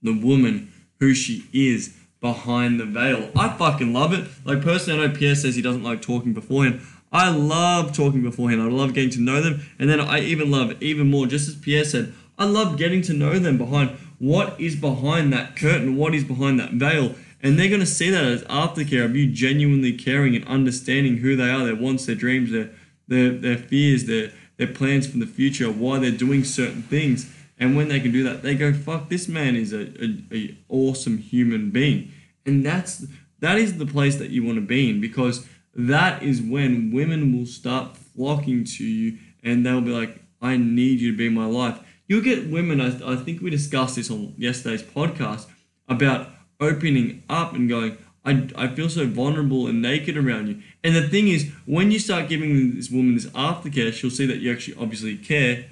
the 0.00 0.18
woman 0.18 0.72
who 0.98 1.12
she 1.12 1.44
is 1.52 1.94
behind 2.20 2.80
the 2.80 2.86
veil. 2.86 3.30
I 3.36 3.50
fucking 3.50 3.92
love 3.92 4.12
it. 4.12 4.28
Like 4.44 4.62
personally, 4.62 5.02
I 5.02 5.06
know 5.08 5.14
Pierre 5.14 5.34
says 5.34 5.56
he 5.56 5.62
doesn't 5.62 5.82
like 5.82 6.00
talking 6.00 6.32
beforehand. 6.32 6.80
I 7.12 7.28
love 7.28 7.94
talking 7.94 8.22
beforehand. 8.22 8.62
I 8.62 8.66
love 8.66 8.94
getting 8.94 9.10
to 9.10 9.20
know 9.20 9.42
them, 9.42 9.66
and 9.78 9.88
then 9.88 10.00
I 10.00 10.20
even 10.20 10.50
love 10.50 10.82
even 10.82 11.10
more. 11.10 11.26
Just 11.26 11.48
as 11.48 11.56
Pierre 11.56 11.84
said, 11.84 12.14
I 12.38 12.46
love 12.46 12.78
getting 12.78 13.02
to 13.02 13.12
know 13.12 13.38
them 13.38 13.58
behind 13.58 13.90
what 14.18 14.58
is 14.58 14.76
behind 14.76 15.32
that 15.32 15.54
curtain, 15.56 15.96
what 15.96 16.14
is 16.14 16.24
behind 16.24 16.58
that 16.60 16.72
veil, 16.72 17.14
and 17.42 17.58
they're 17.58 17.68
gonna 17.68 17.84
see 17.84 18.08
that 18.08 18.24
as 18.24 18.42
aftercare 18.44 19.04
of 19.04 19.14
you 19.14 19.26
genuinely 19.30 19.92
caring 19.92 20.34
and 20.34 20.46
understanding 20.46 21.18
who 21.18 21.36
they 21.36 21.50
are, 21.50 21.64
their 21.64 21.76
wants, 21.76 22.06
their 22.06 22.14
dreams, 22.14 22.50
their 22.50 22.70
their 23.08 23.30
their 23.30 23.58
fears, 23.58 24.06
their 24.06 24.30
their 24.56 24.68
plans 24.68 25.06
for 25.06 25.18
the 25.18 25.26
future, 25.26 25.70
why 25.70 25.98
they're 25.98 26.10
doing 26.10 26.44
certain 26.44 26.82
things. 26.82 27.30
And 27.58 27.76
when 27.76 27.88
they 27.88 28.00
can 28.00 28.10
do 28.10 28.22
that, 28.24 28.42
they 28.42 28.54
go, 28.54 28.72
"Fuck, 28.72 29.08
this 29.08 29.28
man 29.28 29.54
is 29.54 29.72
a, 29.72 29.88
a, 30.02 30.24
a 30.32 30.56
awesome 30.68 31.18
human 31.18 31.70
being," 31.70 32.10
and 32.46 32.64
that's 32.64 33.06
that 33.40 33.58
is 33.58 33.76
the 33.76 33.86
place 33.86 34.16
that 34.16 34.30
you 34.30 34.44
want 34.44 34.56
to 34.56 34.62
be 34.62 34.88
in 34.88 35.00
because 35.00 35.46
that 35.74 36.22
is 36.22 36.40
when 36.40 36.92
women 36.92 37.36
will 37.36 37.46
start 37.46 37.96
flocking 37.96 38.64
to 38.64 38.84
you 38.84 39.18
and 39.42 39.64
they'll 39.64 39.80
be 39.80 39.90
like, 39.90 40.22
"I 40.40 40.56
need 40.56 41.00
you 41.00 41.12
to 41.12 41.16
be 41.16 41.28
my 41.28 41.46
life." 41.46 41.78
You'll 42.06 42.22
get 42.22 42.50
women. 42.50 42.80
I, 42.80 43.12
I 43.12 43.16
think 43.16 43.40
we 43.40 43.50
discussed 43.50 43.96
this 43.96 44.10
on 44.10 44.34
yesterday's 44.36 44.82
podcast 44.82 45.46
about 45.88 46.28
opening 46.60 47.22
up 47.28 47.54
and 47.54 47.68
going. 47.68 47.96
I, 48.24 48.48
I 48.54 48.68
feel 48.68 48.88
so 48.88 49.06
vulnerable 49.06 49.66
and 49.66 49.82
naked 49.82 50.16
around 50.16 50.48
you. 50.48 50.62
And 50.84 50.94
the 50.94 51.08
thing 51.08 51.28
is, 51.28 51.50
when 51.66 51.90
you 51.90 51.98
start 51.98 52.28
giving 52.28 52.76
this 52.76 52.90
woman 52.90 53.14
this 53.14 53.26
aftercare, 53.26 53.92
she'll 53.92 54.10
see 54.10 54.26
that 54.26 54.38
you 54.38 54.52
actually 54.52 54.76
obviously 54.78 55.16
care 55.16 55.66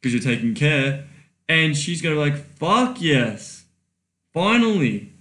because 0.00 0.12
you're 0.12 0.34
taking 0.34 0.54
care. 0.54 1.06
And 1.48 1.76
she's 1.76 2.02
going 2.02 2.14
to 2.14 2.22
be 2.22 2.30
like, 2.30 2.44
fuck 2.56 3.00
yes. 3.00 3.64
Finally, 4.34 5.13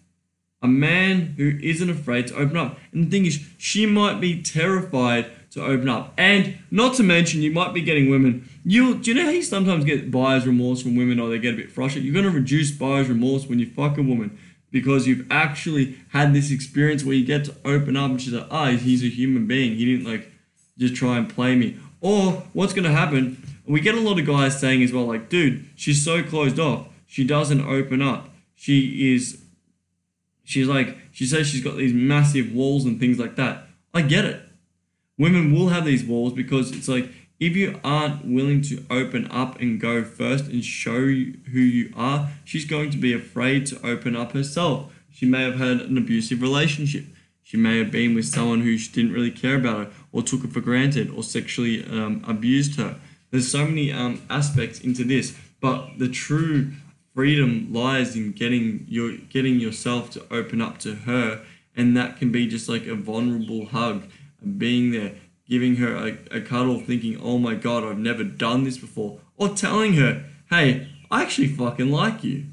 a 0.63 0.67
man 0.67 1.35
who 1.37 1.59
isn't 1.61 1.89
afraid 1.89 2.27
to 2.27 2.35
open 2.35 2.55
up. 2.55 2.79
And 2.93 3.05
the 3.05 3.09
thing 3.11 3.25
is, 3.25 3.45
she 3.57 3.85
might 3.85 4.21
be 4.21 4.41
terrified 4.41 5.29
to 5.51 5.63
open 5.63 5.89
up. 5.89 6.13
And 6.17 6.57
not 6.71 6.95
to 6.95 7.03
mention, 7.03 7.41
you 7.41 7.51
might 7.51 7.73
be 7.73 7.81
getting 7.81 8.09
women. 8.09 8.49
You 8.63 8.95
do 8.95 9.11
you 9.11 9.15
know 9.15 9.25
how 9.25 9.31
you 9.31 9.43
sometimes 9.43 9.83
get 9.83 10.09
buyer's 10.09 10.47
remorse 10.47 10.81
from 10.81 10.95
women, 10.95 11.19
or 11.19 11.29
they 11.29 11.37
get 11.37 11.53
a 11.53 11.57
bit 11.57 11.71
frustrated? 11.71 12.05
You're 12.05 12.15
gonna 12.15 12.33
reduce 12.33 12.71
buyer's 12.71 13.09
remorse 13.09 13.45
when 13.45 13.59
you 13.59 13.69
fuck 13.69 13.97
a 13.97 14.01
woman 14.01 14.39
because 14.71 15.05
you've 15.05 15.27
actually 15.29 15.99
had 16.09 16.33
this 16.33 16.49
experience 16.49 17.03
where 17.03 17.13
you 17.13 17.25
get 17.25 17.45
to 17.45 17.55
open 17.65 17.95
up, 17.95 18.09
and 18.09 18.21
she's 18.21 18.33
like, 18.33 18.47
ah, 18.49 18.71
he's 18.71 19.03
a 19.03 19.09
human 19.09 19.45
being. 19.45 19.75
He 19.75 19.85
didn't 19.85 20.09
like 20.09 20.31
just 20.79 20.95
try 20.95 21.17
and 21.17 21.29
play 21.29 21.55
me. 21.55 21.77
Or 22.01 22.43
what's 22.53 22.73
gonna 22.73 22.91
happen? 22.91 23.43
We 23.65 23.81
get 23.81 23.95
a 23.95 23.99
lot 23.99 24.17
of 24.17 24.25
guys 24.25 24.59
saying 24.59 24.81
as 24.81 24.91
well, 24.91 25.05
like, 25.05 25.29
dude, 25.29 25.65
she's 25.75 26.03
so 26.03 26.23
closed 26.23 26.59
off. 26.59 26.87
She 27.05 27.25
doesn't 27.25 27.61
open 27.61 28.01
up. 28.01 28.29
She 28.55 29.13
is 29.13 29.42
she's 30.43 30.67
like 30.67 30.97
she 31.11 31.25
says 31.25 31.47
she's 31.47 31.63
got 31.63 31.77
these 31.77 31.93
massive 31.93 32.53
walls 32.53 32.85
and 32.85 32.99
things 32.99 33.19
like 33.19 33.35
that. 33.35 33.67
I 33.93 34.01
get 34.01 34.25
it. 34.25 34.41
Women 35.17 35.53
will 35.53 35.69
have 35.69 35.85
these 35.85 36.03
walls 36.03 36.33
because 36.33 36.71
it's 36.71 36.87
like 36.87 37.09
if 37.39 37.55
you 37.55 37.79
aren't 37.83 38.25
willing 38.25 38.61
to 38.63 38.85
open 38.89 39.29
up 39.29 39.59
and 39.59 39.79
go 39.79 40.03
first 40.03 40.45
and 40.45 40.63
show 40.63 40.99
who 41.01 41.59
you 41.59 41.91
are, 41.95 42.29
she's 42.45 42.65
going 42.65 42.89
to 42.91 42.97
be 42.97 43.13
afraid 43.13 43.65
to 43.67 43.85
open 43.85 44.15
up 44.15 44.31
herself. 44.31 44.93
She 45.11 45.25
may 45.25 45.43
have 45.43 45.55
had 45.55 45.81
an 45.81 45.97
abusive 45.97 46.41
relationship. 46.41 47.05
She 47.41 47.57
may 47.57 47.77
have 47.79 47.91
been 47.91 48.15
with 48.15 48.25
someone 48.25 48.61
who 48.61 48.77
she 48.77 48.91
didn't 48.91 49.13
really 49.13 49.29
care 49.29 49.57
about 49.57 49.77
her, 49.77 49.91
or 50.11 50.23
took 50.23 50.41
her 50.41 50.47
for 50.47 50.61
granted 50.61 51.09
or 51.11 51.21
sexually 51.21 51.83
um, 51.83 52.23
abused 52.27 52.77
her. 52.77 52.95
There's 53.29 53.51
so 53.51 53.65
many 53.65 53.91
um, 53.91 54.21
aspects 54.29 54.79
into 54.79 55.03
this, 55.03 55.37
but 55.59 55.99
the 55.99 56.09
true 56.09 56.71
freedom 57.13 57.71
lies 57.71 58.15
in 58.15 58.31
getting 58.31 58.85
your 58.89 59.17
getting 59.17 59.59
yourself 59.59 60.09
to 60.11 60.25
open 60.31 60.61
up 60.61 60.77
to 60.79 60.95
her, 60.95 61.43
and 61.75 61.95
that 61.97 62.17
can 62.17 62.31
be 62.31 62.47
just 62.47 62.69
like 62.69 62.85
a 62.87 62.95
vulnerable 62.95 63.67
hug, 63.67 64.03
being 64.57 64.91
there, 64.91 65.13
giving 65.47 65.77
her 65.77 65.95
a, 65.95 66.37
a 66.37 66.41
cuddle, 66.41 66.79
thinking, 66.79 67.19
"Oh 67.21 67.37
my 67.37 67.55
God, 67.55 67.83
I've 67.83 67.97
never 67.97 68.23
done 68.23 68.63
this 68.63 68.77
before," 68.77 69.19
or 69.37 69.49
telling 69.49 69.93
her, 69.93 70.25
"Hey, 70.49 70.87
I 71.11 71.21
actually 71.21 71.49
fucking 71.49 71.91
like 71.91 72.23
you." 72.23 72.45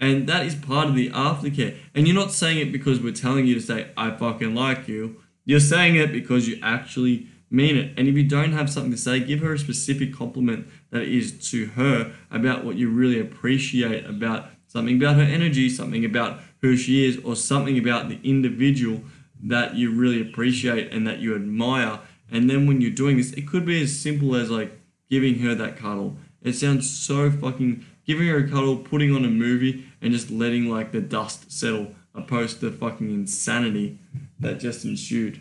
And 0.00 0.28
that 0.28 0.46
is 0.46 0.54
part 0.54 0.88
of 0.88 0.94
the 0.94 1.10
aftercare. 1.10 1.76
And 1.94 2.06
you're 2.06 2.14
not 2.14 2.30
saying 2.30 2.58
it 2.58 2.72
because 2.72 3.00
we're 3.00 3.12
telling 3.12 3.46
you 3.46 3.54
to 3.54 3.60
say, 3.60 3.90
I 3.96 4.12
fucking 4.12 4.54
like 4.54 4.86
you. 4.86 5.20
You're 5.44 5.58
saying 5.58 5.96
it 5.96 6.12
because 6.12 6.46
you 6.46 6.58
actually 6.62 7.26
mean 7.50 7.76
it. 7.76 7.94
And 7.96 8.08
if 8.08 8.16
you 8.16 8.24
don't 8.24 8.52
have 8.52 8.70
something 8.70 8.92
to 8.92 8.98
say, 8.98 9.20
give 9.20 9.40
her 9.40 9.52
a 9.52 9.58
specific 9.58 10.14
compliment 10.14 10.68
that 10.90 11.02
is 11.02 11.50
to 11.50 11.66
her 11.66 12.12
about 12.30 12.64
what 12.64 12.76
you 12.76 12.90
really 12.90 13.20
appreciate 13.20 14.04
about 14.04 14.50
something 14.66 14.96
about 14.96 15.16
her 15.16 15.22
energy, 15.22 15.68
something 15.68 16.04
about 16.04 16.40
who 16.60 16.76
she 16.76 17.06
is, 17.06 17.18
or 17.24 17.36
something 17.36 17.78
about 17.78 18.08
the 18.08 18.20
individual 18.22 19.02
that 19.42 19.74
you 19.74 19.90
really 19.90 20.20
appreciate 20.20 20.92
and 20.92 21.06
that 21.06 21.18
you 21.18 21.34
admire. 21.34 22.00
And 22.30 22.50
then 22.50 22.66
when 22.66 22.80
you're 22.80 22.90
doing 22.90 23.16
this, 23.16 23.32
it 23.32 23.46
could 23.46 23.64
be 23.64 23.82
as 23.82 23.98
simple 23.98 24.34
as 24.34 24.50
like 24.50 24.78
giving 25.08 25.38
her 25.38 25.54
that 25.54 25.76
cuddle. 25.76 26.16
It 26.42 26.54
sounds 26.54 26.90
so 26.90 27.30
fucking 27.30 27.84
giving 28.06 28.28
her 28.28 28.38
a 28.38 28.48
cuddle, 28.48 28.76
putting 28.76 29.14
on 29.14 29.24
a 29.24 29.28
movie, 29.28 29.86
and 30.00 30.12
just 30.12 30.30
letting 30.30 30.70
like 30.70 30.92
the 30.92 31.00
dust 31.00 31.50
settle, 31.50 31.94
opposed 32.14 32.60
to 32.60 32.70
the 32.70 32.76
fucking 32.76 33.10
insanity 33.10 33.98
that 34.40 34.60
just 34.60 34.84
ensued. 34.84 35.40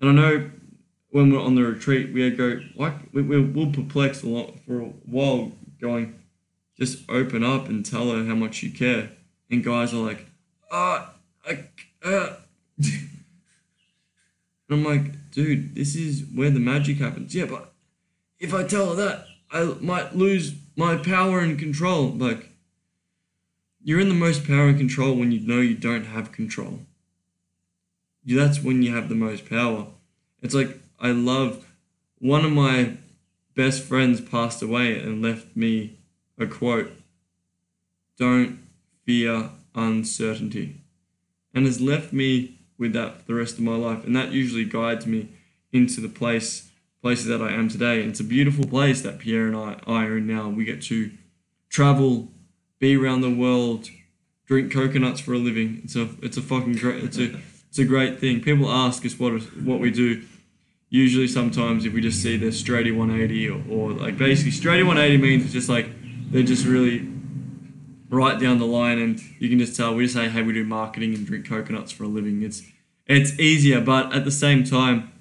And 0.00 0.10
I 0.10 0.12
know 0.12 0.50
when 1.16 1.32
we're 1.32 1.40
on 1.40 1.54
the 1.54 1.62
retreat, 1.62 2.12
we 2.12 2.28
go 2.28 2.60
like 2.74 2.92
we, 3.10 3.22
we, 3.22 3.40
we'll 3.40 3.72
perplex 3.72 4.22
a 4.22 4.28
lot 4.28 4.52
for 4.66 4.80
a 4.80 4.84
while, 4.84 5.50
going, 5.80 6.14
just 6.78 7.08
open 7.08 7.42
up 7.42 7.70
and 7.70 7.86
tell 7.86 8.10
her 8.10 8.22
how 8.26 8.34
much 8.34 8.62
you 8.62 8.70
care. 8.70 9.12
And 9.50 9.64
guys 9.64 9.94
are 9.94 10.06
like, 10.06 10.26
ah, 10.70 11.14
I, 11.48 11.64
uh. 12.04 12.34
and 12.78 13.08
I'm 14.68 14.84
like, 14.84 15.30
dude, 15.30 15.74
this 15.74 15.96
is 15.96 16.22
where 16.34 16.50
the 16.50 16.60
magic 16.60 16.98
happens. 16.98 17.34
Yeah, 17.34 17.46
but 17.46 17.72
if 18.38 18.52
I 18.52 18.64
tell 18.64 18.90
her 18.90 18.96
that, 18.96 19.24
I 19.50 19.74
might 19.80 20.14
lose 20.14 20.54
my 20.76 20.96
power 20.96 21.40
and 21.40 21.58
control. 21.58 22.08
Like, 22.10 22.50
you're 23.82 24.00
in 24.00 24.10
the 24.10 24.14
most 24.14 24.46
power 24.46 24.66
and 24.66 24.76
control 24.76 25.14
when 25.14 25.32
you 25.32 25.40
know 25.40 25.62
you 25.62 25.76
don't 25.76 26.04
have 26.04 26.30
control. 26.32 26.80
That's 28.26 28.62
when 28.62 28.82
you 28.82 28.94
have 28.94 29.08
the 29.08 29.14
most 29.14 29.48
power. 29.48 29.86
It's 30.42 30.54
like, 30.54 30.82
I 31.00 31.10
love 31.10 31.66
one 32.18 32.44
of 32.44 32.52
my 32.52 32.96
best 33.54 33.82
friends 33.82 34.20
passed 34.20 34.62
away 34.62 34.98
and 34.98 35.22
left 35.22 35.56
me 35.56 35.98
a 36.38 36.46
quote 36.46 36.92
Don't 38.18 38.58
fear 39.04 39.50
uncertainty. 39.74 40.82
And 41.54 41.64
has 41.64 41.80
left 41.80 42.12
me 42.12 42.58
with 42.78 42.92
that 42.92 43.18
for 43.18 43.24
the 43.26 43.34
rest 43.34 43.54
of 43.54 43.64
my 43.64 43.76
life. 43.76 44.04
And 44.04 44.14
that 44.14 44.32
usually 44.32 44.64
guides 44.64 45.06
me 45.06 45.28
into 45.72 46.00
the 46.00 46.08
place 46.08 46.70
places 47.02 47.26
that 47.26 47.40
I 47.40 47.52
am 47.52 47.68
today. 47.68 48.00
And 48.00 48.10
it's 48.10 48.20
a 48.20 48.24
beautiful 48.24 48.66
place 48.66 49.00
that 49.02 49.18
Pierre 49.20 49.46
and 49.46 49.56
I, 49.56 49.78
I 49.86 50.04
are 50.06 50.18
in 50.18 50.26
now. 50.26 50.48
We 50.48 50.64
get 50.64 50.82
to 50.82 51.12
travel, 51.68 52.32
be 52.78 52.96
around 52.96 53.20
the 53.20 53.30
world, 53.30 53.88
drink 54.46 54.72
coconuts 54.72 55.20
for 55.20 55.34
a 55.34 55.38
living. 55.38 55.82
It's 55.84 55.96
a 55.96 56.08
it's 56.22 56.36
a 56.36 56.42
fucking 56.42 56.74
great 56.74 57.04
it's 57.04 57.18
a 57.18 57.38
it's 57.68 57.78
a 57.78 57.84
great 57.84 58.18
thing. 58.18 58.40
People 58.40 58.70
ask 58.70 59.04
us 59.06 59.18
what 59.18 59.40
what 59.62 59.80
we 59.80 59.90
do. 59.90 60.24
Usually, 60.88 61.26
sometimes 61.26 61.84
if 61.84 61.92
we 61.92 62.00
just 62.00 62.22
see 62.22 62.36
the 62.36 62.46
straighty 62.46 62.96
180 62.96 63.48
or, 63.48 63.62
or 63.68 63.92
like 63.92 64.16
basically 64.16 64.52
straighty 64.52 64.86
180 64.86 65.18
means 65.18 65.44
it's 65.44 65.52
just 65.52 65.68
like 65.68 65.88
they're 66.30 66.42
just 66.42 66.64
really 66.64 67.08
right 68.08 68.40
down 68.40 68.58
the 68.58 68.66
line, 68.66 68.98
and 68.98 69.20
you 69.38 69.48
can 69.48 69.58
just 69.58 69.76
tell 69.76 69.94
we 69.94 70.04
just 70.04 70.14
say, 70.14 70.28
hey, 70.28 70.42
we 70.42 70.52
do 70.52 70.64
marketing 70.64 71.14
and 71.14 71.26
drink 71.26 71.48
coconuts 71.48 71.90
for 71.92 72.04
a 72.04 72.08
living. 72.08 72.42
It's 72.42 72.62
it's 73.06 73.38
easier, 73.38 73.80
but 73.80 74.14
at 74.14 74.24
the 74.24 74.30
same 74.30 74.64
time 74.64 75.12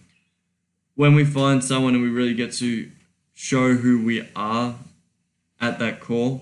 when 0.96 1.14
we 1.14 1.26
find 1.26 1.64
someone 1.64 1.94
and 1.94 2.04
we 2.04 2.10
really 2.10 2.34
get 2.34 2.54
to 2.54 2.90
show 3.34 3.74
who 3.76 4.04
we 4.04 4.28
are 4.36 4.76
at 5.60 5.78
that 5.80 6.00
core, 6.00 6.42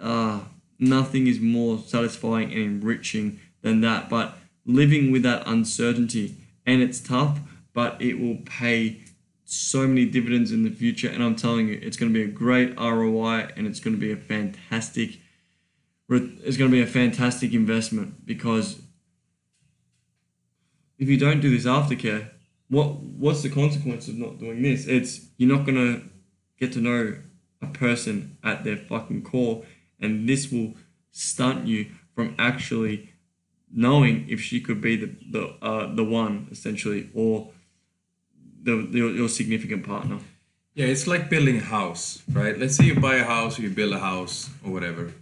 uh, 0.00 0.40
nothing 0.78 1.26
is 1.26 1.40
more 1.40 1.78
satisfying 1.78 2.52
and 2.52 2.62
enriching 2.62 3.38
than 3.62 3.82
that. 3.82 4.08
But 4.08 4.36
living 4.64 5.12
with 5.12 5.22
that 5.22 5.46
uncertainty, 5.46 6.36
and 6.64 6.82
it's 6.82 7.00
tough, 7.00 7.38
but 7.76 8.00
it 8.00 8.18
will 8.18 8.38
pay 8.46 9.04
so 9.44 9.86
many 9.86 10.06
dividends 10.06 10.50
in 10.50 10.62
the 10.62 10.70
future. 10.70 11.10
And 11.10 11.22
I'm 11.22 11.36
telling 11.36 11.68
you, 11.68 11.78
it's 11.82 11.98
going 11.98 12.10
to 12.10 12.18
be 12.18 12.24
a 12.24 12.32
great 12.32 12.74
ROI 12.80 13.50
and 13.54 13.66
it's 13.66 13.80
going 13.80 13.94
to 13.94 14.00
be 14.00 14.10
a 14.10 14.16
fantastic. 14.16 15.20
It's 16.08 16.56
going 16.56 16.70
to 16.70 16.74
be 16.74 16.80
a 16.80 16.86
fantastic 16.86 17.52
investment 17.52 18.24
because 18.24 18.80
if 20.98 21.06
you 21.06 21.18
don't 21.18 21.40
do 21.40 21.50
this 21.50 21.66
aftercare, 21.66 22.30
what 22.68 22.94
what's 23.00 23.42
the 23.42 23.50
consequence 23.50 24.08
of 24.08 24.16
not 24.16 24.38
doing 24.38 24.62
this? 24.62 24.86
It's 24.86 25.28
you're 25.36 25.54
not 25.54 25.66
gonna 25.66 26.00
get 26.58 26.72
to 26.72 26.80
know 26.80 27.18
a 27.60 27.66
person 27.66 28.38
at 28.42 28.64
their 28.64 28.76
fucking 28.76 29.22
core, 29.22 29.64
and 30.00 30.26
this 30.26 30.50
will 30.50 30.74
stunt 31.10 31.66
you 31.66 31.90
from 32.14 32.34
actually 32.38 33.12
knowing 33.70 34.26
if 34.28 34.40
she 34.40 34.60
could 34.60 34.80
be 34.80 34.96
the 34.96 35.14
the 35.30 35.46
uh, 35.62 35.94
the 35.94 36.04
one 36.04 36.48
essentially 36.50 37.10
or 37.14 37.52
the, 38.66 38.86
the 38.90 38.98
your 38.98 39.28
significant 39.28 39.86
partner. 39.86 40.18
Yeah, 40.74 40.86
it's 40.86 41.06
like 41.06 41.30
building 41.30 41.56
a 41.56 41.68
house, 41.78 42.22
right? 42.30 42.58
Let's 42.58 42.76
say 42.76 42.84
you 42.84 43.00
buy 43.00 43.14
a 43.16 43.24
house 43.24 43.58
or 43.58 43.62
you 43.62 43.70
build 43.70 43.94
a 43.94 43.98
house 43.98 44.50
or 44.62 44.70
whatever, 44.72 45.14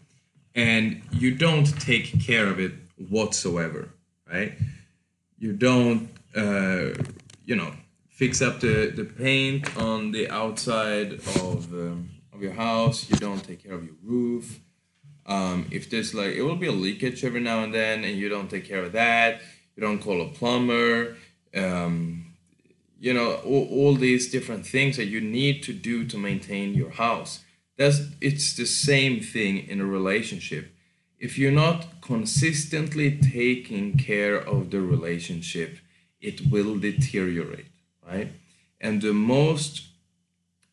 and 0.57 1.01
you 1.13 1.31
don't 1.37 1.67
take 1.81 2.07
care 2.21 2.49
of 2.49 2.59
it 2.59 2.73
whatsoever, 3.09 3.91
right? 4.29 4.53
You 5.39 5.53
don't 5.53 6.09
uh, 6.35 6.95
you 7.45 7.55
know 7.55 7.73
fix 8.09 8.43
up 8.43 8.61
the, 8.61 8.93
the 8.95 9.05
paint 9.05 9.77
on 9.77 10.11
the 10.11 10.29
outside 10.31 11.13
of 11.13 11.73
um, 11.73 12.11
of 12.33 12.43
your 12.43 12.55
house. 12.55 13.09
You 13.09 13.17
don't 13.17 13.45
take 13.45 13.63
care 13.63 13.75
of 13.75 13.85
your 13.85 13.99
roof. 14.03 14.59
Um, 15.27 15.69
if 15.71 15.89
there's 15.89 16.15
like 16.15 16.35
it 16.35 16.43
will 16.43 16.57
be 16.57 16.67
a 16.67 16.73
leakage 16.73 17.25
every 17.25 17.41
now 17.41 17.63
and 17.63 17.73
then, 17.73 18.05
and 18.05 18.17
you 18.17 18.29
don't 18.29 18.51
take 18.51 18.67
care 18.67 18.83
of 18.83 18.93
that, 18.93 19.41
you 19.77 19.83
don't 19.83 20.01
call 20.01 20.21
a 20.23 20.29
plumber. 20.31 21.17
Um, 21.55 22.24
you 23.05 23.13
know 23.13 23.35
all, 23.45 23.67
all 23.71 23.95
these 23.95 24.31
different 24.31 24.67
things 24.67 24.97
that 24.97 25.13
you 25.15 25.21
need 25.21 25.63
to 25.63 25.75
do 25.75 26.07
to 26.07 26.17
maintain 26.17 26.73
your 26.73 26.93
house. 26.93 27.41
That's 27.77 27.99
it's 28.23 28.57
the 28.57 28.65
same 28.65 29.21
thing 29.21 29.59
in 29.69 29.79
a 29.83 29.85
relationship. 29.99 30.73
If 31.19 31.39
you're 31.39 31.61
not 31.67 32.01
consistently 32.01 33.19
taking 33.19 33.99
care 33.99 34.37
of 34.37 34.71
the 34.71 34.81
relationship, 34.81 35.81
it 36.19 36.51
will 36.51 36.79
deteriorate, 36.79 37.73
right? 38.09 38.33
And 38.81 39.03
the 39.03 39.13
most 39.13 39.83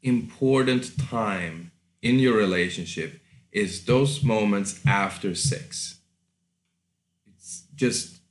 important 0.01 0.97
time 0.97 1.71
in 2.01 2.17
your 2.17 2.37
relationship 2.37 3.19
is 3.51 3.83
those 3.83 4.23
moments 4.23 4.79
after 4.85 5.35
sex. 5.35 5.97
It's 7.27 7.63
just 7.75 8.21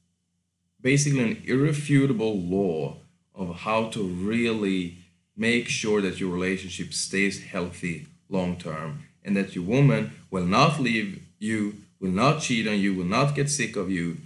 basically 0.80 1.22
an 1.22 1.42
irrefutable 1.44 2.40
law 2.40 2.99
of 3.40 3.56
how 3.60 3.88
to 3.88 4.02
really 4.02 4.98
make 5.36 5.66
sure 5.68 6.02
that 6.02 6.20
your 6.20 6.30
relationship 6.30 6.92
stays 6.92 7.42
healthy 7.44 8.06
long 8.28 8.56
term 8.56 9.04
and 9.24 9.34
that 9.36 9.54
your 9.54 9.64
woman 9.64 10.12
will 10.30 10.44
not 10.44 10.78
leave 10.78 11.22
you, 11.38 11.74
will 11.98 12.10
not 12.10 12.42
cheat 12.42 12.68
on 12.68 12.78
you, 12.78 12.94
will 12.94 13.04
not 13.04 13.34
get 13.34 13.48
sick 13.48 13.76
of 13.76 13.90
you. 13.90 14.18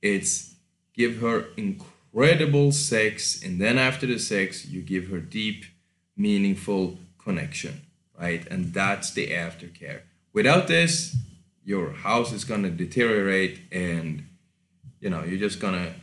It's 0.00 0.54
give 0.94 1.18
her 1.18 1.46
incredible 1.56 2.70
sex, 2.72 3.42
and 3.42 3.60
then 3.60 3.78
after 3.78 4.06
the 4.06 4.18
sex, 4.18 4.66
you 4.66 4.82
give 4.82 5.08
her 5.08 5.20
deep, 5.20 5.64
meaningful 6.16 6.98
connection, 7.18 7.82
right? 8.18 8.46
And 8.48 8.72
that's 8.72 9.12
the 9.12 9.28
aftercare. 9.28 10.02
Without 10.32 10.68
this, 10.68 11.16
your 11.64 11.92
house 11.92 12.32
is 12.32 12.44
gonna 12.44 12.70
deteriorate, 12.70 13.60
and 13.70 14.24
you 15.00 15.10
know 15.10 15.24
you're 15.24 15.38
just 15.38 15.60
gonna 15.60 15.94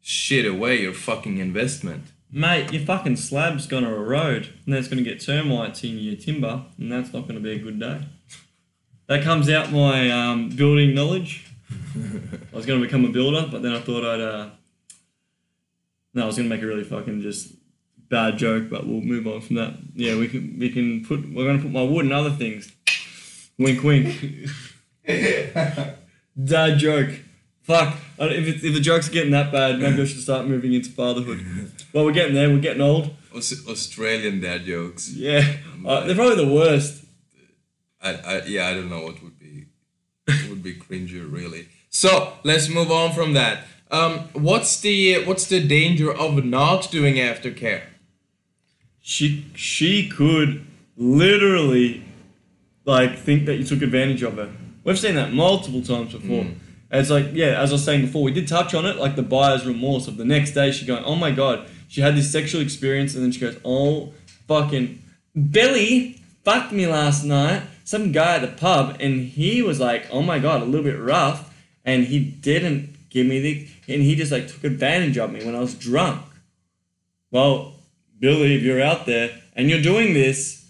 shit 0.00 0.46
away 0.46 0.80
your 0.80 0.92
fucking 0.94 1.38
investment. 1.38 2.04
Mate, 2.32 2.72
your 2.72 2.82
fucking 2.82 3.16
slab's 3.16 3.66
gonna 3.66 3.92
erode, 3.92 4.52
and 4.64 4.74
that's 4.74 4.88
gonna 4.88 5.02
get 5.02 5.20
termites 5.20 5.82
in 5.82 5.98
your 5.98 6.16
timber, 6.16 6.64
and 6.78 6.90
that's 6.90 7.12
not 7.12 7.26
gonna 7.26 7.40
be 7.40 7.52
a 7.52 7.58
good 7.58 7.80
day. 7.80 8.02
That 9.08 9.24
comes 9.24 9.50
out 9.50 9.72
my 9.72 10.10
um, 10.10 10.50
building 10.50 10.94
knowledge. 10.94 11.46
I 12.52 12.56
was 12.56 12.66
gonna 12.66 12.80
become 12.80 13.04
a 13.04 13.08
builder, 13.08 13.48
but 13.50 13.62
then 13.62 13.72
I 13.72 13.80
thought 13.80 14.04
I'd 14.04 14.20
uh, 14.20 14.50
no, 16.14 16.22
I 16.22 16.26
was 16.26 16.36
gonna 16.36 16.48
make 16.48 16.62
a 16.62 16.66
really 16.66 16.84
fucking 16.84 17.20
just 17.20 17.52
bad 18.08 18.36
joke, 18.36 18.68
but 18.68 18.86
we'll 18.86 19.00
move 19.00 19.26
on 19.26 19.40
from 19.40 19.56
that. 19.56 19.74
Yeah, 19.94 20.16
we 20.16 20.28
can 20.28 20.58
we 20.58 20.70
can 20.70 21.04
put 21.04 21.32
we're 21.32 21.46
gonna 21.46 21.62
put 21.62 21.70
my 21.70 21.82
wood 21.82 22.04
and 22.04 22.14
other 22.14 22.30
things. 22.30 22.72
Wink, 23.58 23.82
wink. 23.82 24.48
Dad 25.06 26.78
joke. 26.78 27.10
Fuck. 27.62 27.96
Don't- 28.20 28.32
If, 28.32 28.46
it's, 28.48 28.64
if 28.64 28.74
the 28.74 28.80
jokes 28.80 29.08
are 29.08 29.12
getting 29.12 29.32
that 29.32 29.50
bad, 29.50 29.78
maybe 29.80 30.02
I 30.02 30.04
should 30.04 30.20
start 30.20 30.46
moving 30.46 30.72
into 30.74 30.90
fatherhood. 30.90 31.40
Well, 31.92 32.04
we're 32.04 32.12
getting 32.12 32.34
there. 32.34 32.48
We're 32.50 32.60
getting 32.60 32.82
old. 32.82 33.10
Aus- 33.34 33.66
Australian 33.66 34.40
dad 34.40 34.64
jokes. 34.64 35.10
Yeah. 35.14 35.56
Uh, 35.86 36.04
they're 36.06 36.14
probably 36.14 36.36
the 36.44 36.52
worst. 36.52 37.04
I, 38.02 38.10
I 38.14 38.42
yeah, 38.46 38.68
I 38.68 38.74
don't 38.74 38.88
know 38.90 39.02
what 39.02 39.22
would 39.22 39.38
be 39.38 39.66
would 40.48 40.62
be 40.62 40.74
cringer 40.74 41.24
really. 41.26 41.68
So 41.90 42.34
let's 42.44 42.68
move 42.68 42.90
on 42.90 43.12
from 43.12 43.32
that. 43.34 43.64
Um, 43.90 44.28
what's 44.32 44.80
the 44.80 45.24
what's 45.24 45.46
the 45.46 45.66
danger 45.66 46.12
of 46.12 46.44
not 46.44 46.90
doing 46.90 47.16
aftercare? 47.16 47.82
She 49.02 49.46
she 49.54 50.08
could 50.08 50.66
literally 50.96 52.04
like 52.84 53.18
think 53.18 53.46
that 53.46 53.56
you 53.56 53.64
took 53.64 53.82
advantage 53.82 54.22
of 54.22 54.36
her. 54.36 54.50
We've 54.84 54.98
seen 54.98 55.14
that 55.16 55.32
multiple 55.32 55.82
times 55.82 56.12
before. 56.12 56.46
And 56.90 57.00
it's 57.00 57.10
like, 57.10 57.28
yeah, 57.32 57.60
as 57.60 57.70
I 57.70 57.74
was 57.74 57.84
saying 57.84 58.02
before, 58.02 58.22
we 58.22 58.32
did 58.32 58.48
touch 58.48 58.74
on 58.74 58.84
it, 58.84 58.96
like 58.96 59.14
the 59.14 59.22
buyer's 59.22 59.64
remorse 59.64 60.08
of 60.08 60.16
the 60.16 60.24
next 60.24 60.52
day 60.52 60.72
she 60.72 60.86
going, 60.86 61.04
Oh 61.04 61.14
my 61.14 61.30
god, 61.30 61.68
she 61.88 62.00
had 62.00 62.16
this 62.16 62.30
sexual 62.30 62.60
experience 62.60 63.14
and 63.14 63.22
then 63.22 63.32
she 63.32 63.40
goes, 63.40 63.56
Oh 63.64 64.12
fucking 64.48 65.02
Billy 65.50 66.20
fucked 66.44 66.72
me 66.72 66.86
last 66.86 67.24
night. 67.24 67.62
Some 67.84 68.12
guy 68.12 68.36
at 68.36 68.42
the 68.42 68.48
pub 68.48 68.96
and 69.00 69.24
he 69.24 69.62
was 69.62 69.78
like, 69.78 70.08
Oh 70.10 70.22
my 70.22 70.38
god, 70.40 70.62
a 70.62 70.64
little 70.64 70.84
bit 70.84 70.98
rough 70.98 71.54
and 71.84 72.04
he 72.04 72.18
didn't 72.18 73.08
give 73.08 73.26
me 73.26 73.40
the 73.40 73.68
and 73.92 74.02
he 74.02 74.16
just 74.16 74.32
like 74.32 74.48
took 74.48 74.64
advantage 74.64 75.16
of 75.18 75.32
me 75.32 75.44
when 75.44 75.54
I 75.54 75.60
was 75.60 75.74
drunk. 75.74 76.22
Well, 77.30 77.74
Billy, 78.18 78.56
if 78.56 78.62
you're 78.62 78.82
out 78.82 79.06
there 79.06 79.30
and 79.54 79.70
you're 79.70 79.82
doing 79.82 80.14
this, 80.14 80.68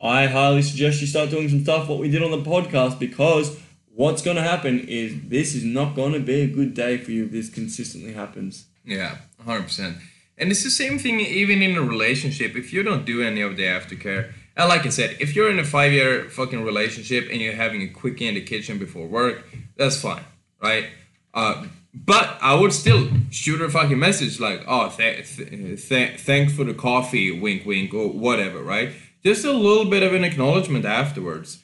I 0.00 0.26
highly 0.26 0.62
suggest 0.62 1.00
you 1.00 1.06
start 1.06 1.30
doing 1.30 1.48
some 1.48 1.62
stuff 1.62 1.88
what 1.88 1.98
we 1.98 2.10
did 2.10 2.22
on 2.22 2.30
the 2.30 2.42
podcast 2.42 2.98
because 2.98 3.58
what's 3.94 4.22
going 4.22 4.36
to 4.36 4.42
happen 4.42 4.80
is 4.80 5.14
this 5.28 5.54
is 5.54 5.64
not 5.64 5.94
going 5.94 6.12
to 6.12 6.20
be 6.20 6.42
a 6.42 6.46
good 6.46 6.74
day 6.74 6.98
for 6.98 7.12
you 7.12 7.26
if 7.26 7.30
this 7.32 7.48
consistently 7.48 8.12
happens. 8.12 8.66
Yeah, 8.84 9.18
hundred 9.44 9.64
percent. 9.64 9.96
And 10.36 10.50
it's 10.50 10.64
the 10.64 10.70
same 10.70 10.98
thing 10.98 11.20
even 11.20 11.62
in 11.62 11.76
a 11.76 11.82
relationship. 11.82 12.56
If 12.56 12.72
you 12.72 12.82
don't 12.82 13.04
do 13.04 13.22
any 13.22 13.40
of 13.40 13.56
the 13.56 13.64
aftercare, 13.64 14.32
and 14.56 14.68
like 14.68 14.84
I 14.84 14.88
said, 14.88 15.16
if 15.20 15.34
you're 15.34 15.50
in 15.50 15.58
a 15.58 15.64
five 15.64 15.92
year 15.92 16.28
fucking 16.28 16.64
relationship 16.64 17.28
and 17.30 17.40
you're 17.40 17.54
having 17.54 17.82
a 17.82 17.88
quickie 17.88 18.26
in 18.26 18.34
the 18.34 18.40
kitchen 18.40 18.78
before 18.78 19.06
work, 19.06 19.44
that's 19.76 20.00
fine, 20.00 20.24
right? 20.60 20.86
Uh, 21.32 21.66
but 21.94 22.38
I 22.42 22.54
would 22.54 22.72
still 22.72 23.08
shoot 23.30 23.60
her 23.60 23.66
a 23.66 23.70
fucking 23.70 23.98
message 23.98 24.40
like, 24.40 24.64
oh, 24.66 24.92
th- 24.96 25.36
th- 25.36 25.88
th- 25.88 26.20
thanks 26.20 26.52
for 26.52 26.64
the 26.64 26.74
coffee, 26.74 27.30
wink, 27.30 27.64
wink, 27.64 27.94
or 27.94 28.08
whatever, 28.08 28.62
right? 28.62 28.90
Just 29.24 29.44
a 29.44 29.52
little 29.52 29.84
bit 29.84 30.02
of 30.02 30.12
an 30.12 30.24
acknowledgement 30.24 30.84
afterwards. 30.84 31.62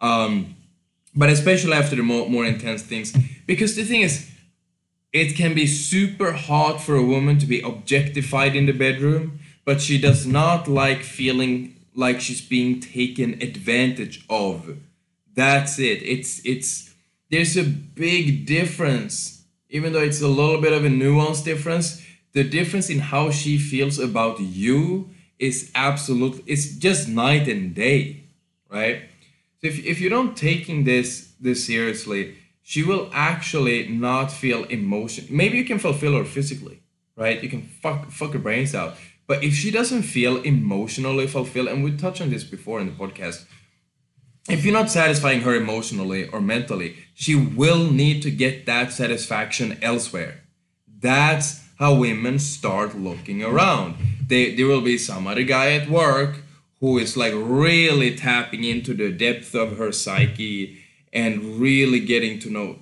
Um, 0.00 0.54
but 1.14 1.28
especially 1.28 1.72
after 1.72 1.96
the 1.96 2.02
more, 2.02 2.28
more 2.28 2.44
intense 2.44 2.82
things. 2.82 3.12
Because 3.46 3.76
the 3.76 3.84
thing 3.84 4.02
is, 4.02 4.30
it 5.12 5.36
can 5.36 5.54
be 5.54 5.66
super 5.66 6.32
hard 6.32 6.80
for 6.80 6.96
a 6.96 7.04
woman 7.04 7.38
to 7.38 7.46
be 7.46 7.60
objectified 7.60 8.56
in 8.56 8.66
the 8.66 8.72
bedroom, 8.72 9.40
but 9.64 9.80
she 9.80 9.98
does 10.00 10.26
not 10.26 10.68
like 10.68 11.02
feeling 11.02 11.76
like 11.94 12.20
she's 12.20 12.40
being 12.40 12.80
taken 12.80 13.34
advantage 13.42 14.24
of. 14.30 14.78
That's 15.34 15.78
it. 15.78 16.02
It's 16.02 16.44
it's 16.44 16.94
there's 17.30 17.56
a 17.56 17.64
big 17.64 18.46
difference, 18.46 19.44
even 19.70 19.92
though 19.92 20.02
it's 20.02 20.22
a 20.22 20.28
little 20.28 20.60
bit 20.60 20.72
of 20.72 20.84
a 20.84 20.88
nuanced 20.88 21.44
difference. 21.44 22.02
The 22.32 22.44
difference 22.44 22.88
in 22.88 22.98
how 22.98 23.30
she 23.30 23.58
feels 23.58 23.98
about 23.98 24.40
you 24.40 25.10
is 25.38 25.70
absolute. 25.74 26.42
It's 26.46 26.76
just 26.76 27.08
night 27.08 27.48
and 27.48 27.74
day, 27.74 28.24
right? 28.70 29.02
So 29.62 29.68
if, 29.68 29.84
if 29.84 30.00
you 30.00 30.08
don't 30.08 30.36
taking 30.36 30.84
this 30.84 31.34
this 31.40 31.64
seriously, 31.64 32.36
she 32.62 32.82
will 32.82 33.10
actually 33.12 33.88
not 33.88 34.32
feel 34.32 34.64
emotion. 34.64 35.26
Maybe 35.30 35.58
you 35.58 35.64
can 35.64 35.78
fulfill 35.78 36.16
her 36.16 36.24
physically, 36.24 36.82
right? 37.16 37.42
You 37.42 37.48
can 37.48 37.62
fuck 37.62 38.10
fuck 38.10 38.32
her 38.32 38.38
brains 38.38 38.74
out. 38.74 38.96
But 39.28 39.44
if 39.44 39.54
she 39.54 39.70
doesn't 39.70 40.02
feel 40.02 40.42
emotionally 40.42 41.26
fulfilled, 41.26 41.68
and 41.68 41.84
we 41.84 41.96
touched 41.96 42.20
on 42.20 42.30
this 42.30 42.44
before 42.44 42.80
in 42.80 42.86
the 42.86 42.92
podcast, 42.92 43.46
if 44.48 44.64
you're 44.64 44.74
not 44.74 44.90
satisfying 44.90 45.42
her 45.42 45.54
emotionally 45.54 46.28
or 46.28 46.40
mentally, 46.40 46.96
she 47.14 47.36
will 47.36 47.90
need 47.90 48.22
to 48.22 48.30
get 48.30 48.66
that 48.66 48.92
satisfaction 48.92 49.78
elsewhere. 49.80 50.42
That's 50.86 51.62
how 51.78 51.94
women 51.94 52.40
start 52.40 52.96
looking 52.96 53.42
around. 53.42 53.94
They, 54.26 54.54
there 54.54 54.66
will 54.66 54.80
be 54.80 54.98
some 54.98 55.26
other 55.28 55.44
guy 55.44 55.72
at 55.72 55.88
work 55.88 56.41
who 56.82 56.98
is 56.98 57.16
like 57.16 57.32
really 57.34 58.14
tapping 58.14 58.64
into 58.64 58.92
the 58.92 59.10
depth 59.12 59.54
of 59.54 59.78
her 59.78 59.92
psyche 59.92 60.82
and 61.12 61.60
really 61.60 62.00
getting 62.00 62.40
to 62.40 62.50
know 62.50 62.76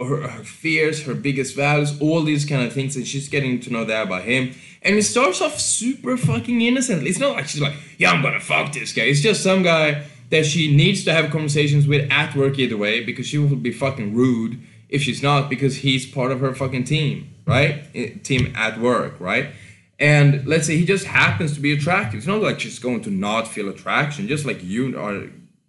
her, 0.00 0.28
her 0.28 0.42
fears, 0.42 1.04
her 1.04 1.14
biggest 1.14 1.54
values, 1.54 1.96
all 2.00 2.22
these 2.22 2.44
kind 2.44 2.66
of 2.66 2.72
things, 2.72 2.96
and 2.96 3.06
she's 3.06 3.28
getting 3.28 3.60
to 3.60 3.72
know 3.72 3.84
that 3.84 4.08
about 4.08 4.22
him. 4.22 4.52
And 4.82 4.96
it 4.96 5.04
starts 5.04 5.40
off 5.40 5.60
super 5.60 6.16
fucking 6.16 6.60
innocently. 6.60 7.08
It's 7.08 7.20
not 7.20 7.36
like 7.36 7.46
she's 7.46 7.62
like, 7.62 7.74
yeah, 7.98 8.10
I'm 8.10 8.20
gonna 8.20 8.40
fuck 8.40 8.72
this 8.72 8.92
guy. 8.92 9.02
It's 9.02 9.20
just 9.20 9.44
some 9.44 9.62
guy 9.62 10.02
that 10.30 10.44
she 10.44 10.74
needs 10.74 11.04
to 11.04 11.12
have 11.12 11.30
conversations 11.30 11.86
with 11.86 12.10
at 12.10 12.34
work 12.34 12.58
either 12.58 12.76
way 12.76 13.04
because 13.04 13.28
she 13.28 13.38
will 13.38 13.54
be 13.54 13.72
fucking 13.72 14.12
rude 14.12 14.60
if 14.88 15.02
she's 15.02 15.22
not 15.22 15.48
because 15.48 15.76
he's 15.76 16.04
part 16.04 16.32
of 16.32 16.40
her 16.40 16.52
fucking 16.52 16.82
team, 16.82 17.32
right? 17.46 17.84
Eh, 17.94 18.14
Team 18.24 18.52
at 18.56 18.80
work, 18.80 19.14
right? 19.20 19.50
And 19.98 20.46
let's 20.46 20.66
say 20.66 20.76
he 20.76 20.84
just 20.84 21.06
happens 21.06 21.54
to 21.54 21.60
be 21.60 21.72
attractive. 21.72 22.18
It's 22.18 22.26
not 22.26 22.42
like 22.42 22.60
she's 22.60 22.78
going 22.78 23.02
to 23.02 23.10
not 23.10 23.48
feel 23.48 23.68
attraction, 23.68 24.28
just 24.28 24.44
like 24.44 24.62
you 24.62 24.98
are. 24.98 25.28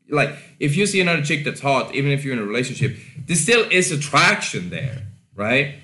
Like, 0.09 0.35
if 0.59 0.75
you 0.75 0.85
see 0.85 1.01
another 1.01 1.21
chick 1.21 1.43
that's 1.43 1.61
hot, 1.61 1.93
even 1.95 2.11
if 2.11 2.23
you're 2.23 2.33
in 2.33 2.39
a 2.39 2.45
relationship, 2.45 2.97
there 3.25 3.35
still 3.35 3.67
is 3.69 3.91
attraction 3.91 4.69
there, 4.69 5.03
right? 5.35 5.75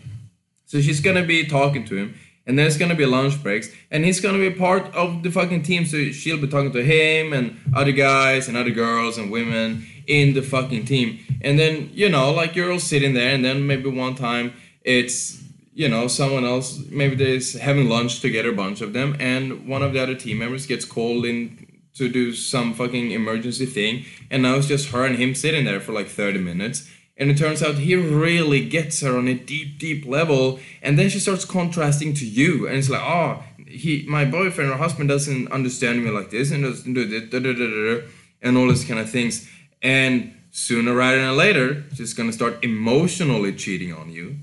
So 0.66 0.82
she's 0.82 1.02
gonna 1.02 1.26
be 1.26 1.46
talking 1.46 1.86
to 1.86 1.96
him, 1.96 2.16
and 2.48 2.58
there's 2.58 2.78
gonna 2.78 2.96
be 2.96 3.06
lunch 3.06 3.41
breaks, 3.44 3.70
and 3.91 4.04
he's 4.04 4.20
gonna 4.20 4.39
be 4.39 4.48
a 4.48 4.52
part 4.52 4.94
of 4.96 5.24
the 5.24 5.30
fucking 5.30 5.64
team. 5.64 5.86
So 5.86 6.12
she'll 6.12 6.39
be 6.39 6.48
talking 6.48 6.72
to 6.72 6.84
him 6.84 7.34
and 7.34 7.60
other 7.76 7.91
guys 7.91 8.48
and 8.48 8.58
other 8.58 8.72
girls 8.72 9.18
and 9.18 9.30
women 9.30 9.86
in 10.08 10.34
the 10.34 10.41
fucking 10.41 10.86
team. 10.86 11.20
And 11.41 11.60
then, 11.60 11.89
you 11.94 12.10
know, 12.10 12.32
like 12.32 12.56
you're 12.56 12.72
all 12.72 12.80
sitting 12.80 13.14
there, 13.14 13.36
and 13.36 13.44
then 13.44 13.68
maybe 13.68 13.89
one 13.89 14.16
time 14.16 14.54
it's 14.84 15.43
you 15.76 15.89
know, 15.89 16.07
someone 16.07 16.45
else, 16.45 16.80
maybe 16.89 17.15
they're 17.15 17.61
having 17.61 17.89
lunch 17.89 18.19
together, 18.21 18.49
a 18.49 18.55
bunch 18.55 18.82
of 18.82 18.93
them, 18.93 19.15
and 19.19 19.67
one 19.67 19.82
of 19.82 19.93
the 19.93 20.01
other 20.01 20.15
team 20.15 20.39
members 20.39 20.67
gets 20.67 20.86
called 20.86 21.26
in 21.26 21.82
to 21.95 22.09
do 22.09 22.34
some 22.34 22.74
fucking 22.74 23.11
emergency 23.11 23.65
thing, 23.65 24.05
and 24.30 24.43
now 24.43 24.55
it's 24.55 24.67
just 24.67 24.89
her 24.89 25.05
and 25.05 25.17
him 25.17 25.34
sitting 25.36 25.65
there 25.65 25.80
for 25.80 25.91
like 25.91 26.07
30 26.07 26.39
minutes. 26.39 26.89
And 27.15 27.30
it 27.30 27.38
turns 27.38 27.61
out 27.61 27.76
he 27.76 27.95
really 27.95 28.67
gets 28.67 29.01
her 29.01 29.15
on 29.15 29.28
a 29.28 29.36
deep, 29.36 29.78
deep 29.78 30.05
level, 30.05 30.59
and 30.82 30.97
then 30.97 31.09
she 31.09 31.19
starts 31.19 31.45
contrasting 31.45 32.13
to 32.15 32.26
you, 32.26 32.67
and 32.67 32.78
it's 32.78 32.89
like, 32.89 33.01
oh, 33.01 33.43
he, 33.67 34.05
my 34.07 34.26
boyfriend 34.26 34.71
or 34.71 34.78
husband 34.78 35.09
doesn't 35.09 35.51
understand 35.51 36.03
me 36.03 36.11
like 36.11 36.32
this, 36.32 36.51
and 36.51 36.63
doesn't 36.63 36.93
do 36.93 37.05
this, 37.05 37.30
da, 37.30 37.39
da, 37.39 37.53
da, 37.53 38.07
and 38.41 38.57
all 38.57 38.67
these 38.67 38.86
kind 38.86 38.99
of 38.99 39.09
things. 39.09 39.47
And 39.82 40.36
sooner 40.51 40.93
rather 40.93 41.19
than 41.19 41.36
later, 41.36 41.84
she's 41.95 42.13
gonna 42.13 42.34
start 42.34 42.63
emotionally 42.63 43.53
cheating 43.53 43.93
on 43.93 44.11
you 44.11 44.38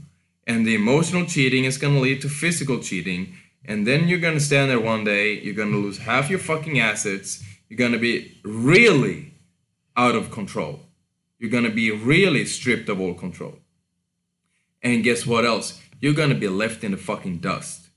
and 0.50 0.66
the 0.66 0.74
emotional 0.74 1.24
cheating 1.34 1.64
is 1.64 1.78
going 1.82 1.94
to 1.94 2.00
lead 2.00 2.20
to 2.22 2.28
physical 2.28 2.78
cheating 2.88 3.22
and 3.70 3.86
then 3.86 4.08
you're 4.08 4.26
going 4.26 4.38
to 4.40 4.48
stand 4.50 4.70
there 4.70 4.80
one 4.94 5.04
day 5.04 5.26
you're 5.44 5.60
going 5.62 5.72
to 5.72 5.82
lose 5.86 5.98
half 5.98 6.30
your 6.30 6.42
fucking 6.50 6.78
assets 6.90 7.28
you're 7.70 7.82
going 7.84 7.92
to 7.92 7.98
be 7.98 8.36
really 8.42 9.30
out 9.96 10.16
of 10.16 10.30
control. 10.30 10.80
You're 11.38 11.50
going 11.50 11.64
to 11.64 11.70
be 11.70 11.90
really 11.90 12.44
stripped 12.44 12.88
of 12.88 13.00
all 13.00 13.14
control. 13.14 13.58
And 14.82 15.04
guess 15.04 15.26
what 15.26 15.44
else? 15.44 15.80
You're 16.00 16.14
going 16.14 16.30
to 16.30 16.34
be 16.46 16.48
left 16.48 16.82
in 16.84 16.92
the 16.92 16.96
fucking 16.96 17.38
dust. 17.38 17.88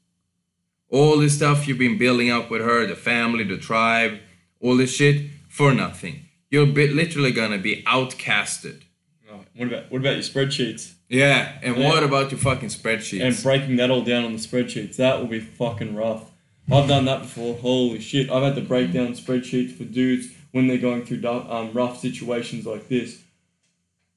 All 0.89 1.17
this 1.17 1.35
stuff 1.37 1.67
you've 1.67 1.79
been 1.79 1.97
building 1.97 2.29
up 2.29 2.51
with 2.51 2.61
her 2.61 2.85
the 2.85 2.95
family 2.95 3.43
the 3.43 3.57
tribe 3.57 4.19
all 4.59 4.77
this 4.77 4.93
shit 4.93 5.31
for 5.49 5.73
nothing. 5.73 6.25
You're 6.51 6.67
literally 6.67 7.31
going 7.31 7.51
to 7.51 7.57
be 7.57 7.83
outcasted 7.83 8.83
What 9.55 9.67
about 9.67 9.91
what 9.91 10.01
about 10.01 10.13
your 10.13 10.23
spreadsheets? 10.23 10.93
yeah 11.09 11.59
and 11.61 11.77
Yeah. 11.77 11.87
what 11.89 12.03
about 12.03 12.31
your 12.31 12.39
fucking 12.39 12.69
spreadsheets 12.69 13.21
And 13.21 13.43
breaking 13.43 13.75
that 13.75 13.91
all 13.91 14.01
down 14.01 14.23
on 14.25 14.33
the 14.33 14.39
spreadsheets. 14.39 14.95
That 14.95 15.19
will 15.19 15.27
be 15.27 15.39
fucking 15.39 15.95
rough. 15.95 16.31
I've 16.71 16.87
done 16.87 17.05
that 17.05 17.21
before. 17.21 17.55
Holy 17.55 17.99
shit. 17.99 18.29
I've 18.31 18.41
had 18.43 18.55
to 18.55 18.61
break 18.61 18.93
down 18.93 19.09
spreadsheets 19.13 19.75
for 19.77 19.83
dudes 19.83 20.29
when 20.51 20.67
they're 20.67 20.77
going 20.77 21.05
through 21.05 21.27
um, 21.27 21.71
rough 21.73 21.99
situations 21.99 22.65
like 22.65 22.87
this. 22.87 23.21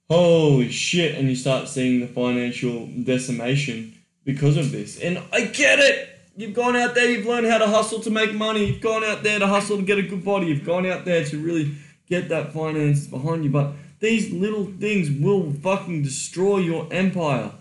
Holy 0.09 0.70
shit. 0.70 1.16
And 1.16 1.28
you 1.28 1.34
start 1.37 1.68
seeing 1.68 2.01
the 2.01 2.07
financial 2.07 2.87
decimation 2.87 3.95
because 4.24 4.57
of 4.57 4.70
this. 4.72 4.99
And 5.01 5.20
I 5.32 5.47
get 5.47 5.78
it. 5.80 6.11
You've 6.37 6.55
gone 6.55 6.76
out 6.76 6.95
there, 6.95 7.11
you've 7.11 7.24
learned 7.26 7.47
how 7.47 7.57
to 7.59 7.66
hustle 7.66 7.99
to 8.01 8.11
make 8.11 8.34
money. 8.34 8.66
You've 8.66 8.82
gone 8.82 9.03
out 9.03 9.22
there 9.22 9.39
to 9.39 9.47
hustle 9.47 9.78
to 9.78 9.82
get 9.82 9.99
a 9.99 10.03
good 10.03 10.22
body. 10.24 10.47
You've 10.49 10.64
gone 10.66 10.84
out 10.87 11.05
there 11.07 11.24
to 11.24 11.39
really 11.39 11.74
get 12.09 12.28
that 12.28 12.53
finances 12.53 13.07
behind 13.07 13.43
you. 13.43 13.51
But 13.51 13.72
these 14.01 14.32
little 14.32 14.66
things 14.66 15.11
will 15.11 15.53
fucking 15.53 16.03
destroy 16.03 16.59
your 16.59 16.88
empire. 16.92 17.53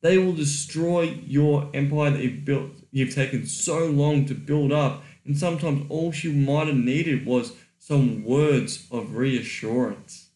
They 0.00 0.18
will 0.18 0.32
destroy 0.32 1.02
your 1.26 1.70
empire 1.74 2.10
that 2.10 2.22
you've 2.22 2.44
built. 2.44 2.70
You've 2.90 3.14
taken 3.14 3.46
so 3.46 3.86
long 3.86 4.26
to 4.26 4.34
build 4.34 4.72
up, 4.72 5.02
and 5.24 5.36
sometimes 5.36 5.86
all 5.88 6.12
she 6.12 6.32
might 6.32 6.68
have 6.68 6.76
needed 6.76 7.26
was 7.26 7.52
some 7.78 8.24
words 8.24 8.86
of 8.90 9.16
reassurance, 9.16 10.28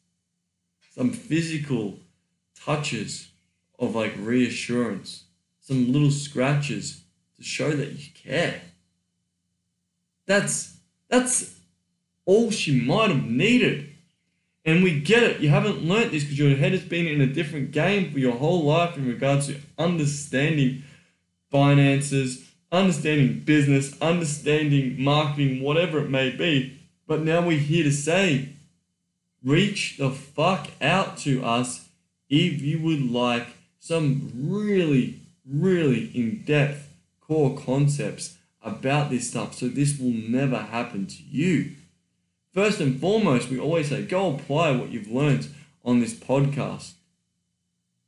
some 0.95 1.11
physical 1.11 1.99
touches 2.55 3.28
of 3.78 3.95
like 3.95 4.14
reassurance, 4.18 5.24
some 5.61 5.93
little 5.93 6.11
scratches 6.11 7.03
to 7.36 7.43
show 7.43 7.72
that 7.72 7.93
you 7.93 8.11
care. 8.14 8.62
That's 10.26 10.76
that's 11.09 11.59
all 12.24 12.51
she 12.51 12.80
might 12.80 13.11
have 13.11 13.24
needed. 13.24 13.91
And 14.64 14.84
we 14.84 15.00
get 15.00 15.22
it. 15.24 15.40
You 15.40 15.48
haven't 15.48 15.82
learnt 15.82 16.12
this 16.12 16.22
because 16.22 16.38
your 16.38 16.56
head 16.56 16.72
has 16.72 16.82
been 16.82 17.06
in 17.06 17.20
a 17.20 17.26
different 17.26 17.72
game 17.72 18.12
for 18.12 18.18
your 18.18 18.36
whole 18.36 18.62
life 18.62 18.96
in 18.96 19.08
regards 19.08 19.48
to 19.48 19.56
understanding 19.76 20.84
finances, 21.50 22.48
understanding 22.70 23.40
business, 23.40 24.00
understanding 24.00 25.02
marketing, 25.02 25.62
whatever 25.62 25.98
it 25.98 26.10
may 26.10 26.30
be. 26.30 26.78
But 27.06 27.22
now 27.22 27.46
we're 27.46 27.58
here 27.58 27.84
to 27.84 27.92
say, 27.92 28.50
reach 29.44 29.96
the 29.98 30.10
fuck 30.10 30.68
out 30.80 31.18
to 31.18 31.44
us 31.44 31.88
if 32.28 32.62
you 32.62 32.80
would 32.80 33.10
like 33.10 33.48
some 33.80 34.30
really, 34.36 35.18
really 35.44 36.04
in 36.14 36.44
depth 36.44 36.88
core 37.20 37.58
concepts 37.58 38.38
about 38.62 39.10
this 39.10 39.28
stuff 39.28 39.54
so 39.54 39.66
this 39.66 39.98
will 39.98 40.12
never 40.12 40.56
happen 40.56 41.06
to 41.06 41.22
you. 41.30 41.72
First 42.53 42.80
and 42.80 43.00
foremost, 43.00 43.48
we 43.48 43.59
always 43.59 43.88
say 43.88 44.03
go 44.03 44.34
apply 44.34 44.72
what 44.72 44.90
you've 44.90 45.11
learned 45.11 45.48
on 45.84 46.00
this 46.00 46.14
podcast 46.14 46.92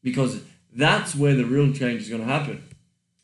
because 0.03 0.42
that's 0.72 1.14
where 1.14 1.34
the 1.34 1.45
real 1.45 1.72
change 1.72 2.03
is 2.03 2.09
going 2.09 2.20
to 2.20 2.28
happen. 2.28 2.62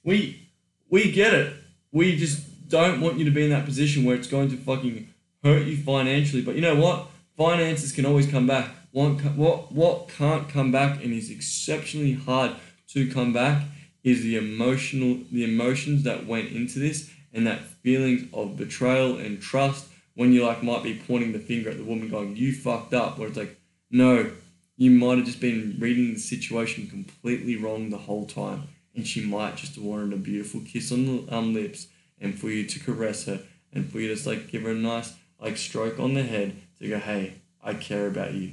We 0.03 0.49
we 0.89 1.13
get 1.13 1.35
it. 1.35 1.53
We 1.93 2.17
just 2.17 2.69
don't 2.69 3.01
want 3.01 3.19
you 3.19 3.25
to 3.27 3.31
be 3.31 3.45
in 3.45 3.51
that 3.51 3.67
position 3.67 4.05
where 4.05 4.17
it's 4.17 4.29
going 4.29 4.49
to 4.51 4.57
fucking 4.57 5.13
hurt 5.45 5.67
you 5.67 5.77
financially. 5.77 6.43
But 6.43 6.55
you 6.55 6.63
know 6.63 6.77
what? 6.77 7.09
Finances 7.37 7.93
can 7.93 8.07
always 8.07 8.27
come 8.27 8.47
back. 8.47 8.71
What 8.93 9.23
what 9.37 9.73
what 9.73 10.09
can't 10.09 10.49
come 10.49 10.73
back 10.73 11.05
and 11.05 11.13
is 11.13 11.31
exceptionally 11.31 12.15
hard 12.15 12.53
to 12.89 13.11
come 13.11 13.35
back 13.35 13.65
is 14.03 14.23
the 14.23 14.37
emotional 14.37 15.19
the 15.31 15.45
emotions 15.45 16.03
that 16.05 16.27
went 16.27 16.51
into 16.51 16.79
this 16.79 17.11
and 17.35 17.47
that 17.47 17.61
feelings 17.61 18.27
of 18.33 18.57
betrayal 18.57 19.19
and 19.19 19.41
trust 19.41 19.87
when 20.21 20.35
you 20.35 20.45
like 20.45 20.63
might 20.63 20.83
be 20.83 21.01
pointing 21.09 21.33
the 21.33 21.39
finger 21.39 21.71
at 21.71 21.79
the 21.79 21.83
woman 21.83 22.11
going, 22.11 22.37
You 22.37 22.53
fucked 22.53 22.93
up, 22.93 23.19
where 23.19 23.29
it's 23.29 23.39
like, 23.39 23.59
no, 23.91 24.31
you 24.77 24.91
might 24.91 25.17
have 25.17 25.25
just 25.25 25.41
been 25.41 25.79
reading 25.79 26.13
the 26.13 26.21
situation 26.21 26.89
completely 26.89 27.57
wrong 27.57 27.89
the 27.89 27.97
whole 27.97 28.27
time. 28.27 28.65
And 28.95 29.07
she 29.07 29.25
might 29.25 29.57
just 29.57 29.77
have 29.77 29.85
wanted 29.85 30.13
a 30.13 30.19
beautiful 30.19 30.61
kiss 30.61 30.93
on 30.93 31.07
the 31.07 31.35
um, 31.35 31.55
lips 31.55 31.87
and 32.21 32.39
for 32.39 32.51
you 32.51 32.67
to 32.67 32.81
caress 32.81 33.25
her 33.25 33.41
and 33.73 33.91
for 33.91 33.99
you 33.99 34.09
to 34.09 34.15
just 34.15 34.27
like 34.27 34.51
give 34.51 34.65
her 34.65 34.73
a 34.73 34.75
nice 34.75 35.15
like 35.41 35.57
stroke 35.57 35.99
on 35.99 36.13
the 36.13 36.23
head 36.23 36.55
to 36.81 36.89
go, 36.91 36.99
Hey, 36.99 37.37
I 37.65 37.73
care 37.73 38.07
about 38.07 38.35
you. 38.35 38.53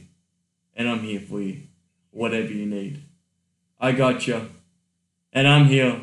And 0.74 0.88
I'm 0.88 1.00
here 1.00 1.20
for 1.20 1.42
you. 1.42 1.64
Whatever 2.12 2.48
you 2.48 2.66
need. 2.66 3.02
I 3.78 3.92
got 3.92 4.26
you. 4.26 4.48
And 5.34 5.46
I'm 5.46 5.66
here. 5.66 6.00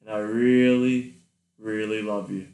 And 0.00 0.08
I 0.08 0.16
really, 0.20 1.12
really 1.58 2.00
love 2.00 2.30
you. 2.30 2.46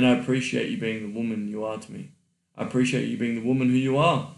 And 0.00 0.06
I 0.06 0.12
appreciate 0.12 0.70
you 0.70 0.78
being 0.78 1.02
the 1.02 1.18
woman 1.18 1.46
you 1.46 1.62
are 1.62 1.76
to 1.76 1.92
me. 1.92 2.08
I 2.56 2.62
appreciate 2.62 3.06
you 3.06 3.18
being 3.18 3.34
the 3.34 3.46
woman 3.46 3.68
who 3.68 3.76
you 3.76 3.98
are. 3.98 4.30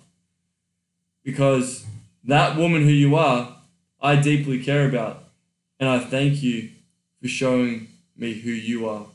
Because 1.22 1.86
that 2.24 2.56
woman 2.56 2.82
who 2.82 2.90
you 2.90 3.14
are, 3.14 3.58
I 4.00 4.16
deeply 4.16 4.60
care 4.60 4.88
about. 4.88 5.22
And 5.78 5.88
I 5.88 6.00
thank 6.00 6.42
you 6.42 6.70
for 7.20 7.28
showing 7.28 7.86
me 8.16 8.32
who 8.32 8.50
you 8.50 8.88
are. 8.88 9.06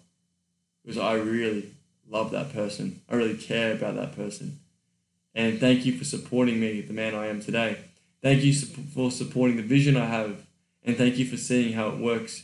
Because 0.85 0.97
I 0.97 1.15
really 1.15 1.69
love 2.09 2.31
that 2.31 2.53
person. 2.53 3.01
I 3.09 3.15
really 3.15 3.35
care 3.35 3.73
about 3.73 3.95
that 3.95 4.15
person. 4.15 4.57
And 5.35 5.59
thank 5.59 5.85
you 5.85 5.97
for 5.97 6.05
supporting 6.05 6.61
me, 6.61 6.79
the 6.79 6.93
man 6.93 7.13
I 7.13 7.27
am 7.27 7.41
today. 7.41 7.75
Thank 8.21 8.45
you 8.45 8.53
for 8.53 9.11
supporting 9.11 9.57
the 9.57 9.63
vision 9.63 9.97
I 9.97 10.05
have. 10.05 10.45
And 10.81 10.95
thank 10.95 11.17
you 11.17 11.25
for 11.25 11.35
seeing 11.35 11.73
how 11.73 11.89
it 11.89 11.97
works 11.97 12.43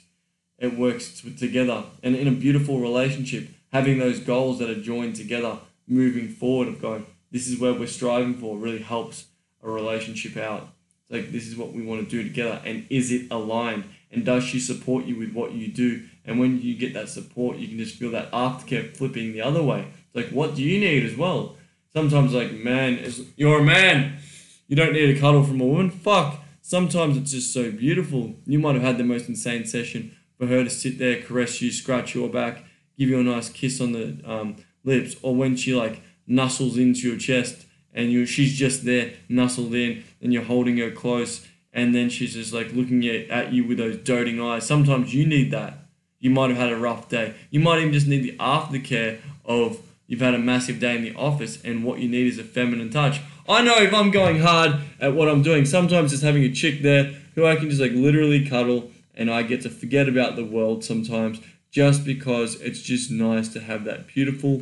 it 0.60 0.78
works 0.78 1.22
together. 1.40 1.86
And 2.04 2.18
in 2.18 2.28
a 2.28 2.32
beautiful 2.32 2.80
relationship, 2.80 3.48
having 3.74 3.98
those 3.98 4.20
goals 4.20 4.60
that 4.60 4.70
are 4.70 4.80
joined 4.80 5.16
together, 5.16 5.58
moving 5.88 6.30
forward, 6.30 6.70
of 6.70 6.82
going, 6.82 7.06
this 7.32 7.48
is 7.48 7.60
where 7.60 7.74
we're 7.74 7.88
striving 7.88 8.36
for, 8.36 8.56
really 8.56 8.80
helps 8.82 9.26
a 9.62 9.70
relationship 9.70 10.38
out. 10.38 10.70
It's 11.02 11.12
like, 11.12 11.32
this 11.32 11.48
is 11.48 11.58
what 11.58 11.74
we 11.74 11.84
want 11.84 12.08
to 12.08 12.10
do 12.10 12.24
together. 12.24 12.62
And 12.64 12.86
is 12.90 13.12
it 13.12 13.32
aligned? 13.32 13.86
And 14.12 14.24
does 14.24 14.44
she 14.44 14.60
support 14.60 15.06
you 15.06 15.18
with 15.18 15.34
what 15.34 15.54
you 15.54 15.68
do? 15.68 16.04
And 16.24 16.40
when 16.40 16.62
you 16.62 16.78
get 16.78 16.94
that 16.94 17.10
support, 17.10 17.58
you 17.58 17.68
can 17.68 17.80
just 17.80 17.96
feel 17.96 18.12
that 18.12 18.32
aftercare 18.32 18.96
flipping 18.96 19.34
the 19.34 19.42
other 19.42 19.64
way. 19.64 19.88
It's 20.06 20.16
like, 20.16 20.30
what 20.30 20.56
do 20.56 20.62
you 20.62 20.80
need 20.80 21.04
as 21.04 21.18
well? 21.18 21.58
Sometimes, 21.92 22.34
like, 22.34 22.52
man, 22.54 23.00
you're 23.36 23.60
a 23.60 23.64
man. 23.64 24.20
You 24.68 24.76
don't 24.76 24.94
need 24.94 25.18
a 25.18 25.20
cuddle 25.20 25.44
from 25.44 25.60
a 25.60 25.66
woman. 25.66 25.90
Fuck. 25.90 26.40
Sometimes 26.62 27.18
it's 27.18 27.32
just 27.32 27.52
so 27.52 27.72
beautiful. 27.72 28.36
You 28.46 28.60
might 28.60 28.76
have 28.76 28.84
had 28.84 28.98
the 28.98 29.04
most 29.04 29.28
insane 29.28 29.66
session 29.66 30.16
for 30.38 30.48
her 30.48 30.64
to 30.64 30.70
sit 30.70 31.00
there, 31.00 31.22
caress 31.22 31.62
you, 31.62 31.72
scratch 31.72 32.16
your 32.16 32.30
back, 32.30 32.64
give 32.98 33.10
you 33.10 33.20
a 33.20 33.24
nice 33.24 33.50
kiss 33.50 33.82
on 33.82 33.92
the 33.92 34.18
um, 34.26 34.56
lips, 34.84 35.16
or 35.22 35.36
when 35.36 35.56
she 35.56 35.74
like 35.74 36.02
nuzzles 36.28 36.78
into 36.78 37.08
your 37.08 37.18
chest 37.18 37.66
and 37.94 38.12
you 38.12 38.26
she's 38.26 38.54
just 38.54 38.86
there, 38.86 39.14
nuzzled 39.30 39.74
in, 39.74 40.04
and 40.22 40.34
you're 40.34 40.44
holding 40.44 40.78
her 40.78 40.92
close, 40.92 41.48
and 41.72 41.94
then 41.94 42.10
she's 42.10 42.34
just 42.34 42.54
like 42.54 42.74
looking 42.74 43.08
at, 43.08 43.30
at 43.30 43.54
you 43.54 43.66
with 43.66 43.78
those 43.78 43.98
doting 43.98 44.42
eyes. 44.42 44.66
Sometimes 44.66 45.14
you 45.14 45.26
need 45.26 45.52
that. 45.52 45.78
You 46.20 46.30
might 46.30 46.50
have 46.50 46.58
had 46.58 46.72
a 46.72 46.78
rough 46.78 47.10
day. 47.10 47.36
You 47.50 47.60
might 47.60 47.80
even 47.80 47.94
just 47.94 48.08
need 48.08 48.24
the 48.24 48.38
aftercare 48.38 49.20
of 49.46 49.80
you've 50.08 50.22
had 50.22 50.34
a 50.34 50.40
massive 50.40 50.80
day 50.80 50.96
in 50.96 51.04
the 51.04 51.16
office, 51.16 51.62
and 51.64 51.84
what 51.84 52.00
you 52.00 52.10
need 52.10 52.28
is 52.28 52.40
a 52.40 52.44
feminine 52.44 52.90
touch. 52.90 53.22
I 53.48 53.62
know 53.62 53.78
if 53.78 53.94
I'm 53.94 54.10
going 54.10 54.40
hard 54.40 54.80
at 55.00 55.14
what 55.14 55.28
I'm 55.28 55.42
doing, 55.42 55.66
sometimes 55.66 56.12
just 56.12 56.24
having 56.24 56.44
a 56.44 56.52
chick 56.52 56.82
there 56.82 57.14
who 57.36 57.46
I 57.46 57.56
can 57.56 57.70
just 57.70 57.82
like 57.82 57.92
literally 57.92 58.48
cuddle 58.48 58.90
and 59.16 59.30
I 59.30 59.44
get 59.44 59.62
to 59.62 59.70
forget 59.70 60.08
about 60.08 60.36
the 60.36 60.46
world 60.46 60.84
sometimes 60.84 61.40
just 61.74 62.06
because 62.06 62.62
it's 62.62 62.82
just 62.82 63.10
nice 63.10 63.50
to 63.50 63.60
have 63.60 63.84
that 63.84 64.08
beautiful 64.08 64.62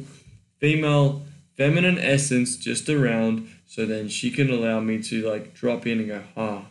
female 0.59 1.21
feminine 1.57 1.99
essence 1.99 2.55
just 2.55 2.87
around 2.87 3.47
so 3.67 3.85
then 3.85 4.07
she 4.07 4.31
can 4.31 4.49
allow 4.49 4.79
me 4.79 5.03
to 5.03 5.29
like 5.29 5.53
drop 5.53 5.85
in 5.85 5.99
and 5.99 6.07
go 6.07 6.23
ah 6.37 6.65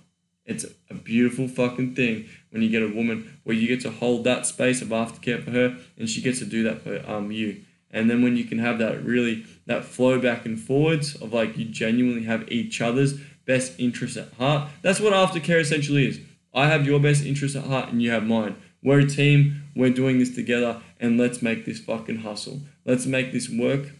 it's 0.47 0.65
a 0.89 0.95
beautiful 0.95 1.47
fucking 1.47 1.95
thing 1.95 2.27
when 2.49 2.63
you 2.63 2.71
get 2.71 2.83
a 2.83 2.89
woman 2.89 3.39
where 3.45 3.55
you 3.55 3.69
get 3.69 3.83
to 3.83 3.91
hold 3.91 4.25
that 4.25 4.47
space 4.47 4.81
of 4.81 4.89
aftercare 4.89 5.45
for 5.45 5.51
her 5.51 5.77
and 5.99 6.09
she 6.09 6.23
gets 6.23 6.39
to 6.39 6.47
do 6.47 6.63
that 6.63 6.81
for 6.81 7.05
um 7.09 7.31
you 7.31 7.61
and 7.91 8.09
then 8.09 8.23
when 8.23 8.37
you 8.37 8.45
can 8.45 8.59
have 8.59 8.79
that 8.79 9.05
really 9.05 9.45
that 9.67 9.85
flow 9.85 10.19
back 10.19 10.47
and 10.47 10.59
forwards 10.59 11.15
of 11.17 11.35
like 11.35 11.59
you 11.59 11.67
genuinely 11.67 12.25
have 12.25 12.51
each 12.51 12.81
other's 12.81 13.21
best 13.45 13.79
interests 13.79 14.17
at 14.17 14.33
heart 14.35 14.71
that's 14.81 15.01
what 15.01 15.13
aftercare 15.13 15.61
essentially 15.61 16.09
is 16.09 16.19
I 16.53 16.67
have 16.67 16.87
your 16.87 16.99
best 16.99 17.25
interests 17.25 17.57
at 17.57 17.65
heart 17.65 17.91
and 17.91 18.03
you 18.03 18.11
have 18.11 18.25
mine. 18.25 18.57
We're 18.83 19.01
a 19.01 19.07
team, 19.07 19.65
we're 19.77 19.91
doing 19.91 20.19
this 20.19 20.35
together, 20.35 20.81
and 20.99 21.19
let's 21.19 21.43
make 21.43 21.65
this 21.67 21.81
fucking 21.81 22.19
hustle. 22.19 22.61
Let's 22.85 23.07
make 23.07 23.33
this 23.33 23.49
work. 23.49 23.93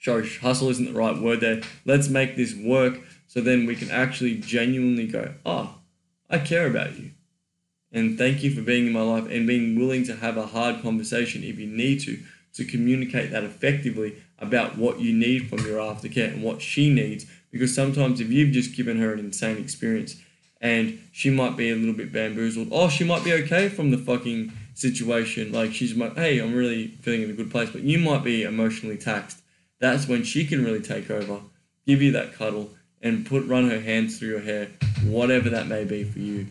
Sorry, 0.00 0.26
hustle 0.28 0.70
isn't 0.70 0.86
the 0.86 0.98
right 0.98 1.18
word 1.18 1.40
there. 1.40 1.60
Let's 1.84 2.08
make 2.08 2.36
this 2.36 2.54
work 2.54 3.00
so 3.26 3.40
then 3.40 3.66
we 3.66 3.76
can 3.76 3.90
actually 3.90 4.36
genuinely 4.36 5.06
go, 5.06 5.34
oh, 5.44 5.76
I 6.30 6.38
care 6.38 6.66
about 6.66 6.98
you. 6.98 7.10
And 7.92 8.16
thank 8.16 8.42
you 8.42 8.54
for 8.54 8.62
being 8.62 8.86
in 8.86 8.92
my 8.92 9.02
life 9.02 9.28
and 9.30 9.46
being 9.46 9.78
willing 9.78 10.04
to 10.04 10.16
have 10.16 10.36
a 10.36 10.46
hard 10.46 10.80
conversation 10.80 11.42
if 11.42 11.58
you 11.58 11.66
need 11.66 12.00
to, 12.00 12.18
to 12.54 12.64
communicate 12.64 13.30
that 13.32 13.44
effectively 13.44 14.22
about 14.38 14.78
what 14.78 15.00
you 15.00 15.12
need 15.12 15.48
from 15.48 15.58
your 15.66 15.78
aftercare 15.78 16.32
and 16.32 16.42
what 16.42 16.62
she 16.62 16.92
needs. 16.92 17.26
Because 17.50 17.74
sometimes 17.74 18.20
if 18.20 18.30
you've 18.30 18.52
just 18.52 18.76
given 18.76 18.98
her 18.98 19.12
an 19.12 19.18
insane 19.18 19.58
experience, 19.58 20.16
and 20.60 21.00
she 21.12 21.30
might 21.30 21.56
be 21.56 21.70
a 21.70 21.74
little 21.74 21.94
bit 21.94 22.12
bamboozled. 22.12 22.68
Oh, 22.70 22.88
she 22.88 23.04
might 23.04 23.24
be 23.24 23.32
okay 23.32 23.68
from 23.68 23.90
the 23.90 23.98
fucking 23.98 24.52
situation. 24.74 25.52
Like 25.52 25.72
she's 25.72 25.96
like, 25.96 26.16
hey, 26.16 26.38
I'm 26.38 26.54
really 26.54 26.88
feeling 27.02 27.22
in 27.22 27.30
a 27.30 27.34
good 27.34 27.50
place, 27.50 27.70
but 27.70 27.82
you 27.82 27.98
might 27.98 28.24
be 28.24 28.42
emotionally 28.42 28.96
taxed. 28.96 29.40
That's 29.78 30.06
when 30.06 30.22
she 30.24 30.46
can 30.46 30.64
really 30.64 30.82
take 30.82 31.10
over, 31.10 31.40
give 31.86 32.02
you 32.02 32.12
that 32.12 32.34
cuddle, 32.34 32.70
and 33.00 33.24
put 33.24 33.46
run 33.46 33.70
her 33.70 33.80
hands 33.80 34.18
through 34.18 34.28
your 34.28 34.40
hair, 34.40 34.68
whatever 35.04 35.48
that 35.48 35.66
may 35.66 35.84
be 35.84 36.04
for 36.04 36.18
you. 36.18 36.46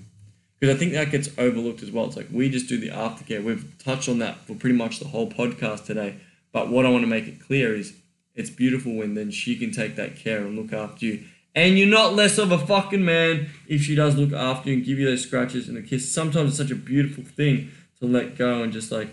Because 0.60 0.76
I 0.76 0.80
think 0.80 0.94
that 0.94 1.12
gets 1.12 1.30
overlooked 1.38 1.84
as 1.84 1.92
well. 1.92 2.06
It's 2.06 2.18
like 2.18 2.28
we 2.32 2.50
just 2.50 2.68
do 2.68 2.78
the 2.78 2.90
aftercare. 2.90 3.44
We've 3.44 3.74
touched 3.78 4.10
on 4.10 4.20
that 4.20 4.46
for 4.46 4.56
pretty 4.56 4.76
much 4.76 5.00
the 5.00 5.08
whole 5.08 5.30
podcast 5.30 5.86
today. 5.86 6.16
But 6.52 6.70
what 6.70 6.86
I 6.86 6.90
want 6.90 7.04
to 7.04 7.08
make 7.08 7.28
it 7.28 7.40
clear 7.40 7.76
is 7.76 7.94
it's 8.36 8.50
beautiful 8.50 8.96
when 8.96 9.14
then 9.14 9.32
she 9.32 9.56
can 9.56 9.72
take 9.72 9.96
that 9.96 10.16
care 10.16 10.40
and 10.40 10.58
look 10.58 10.74
after 10.74 11.06
you 11.06 11.24
and 11.56 11.78
you're 11.78 11.88
not 11.88 12.14
less 12.14 12.38
of 12.38 12.52
a 12.52 12.58
fucking 12.58 13.04
man 13.04 13.50
if 13.68 13.82
she 13.82 13.96
does 13.96 14.16
look 14.16 14.34
after 14.34 14.70
you 14.70 14.78
and 14.78 14.86
give 14.86 15.00
you 15.00 15.06
those 15.06 15.24
scratches 15.24 15.68
and 15.68 15.78
a 15.78 15.82
kiss. 15.82 16.12
Sometimes 16.12 16.50
it's 16.50 16.58
such 16.58 16.72
a 16.72 16.76
beautiful 16.76 17.24
thing 17.24 17.72
to 18.00 18.06
let 18.06 18.38
go 18.38 18.64
and 18.64 18.72
just 18.72 18.92
like, 18.92 19.10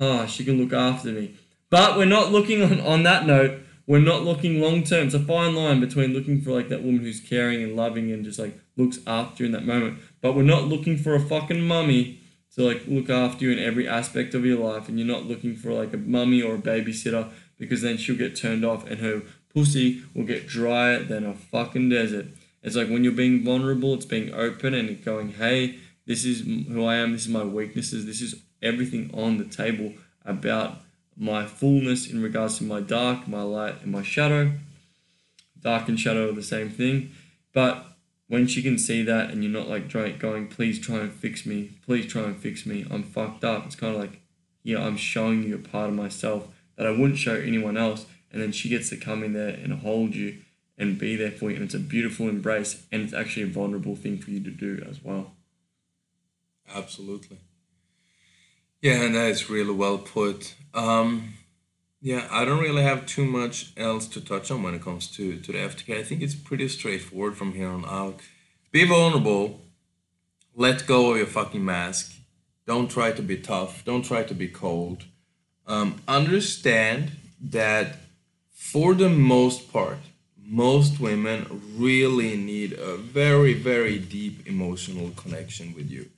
ah, 0.00 0.22
oh, 0.22 0.26
she 0.26 0.44
can 0.44 0.58
look 0.58 0.72
after 0.72 1.08
me. 1.08 1.34
But 1.70 1.96
we're 1.96 2.04
not 2.04 2.30
looking 2.30 2.62
on, 2.62 2.80
on 2.80 3.02
that 3.02 3.26
note, 3.26 3.60
we're 3.86 3.98
not 3.98 4.22
looking 4.22 4.60
long 4.60 4.84
term. 4.84 5.06
It's 5.06 5.14
a 5.14 5.20
fine 5.20 5.54
line 5.54 5.80
between 5.80 6.12
looking 6.12 6.40
for 6.40 6.52
like 6.52 6.68
that 6.68 6.82
woman 6.82 7.00
who's 7.00 7.20
caring 7.20 7.62
and 7.62 7.76
loving 7.76 8.12
and 8.12 8.24
just 8.24 8.38
like 8.38 8.58
looks 8.76 8.98
after 9.06 9.42
you 9.42 9.46
in 9.46 9.52
that 9.52 9.66
moment. 9.66 9.98
But 10.20 10.34
we're 10.34 10.42
not 10.42 10.64
looking 10.64 10.96
for 10.96 11.14
a 11.14 11.20
fucking 11.20 11.62
mummy 11.62 12.20
to 12.54 12.62
like 12.62 12.82
look 12.86 13.10
after 13.10 13.44
you 13.44 13.52
in 13.52 13.58
every 13.58 13.88
aspect 13.88 14.34
of 14.34 14.44
your 14.44 14.58
life. 14.58 14.88
And 14.88 14.98
you're 14.98 15.08
not 15.08 15.26
looking 15.26 15.56
for 15.56 15.72
like 15.72 15.92
a 15.92 15.98
mummy 15.98 16.42
or 16.42 16.54
a 16.54 16.58
babysitter 16.58 17.30
because 17.58 17.82
then 17.82 17.96
she'll 17.96 18.16
get 18.16 18.36
turned 18.36 18.64
off 18.64 18.86
and 18.88 19.00
her 19.00 19.22
pussy 19.54 20.02
will 20.14 20.24
get 20.24 20.46
drier 20.46 21.02
than 21.02 21.24
a 21.24 21.34
fucking 21.34 21.88
desert. 21.88 22.26
It's 22.62 22.76
like 22.76 22.88
when 22.88 23.04
you're 23.04 23.12
being 23.12 23.44
vulnerable, 23.44 23.94
it's 23.94 24.06
being 24.06 24.32
open 24.32 24.74
and 24.74 25.04
going, 25.04 25.32
hey, 25.32 25.78
this 26.06 26.24
is 26.24 26.42
who 26.42 26.84
I 26.84 26.96
am, 26.96 27.12
this 27.12 27.22
is 27.22 27.28
my 27.28 27.44
weaknesses, 27.44 28.06
this 28.06 28.20
is 28.20 28.40
everything 28.62 29.10
on 29.14 29.38
the 29.38 29.44
table 29.44 29.94
about 30.24 30.78
my 31.16 31.44
fullness 31.44 32.08
in 32.08 32.22
regards 32.22 32.58
to 32.58 32.64
my 32.64 32.80
dark, 32.80 33.28
my 33.28 33.42
light, 33.42 33.82
and 33.82 33.92
my 33.92 34.02
shadow. 34.02 34.52
Dark 35.60 35.88
and 35.88 35.98
shadow 35.98 36.30
are 36.30 36.34
the 36.34 36.42
same 36.42 36.70
thing. 36.70 37.10
But 37.52 37.86
when 38.28 38.46
she 38.46 38.62
can 38.62 38.78
see 38.78 39.02
that 39.02 39.30
and 39.30 39.44
you're 39.44 39.52
not 39.52 39.68
like 39.68 39.90
going, 39.90 40.48
please 40.48 40.80
try 40.80 41.00
and 41.00 41.12
fix 41.12 41.44
me, 41.44 41.72
please 41.84 42.06
try 42.06 42.22
and 42.22 42.36
fix 42.36 42.64
me, 42.64 42.86
I'm 42.90 43.02
fucked 43.02 43.44
up. 43.44 43.66
It's 43.66 43.76
kind 43.76 43.94
of 43.94 44.00
like, 44.00 44.20
yeah, 44.62 44.84
I'm 44.84 44.96
showing 44.96 45.42
you 45.42 45.56
a 45.56 45.58
part 45.58 45.90
of 45.90 45.94
myself 45.94 46.48
that 46.76 46.86
I 46.86 46.90
wouldn't 46.90 47.18
show 47.18 47.34
anyone 47.34 47.76
else. 47.76 48.06
And 48.32 48.40
then 48.40 48.52
she 48.52 48.68
gets 48.68 48.88
to 48.90 48.96
come 48.96 49.22
in 49.22 49.34
there 49.34 49.50
and 49.50 49.72
hold 49.74 50.14
you 50.14 50.38
and 50.78 50.98
be 50.98 51.16
there 51.16 51.30
for 51.30 51.50
you. 51.50 51.56
And 51.56 51.64
it's 51.66 51.74
a 51.74 51.78
beautiful 51.78 52.28
embrace 52.28 52.84
and 52.90 53.02
it's 53.02 53.12
actually 53.12 53.44
a 53.44 53.46
vulnerable 53.46 53.94
thing 53.94 54.18
for 54.18 54.30
you 54.30 54.42
to 54.42 54.50
do 54.50 54.84
as 54.88 55.02
well. 55.02 55.32
Absolutely. 56.74 57.38
Yeah, 58.80 59.02
and 59.02 59.14
that 59.14 59.30
is 59.30 59.48
really 59.48 59.74
well 59.74 59.98
put. 59.98 60.54
Um, 60.74 61.34
yeah, 62.00 62.26
I 62.32 62.44
don't 62.44 62.60
really 62.60 62.82
have 62.82 63.06
too 63.06 63.24
much 63.24 63.72
else 63.76 64.08
to 64.08 64.20
touch 64.20 64.50
on 64.50 64.62
when 64.64 64.74
it 64.74 64.82
comes 64.82 65.06
to, 65.12 65.38
to 65.38 65.52
the 65.52 65.58
aftercare. 65.58 65.98
I 65.98 66.02
think 66.02 66.20
it's 66.20 66.34
pretty 66.34 66.66
straightforward 66.66 67.36
from 67.36 67.52
here 67.52 67.68
on 67.68 67.84
out. 67.84 68.20
Be 68.72 68.84
vulnerable. 68.84 69.60
Let 70.54 70.86
go 70.86 71.12
of 71.12 71.18
your 71.18 71.26
fucking 71.26 71.64
mask. 71.64 72.16
Don't 72.66 72.90
try 72.90 73.12
to 73.12 73.22
be 73.22 73.36
tough. 73.36 73.84
Don't 73.84 74.04
try 74.04 74.24
to 74.24 74.34
be 74.34 74.48
cold. 74.48 75.04
Um, 75.66 76.02
understand 76.08 77.12
that 77.40 77.96
for 78.70 78.94
the 78.94 79.08
most 79.10 79.70
part, 79.70 79.98
most 80.42 80.98
women 80.98 81.60
really 81.76 82.36
need 82.36 82.72
a 82.72 82.96
very, 82.96 83.52
very 83.52 83.98
deep 83.98 84.46
emotional 84.46 85.10
connection 85.10 85.74
with 85.74 85.90
you. 85.90 86.08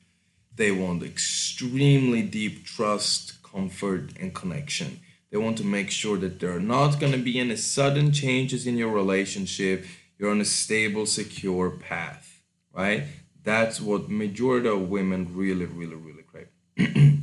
They 0.54 0.70
want 0.70 1.02
extremely 1.02 2.22
deep 2.22 2.64
trust, 2.64 3.42
comfort, 3.42 4.10
and 4.20 4.32
connection. 4.32 5.00
They 5.32 5.38
want 5.38 5.56
to 5.58 5.64
make 5.64 5.90
sure 5.90 6.16
that 6.18 6.38
there 6.38 6.54
are 6.54 6.60
not 6.60 7.00
going 7.00 7.12
to 7.12 7.18
be 7.18 7.40
any 7.40 7.56
sudden 7.56 8.12
changes 8.12 8.68
in 8.68 8.76
your 8.76 8.92
relationship. 8.92 9.84
You're 10.16 10.30
on 10.30 10.40
a 10.40 10.44
stable, 10.44 11.06
secure 11.06 11.70
path, 11.70 12.40
right? 12.72 13.04
That's 13.42 13.80
what 13.80 14.10
majority 14.10 14.68
of 14.68 14.90
women 14.90 15.34
really, 15.34 15.64
really, 15.64 15.96
really 15.96 16.22
crave. 16.22 16.50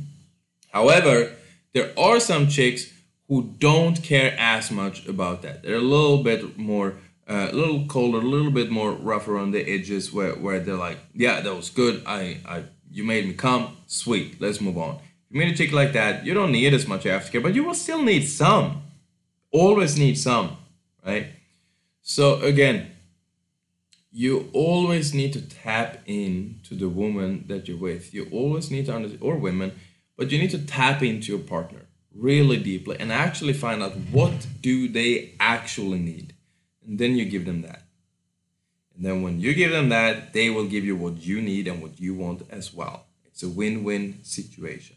However, 0.72 1.32
there 1.72 1.92
are 1.96 2.20
some 2.20 2.48
chicks 2.48 2.92
who 3.28 3.54
don't 3.58 4.02
care 4.02 4.34
as 4.38 4.70
much 4.70 5.06
about 5.06 5.42
that. 5.42 5.62
They're 5.62 5.76
a 5.76 5.80
little 5.80 6.22
bit 6.22 6.58
more, 6.58 6.94
uh, 7.28 7.48
a 7.50 7.54
little 7.54 7.86
colder, 7.86 8.18
a 8.18 8.20
little 8.20 8.50
bit 8.50 8.70
more 8.70 8.92
rough 8.92 9.28
around 9.28 9.52
the 9.52 9.62
edges, 9.62 10.12
where, 10.12 10.32
where 10.32 10.60
they're 10.60 10.76
like, 10.76 10.98
yeah, 11.14 11.40
that 11.40 11.54
was 11.54 11.70
good. 11.70 12.02
I, 12.06 12.38
I 12.44 12.64
you 12.90 13.04
made 13.04 13.26
me 13.26 13.32
come. 13.34 13.76
Sweet. 13.86 14.40
Let's 14.40 14.60
move 14.60 14.76
on. 14.76 14.96
If 14.96 15.00
you 15.30 15.40
meet 15.40 15.54
a 15.54 15.56
chick 15.56 15.72
like 15.72 15.92
that, 15.94 16.26
you 16.26 16.34
don't 16.34 16.52
need 16.52 16.74
as 16.74 16.86
much 16.86 17.04
aftercare, 17.04 17.42
but 17.42 17.54
you 17.54 17.64
will 17.64 17.74
still 17.74 18.02
need 18.02 18.24
some. 18.24 18.82
Always 19.50 19.98
need 19.98 20.18
some, 20.18 20.56
right? 21.04 21.28
So 22.02 22.40
again, 22.42 22.90
you 24.10 24.50
always 24.52 25.14
need 25.14 25.32
to 25.32 25.40
tap 25.40 25.98
in 26.04 26.60
to 26.64 26.74
the 26.74 26.88
woman 26.88 27.44
that 27.48 27.66
you're 27.66 27.78
with. 27.78 28.12
You 28.12 28.28
always 28.30 28.70
need 28.70 28.86
to 28.86 28.94
understand, 28.94 29.22
or 29.22 29.36
women, 29.36 29.72
but 30.18 30.30
you 30.30 30.38
need 30.38 30.50
to 30.50 30.58
tap 30.58 31.02
into 31.02 31.32
your 31.32 31.40
partner 31.40 31.86
really 32.14 32.58
deeply 32.58 32.96
and 32.98 33.12
actually 33.12 33.52
find 33.52 33.82
out 33.82 33.92
what 34.10 34.46
do 34.60 34.88
they 34.88 35.34
actually 35.40 35.98
need, 35.98 36.34
and 36.86 36.98
then 36.98 37.16
you 37.16 37.24
give 37.24 37.44
them 37.44 37.62
that. 37.62 37.82
And 38.96 39.04
then 39.04 39.22
when 39.22 39.40
you 39.40 39.54
give 39.54 39.70
them 39.70 39.88
that, 39.88 40.32
they 40.32 40.50
will 40.50 40.66
give 40.66 40.84
you 40.84 40.96
what 40.96 41.16
you 41.22 41.40
need 41.40 41.66
and 41.66 41.80
what 41.80 41.98
you 42.00 42.14
want 42.14 42.42
as 42.50 42.74
well. 42.74 43.06
It's 43.24 43.42
a 43.42 43.48
win-win 43.48 44.18
situation. 44.22 44.96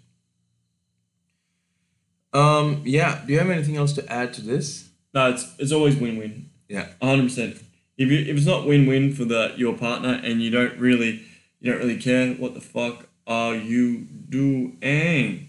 Um, 2.34 2.82
yeah. 2.84 3.22
Do 3.26 3.32
you 3.32 3.39
have 3.39 3.49
anything 3.49 3.78
else 3.78 3.93
to 3.93 4.11
add 4.11 4.34
to 4.34 4.41
this? 4.41 4.89
No, 5.13 5.30
it's, 5.30 5.55
it's 5.57 5.72
always 5.72 5.95
win-win. 5.95 6.49
Yeah. 6.68 6.89
100%. 7.01 7.61
If, 7.97 8.11
you, 8.11 8.20
if 8.20 8.38
it's 8.38 8.45
not 8.45 8.68
win-win 8.68 9.13
for 9.13 9.24
the 9.24 9.53
your 9.55 9.78
partner 9.78 10.20
and 10.22 10.41
you 10.41 10.49
don't 10.49 10.78
really 10.78 11.24
you 11.61 11.72
don't 11.72 11.80
really 11.80 11.97
care 11.97 12.34
what 12.34 12.53
the 12.53 12.61
fuck 12.61 13.07
are 13.26 13.55
you 13.55 13.99
doing, 13.99 15.47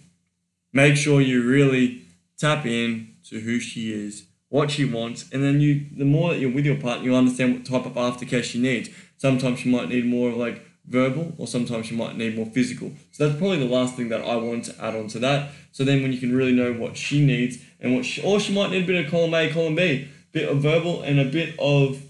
make 0.77 0.97
sure 0.97 1.21
you 1.21 1.43
really 1.43 2.07
tap 2.39 2.65
in 2.67 3.15
to 3.29 3.41
who 3.41 3.59
she 3.59 3.93
is 3.93 4.27
what 4.49 4.71
she 4.71 4.85
wants, 4.85 5.31
and 5.33 5.43
then 5.43 5.61
you 5.61 5.87
the 5.97 6.05
more 6.05 6.31
that 6.31 6.39
you're 6.39 6.53
with 6.53 6.65
your 6.65 6.77
partner, 6.77 7.05
you 7.05 7.15
understand 7.15 7.53
what 7.55 7.65
type 7.65 7.87
of 7.87 7.95
aftercare 7.95 8.43
she 8.43 8.61
needs. 8.61 8.89
Sometimes 9.19 9.61
she 9.61 9.71
might 9.71 9.89
need 9.89 10.07
more 10.07 10.31
like 10.31 10.65
verbal, 10.87 11.35
or 11.39 11.47
sometimes 11.47 11.87
she 11.87 11.97
might 11.97 12.17
need 12.17 12.37
more 12.37 12.47
physical. 12.47 12.93
So 13.11 13.27
that's 13.27 13.39
probably 13.39 13.59
the 13.59 13.75
last 13.75 13.97
thing 13.97 14.09
that 14.11 14.23
I 14.23 14.37
want 14.37 14.67
to 14.67 14.85
add 14.85 14.95
on 14.95 15.09
to 15.09 15.19
that. 15.21 15.51
So 15.73 15.85
then 15.85 16.03
when 16.03 16.13
you 16.13 16.19
can 16.19 16.35
really 16.35 16.53
know 16.53 16.73
what 16.73 16.97
she 16.97 17.25
needs 17.25 17.59
and 17.81 17.95
what 17.95 18.05
she, 18.05 18.23
or 18.23 18.39
she 18.39 18.55
might 18.55 18.71
need 18.71 18.85
a 18.85 18.87
bit 18.87 19.05
of 19.05 19.11
column 19.11 19.35
A, 19.35 19.53
column 19.53 19.75
B, 19.75 20.09
bit 20.33 20.49
of 20.49 20.59
verbal 20.59 21.03
and 21.03 21.19
a 21.19 21.25
bit 21.25 21.55
of 21.59 22.03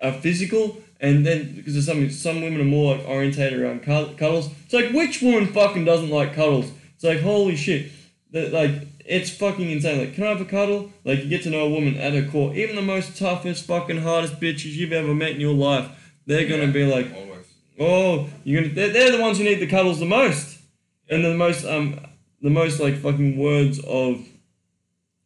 a 0.00 0.12
physical. 0.12 0.80
And 1.00 1.26
then 1.26 1.52
because 1.56 1.72
there's 1.72 1.86
some 1.86 2.08
some 2.10 2.42
women 2.42 2.60
are 2.60 2.64
more 2.64 2.96
like 2.96 3.08
orientated 3.08 3.60
around 3.60 3.82
cuddles. 3.82 4.48
It's 4.64 4.72
like 4.72 4.92
which 4.92 5.20
woman 5.20 5.48
fucking 5.48 5.84
doesn't 5.84 6.10
like 6.10 6.34
cuddles? 6.34 6.70
It's 6.94 7.02
like 7.02 7.20
holy 7.20 7.56
shit. 7.56 7.90
That 8.32 8.52
like 8.52 8.88
it's 9.04 9.30
fucking 9.30 9.70
insane. 9.70 9.98
Like, 9.98 10.14
can 10.14 10.24
I 10.24 10.28
have 10.28 10.40
a 10.40 10.44
cuddle? 10.44 10.90
Like, 11.04 11.22
you 11.22 11.28
get 11.28 11.42
to 11.42 11.50
know 11.50 11.66
a 11.66 11.70
woman 11.70 11.96
at 11.98 12.14
her 12.14 12.28
core. 12.30 12.54
Even 12.54 12.76
the 12.76 12.82
most 12.82 13.16
toughest, 13.16 13.66
fucking 13.66 14.02
hardest 14.02 14.40
bitches 14.40 14.72
you've 14.72 14.92
ever 14.92 15.14
met 15.14 15.32
in 15.32 15.40
your 15.40 15.54
life, 15.54 16.14
they're 16.26 16.48
gonna 16.48 16.72
be 16.72 16.84
like, 16.84 17.12
always. 17.14 17.46
oh, 17.78 18.28
you're 18.44 18.62
gonna. 18.62 18.74
They're, 18.74 18.92
they're 18.92 19.12
the 19.12 19.20
ones 19.20 19.38
who 19.38 19.44
need 19.44 19.60
the 19.60 19.66
cuddles 19.66 19.98
the 19.98 20.06
most, 20.06 20.58
and 21.08 21.24
the 21.24 21.34
most 21.34 21.64
um, 21.64 22.00
the 22.40 22.50
most 22.50 22.80
like 22.80 22.96
fucking 22.96 23.36
words 23.36 23.78
of 23.80 24.26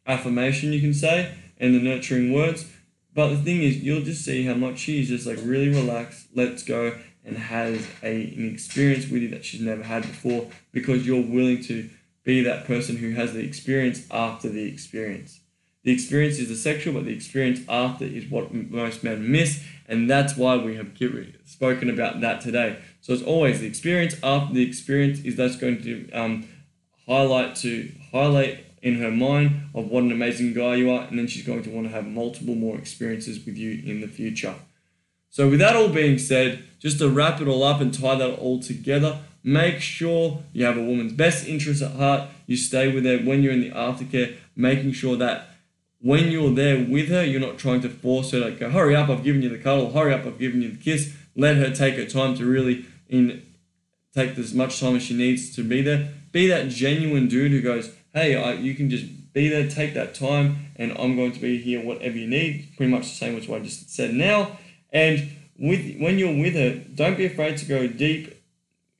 affirmation 0.05 0.73
you 0.73 0.81
can 0.81 0.93
say, 0.93 1.33
and 1.57 1.75
the 1.75 1.79
nurturing 1.79 2.33
words. 2.33 2.65
But 3.13 3.29
the 3.29 3.37
thing 3.37 3.63
is, 3.63 3.77
you'll 3.77 4.03
just 4.03 4.23
see 4.23 4.43
how 4.43 4.53
much 4.53 4.79
she's 4.79 5.07
just 5.07 5.25
like 5.25 5.39
really 5.41 5.69
relaxed, 5.69 6.27
lets 6.35 6.63
go, 6.63 6.97
and 7.23 7.37
has 7.37 7.87
a 8.03 8.33
an 8.33 8.51
experience 8.51 9.09
with 9.09 9.21
you 9.21 9.29
that 9.29 9.45
she's 9.45 9.61
never 9.61 9.83
had 9.83 10.03
before 10.03 10.47
because 10.71 11.05
you're 11.05 11.21
willing 11.21 11.63
to 11.63 11.89
be 12.27 12.43
that 12.43 12.67
person 12.67 12.97
who 12.97 13.11
has 13.11 13.31
the 13.31 13.39
experience 13.39 14.05
after 14.11 14.49
the 14.49 14.65
experience. 14.65 15.39
The 15.85 15.93
experience 15.93 16.39
is 16.39 16.49
the 16.49 16.57
sexual, 16.57 16.93
but 16.93 17.05
the 17.05 17.13
experience 17.13 17.61
after 17.69 18.03
is 18.03 18.29
what 18.29 18.53
most 18.53 19.01
men 19.01 19.31
miss, 19.31 19.63
and 19.87 20.09
that's 20.09 20.35
why 20.35 20.57
we 20.57 20.75
have 20.75 20.91
spoken 21.45 21.89
about 21.89 22.19
that 22.19 22.41
today. 22.41 22.79
So 22.99 23.13
it's 23.13 23.23
always 23.23 23.61
the 23.61 23.67
experience 23.67 24.17
after 24.21 24.53
the 24.53 24.67
experience 24.67 25.19
is 25.21 25.37
that's 25.37 25.55
going 25.55 25.81
to 25.83 26.11
um, 26.11 26.49
highlight 27.07 27.55
to 27.57 27.93
highlight 28.11 28.65
in 28.81 28.99
her 28.99 29.11
mind 29.11 29.69
of 29.73 29.87
what 29.87 30.03
an 30.03 30.11
amazing 30.11 30.53
guy 30.53 30.75
you 30.75 30.91
are, 30.91 31.07
and 31.07 31.17
then 31.17 31.27
she's 31.27 31.45
going 31.45 31.63
to 31.63 31.69
want 31.69 31.87
to 31.87 31.93
have 31.93 32.05
multiple 32.05 32.55
more 32.55 32.77
experiences 32.77 33.45
with 33.45 33.55
you 33.55 33.81
in 33.89 34.01
the 34.01 34.07
future. 34.07 34.55
So 35.29 35.49
with 35.49 35.59
that 35.59 35.77
all 35.77 35.87
being 35.87 36.17
said, 36.17 36.63
just 36.79 36.99
to 36.99 37.09
wrap 37.09 37.39
it 37.39 37.47
all 37.47 37.63
up 37.63 37.79
and 37.79 37.93
tie 37.93 38.15
that 38.15 38.37
all 38.39 38.59
together, 38.59 39.19
Make 39.47 39.79
sure 39.79 40.43
you 40.51 40.65
have 40.65 40.75
a 40.75 40.83
woman's 40.83 41.13
best 41.13 41.47
interest 41.47 41.81
at 41.81 41.93
heart. 41.93 42.29
You 42.47 42.57
stay 42.57 42.93
with 42.93 43.05
her 43.05 43.17
when 43.19 43.41
you're 43.41 43.53
in 43.53 43.61
the 43.61 43.71
aftercare, 43.71 44.35
making 44.57 44.91
sure 44.91 45.15
that 45.15 45.47
when 46.01 46.31
you're 46.31 46.53
there 46.53 46.85
with 46.85 47.07
her, 47.07 47.23
you're 47.23 47.39
not 47.39 47.57
trying 47.57 47.79
to 47.83 47.89
force 47.89 48.31
her 48.31 48.41
to 48.41 48.51
go, 48.51 48.69
hurry 48.69 48.93
up, 48.93 49.07
I've 49.07 49.23
given 49.23 49.41
you 49.41 49.47
the 49.47 49.57
cuddle, 49.57 49.93
hurry 49.93 50.13
up, 50.13 50.25
I've 50.25 50.37
given 50.37 50.61
you 50.61 50.71
the 50.71 50.77
kiss. 50.77 51.15
Let 51.33 51.55
her 51.55 51.73
take 51.73 51.95
her 51.95 52.03
time 52.03 52.35
to 52.35 52.45
really 52.45 52.87
in 53.07 53.41
take 54.13 54.37
as 54.37 54.53
much 54.53 54.81
time 54.81 54.97
as 54.97 55.03
she 55.03 55.15
needs 55.15 55.55
to 55.55 55.63
be 55.63 55.81
there. 55.81 56.09
Be 56.33 56.47
that 56.47 56.67
genuine 56.67 57.29
dude 57.29 57.53
who 57.53 57.61
goes, 57.61 57.95
hey, 58.13 58.35
I, 58.35 58.51
you 58.51 58.75
can 58.75 58.89
just 58.89 59.31
be 59.31 59.47
there, 59.47 59.69
take 59.69 59.93
that 59.93 60.13
time, 60.13 60.71
and 60.75 60.91
I'm 60.99 61.15
going 61.15 61.31
to 61.31 61.39
be 61.39 61.57
here, 61.57 61.81
whatever 61.81 62.17
you 62.17 62.27
need. 62.27 62.73
Pretty 62.75 62.91
much 62.91 63.03
the 63.03 63.15
same 63.15 63.37
as 63.37 63.47
what 63.47 63.61
I 63.61 63.63
just 63.63 63.95
said 63.95 64.13
now. 64.13 64.57
And 64.91 65.29
with 65.57 65.97
when 65.99 66.19
you're 66.19 66.37
with 66.37 66.55
her, 66.55 66.83
don't 66.93 67.15
be 67.15 67.25
afraid 67.25 67.55
to 67.59 67.65
go 67.65 67.87
deep 67.87 68.36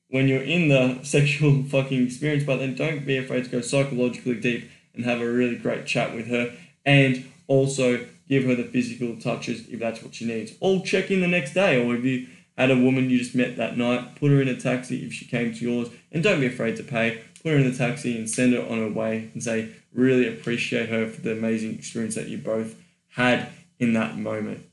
when 0.10 0.28
you're 0.28 0.42
in 0.42 0.70
the 0.70 1.00
sexual 1.04 1.64
fucking 1.64 2.06
experience, 2.06 2.44
but 2.44 2.58
then 2.58 2.76
don't 2.76 3.06
be 3.06 3.18
afraid 3.18 3.46
to 3.46 3.50
go 3.50 3.62
psychologically 3.62 4.40
deep 4.40 4.70
and 4.94 5.06
have 5.06 5.22
a 5.22 5.32
really 5.32 5.56
great 5.56 5.86
chat 5.86 6.14
with 6.16 6.28
her 6.28 6.56
and 6.86 7.30
also 7.48 8.06
give 8.28 8.44
her 8.44 8.56
the 8.56 8.64
physical 8.64 9.16
touches 9.18 9.68
if 9.70 9.80
that's 9.80 10.02
what 10.02 10.16
she 10.16 10.26
needs. 10.26 10.54
Or 10.60 10.84
check 10.84 11.12
in 11.12 11.22
the 11.22 11.28
next 11.28 11.54
day, 11.54 11.84
or 11.84 11.96
if 11.96 12.04
you 12.04 12.28
had 12.58 12.72
a 12.72 12.76
woman 12.76 13.10
you 13.10 13.18
just 13.18 13.36
met 13.36 13.58
that 13.58 13.78
night, 13.78 14.16
put 14.16 14.32
her 14.32 14.42
in 14.42 14.48
a 14.48 14.60
taxi 14.60 15.06
if 15.06 15.14
she 15.14 15.26
came 15.26 15.54
to 15.54 15.60
yours, 15.60 15.90
and 16.12 16.24
don't 16.24 16.40
be 16.40 16.48
afraid 16.48 16.76
to 16.78 16.84
pay. 16.84 17.22
Put 17.44 17.52
her 17.52 17.58
in 17.58 17.70
the 17.70 17.78
taxi 17.78 18.18
and 18.18 18.30
send 18.30 18.54
her 18.54 18.62
on 18.62 18.80
her 18.80 18.90
way 18.90 19.30
and 19.34 19.44
say, 19.44 19.70
really 19.94 20.28
appreciate 20.28 20.90
her 20.90 21.08
for 21.08 21.22
the 21.22 21.32
amazing 21.32 21.76
experience 21.76 22.16
that 22.16 22.28
you 22.28 22.38
both 22.38 22.76
had 23.12 23.50
in 23.80 23.94
that 23.94 24.18
moment. 24.18 24.66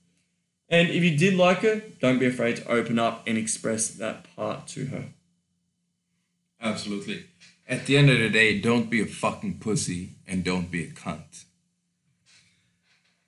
And 0.68 0.89
if 0.89 1.03
you 1.03 1.16
did 1.16 1.35
like 1.35 1.59
her, 1.59 1.82
don't 2.01 2.18
be 2.18 2.26
afraid 2.26 2.57
to 2.57 2.70
open 2.70 2.99
up 2.99 3.22
and 3.26 3.37
express 3.37 3.89
that 3.89 4.26
part 4.35 4.66
to 4.68 4.87
her. 4.87 5.05
Absolutely. 6.65 7.27
At 7.69 7.87
the 7.87 7.97
end 7.97 8.11
of 8.11 8.19
the 8.19 8.31
day, 8.31 8.59
don't 8.59 8.91
be 8.91 9.03
a 9.03 9.07
fucking 9.07 9.59
pussy 9.59 10.17
and 10.27 10.43
don't 10.43 10.71
be 10.71 10.83
a 10.85 10.89
cunt. 10.89 11.45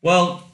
Well, 0.01 0.49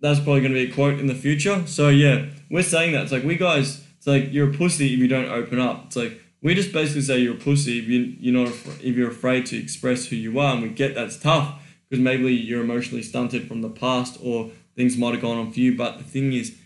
that's 0.00 0.20
probably 0.20 0.40
going 0.40 0.54
to 0.54 0.66
be 0.66 0.70
a 0.70 0.74
quote 0.74 1.00
in 1.00 1.08
the 1.08 1.14
future. 1.14 1.66
So 1.66 1.88
yeah, 1.88 2.26
we're 2.50 2.62
saying 2.62 2.92
that. 2.92 3.02
It's 3.02 3.12
like 3.12 3.24
we 3.24 3.36
guys. 3.36 3.84
It's 3.98 4.06
like 4.06 4.32
you're 4.32 4.50
a 4.50 4.54
pussy 4.54 4.94
if 4.94 5.00
you 5.00 5.08
don't 5.08 5.28
open 5.28 5.58
up. 5.58 5.86
It's 5.86 5.96
like 5.96 6.20
we 6.42 6.54
just 6.54 6.72
basically 6.72 7.02
say 7.02 7.18
you're 7.18 7.34
a 7.34 7.38
pussy 7.38 7.78
if 7.78 7.88
you 7.88 8.14
you're 8.20 8.44
not 8.44 8.52
if 8.80 8.94
you're 8.96 9.10
afraid 9.10 9.46
to 9.46 9.56
express 9.56 10.06
who 10.06 10.16
you 10.16 10.38
are, 10.38 10.54
and 10.54 10.62
we 10.62 10.68
get 10.68 10.94
that's 10.94 11.18
tough 11.18 11.60
because 11.88 12.02
maybe 12.02 12.32
you're 12.32 12.62
emotionally 12.62 13.02
stunted 13.02 13.48
from 13.48 13.62
the 13.62 13.70
past 13.70 14.18
or 14.22 14.50
things 14.76 14.96
might 14.96 15.12
have 15.12 15.22
gone 15.22 15.38
on 15.38 15.50
for 15.50 15.60
you. 15.60 15.76
But 15.76 15.98
the 15.98 16.04
thing 16.04 16.32
is, 16.32 16.56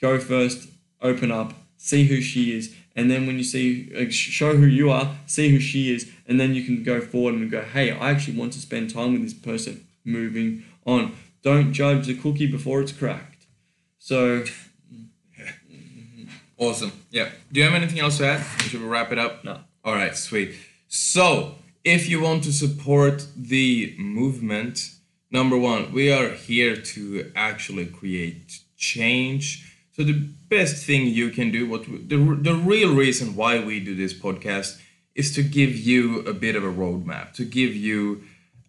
go 0.00 0.18
first, 0.18 0.68
open 1.02 1.30
up, 1.30 1.54
see 1.76 2.06
who 2.06 2.20
she 2.20 2.56
is, 2.56 2.74
and 2.96 3.10
then 3.10 3.26
when 3.26 3.36
you 3.36 3.44
see 3.44 3.90
like, 3.94 4.12
show 4.12 4.56
who 4.56 4.66
you 4.66 4.90
are, 4.90 5.16
see 5.26 5.50
who 5.50 5.60
she 5.60 5.92
is, 5.92 6.10
and 6.26 6.40
then 6.40 6.54
you 6.54 6.64
can 6.64 6.82
go 6.82 7.00
forward 7.00 7.34
and 7.34 7.50
go, 7.50 7.62
hey, 7.62 7.90
I 7.90 8.10
actually 8.10 8.38
want 8.38 8.52
to 8.54 8.60
spend 8.60 8.90
time 8.90 9.12
with 9.12 9.22
this 9.22 9.34
person. 9.34 9.86
Moving 10.04 10.64
on. 10.86 11.12
Don't 11.42 11.72
judge 11.72 12.06
the 12.06 12.14
cookie 12.14 12.46
before 12.46 12.80
it's 12.82 12.92
cracked. 12.92 13.46
So 13.98 14.44
Awesome. 16.56 16.92
Yeah. 17.10 17.30
Do 17.52 17.60
you 17.60 17.66
have 17.66 17.74
anything 17.74 17.98
else 17.98 18.18
to 18.18 18.26
add? 18.26 18.44
Should 18.62 18.80
we 18.80 18.86
wrap 18.86 19.12
it 19.12 19.18
up? 19.18 19.44
No. 19.44 19.60
All 19.84 19.94
right, 19.94 20.16
sweet. 20.16 20.54
So, 20.88 21.56
if 21.82 22.08
you 22.08 22.20
want 22.20 22.44
to 22.44 22.52
support 22.52 23.26
the 23.36 23.94
movement, 23.98 24.90
number 25.30 25.58
one, 25.58 25.92
we 25.92 26.12
are 26.12 26.30
here 26.30 26.76
to 26.76 27.32
actually 27.34 27.86
create 27.86 28.60
change. 28.76 29.63
So, 29.96 30.02
the 30.02 30.28
best 30.48 30.84
thing 30.84 31.06
you 31.06 31.30
can 31.30 31.50
do, 31.50 31.68
what 31.68 31.88
we- 31.88 31.98
the, 31.98 32.16
the 32.16 32.54
real 32.54 32.94
reason 32.94 33.36
why 33.36 33.64
we 33.64 33.80
do 33.80 33.94
this 33.94 34.12
podcast 34.12 34.80
is 35.14 35.32
to 35.36 35.42
give 35.42 35.76
you 35.76 36.20
a 36.20 36.34
bit 36.34 36.56
of 36.56 36.64
a 36.64 36.72
roadmap, 36.72 37.32
to 37.34 37.44
give 37.44 37.74
you 37.74 38.24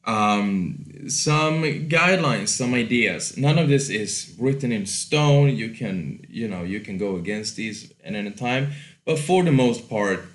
um, 0.05 0.85
some 1.07 1.63
guidelines, 1.89 2.49
some 2.49 2.75
ideas. 2.75 3.37
None 3.37 3.57
of 3.57 3.69
this 3.69 3.89
is 3.89 4.35
written 4.39 4.71
in 4.71 4.85
stone. 4.85 5.55
You 5.55 5.69
can, 5.69 6.25
you 6.29 6.47
know, 6.47 6.61
you 6.61 6.79
can 6.79 6.97
go 6.99 7.15
against 7.15 7.55
these 7.55 7.91
at 8.03 8.13
any 8.13 8.31
time. 8.31 8.71
But 9.03 9.17
for 9.17 9.43
the 9.43 9.51
most 9.51 9.89
part, 9.89 10.25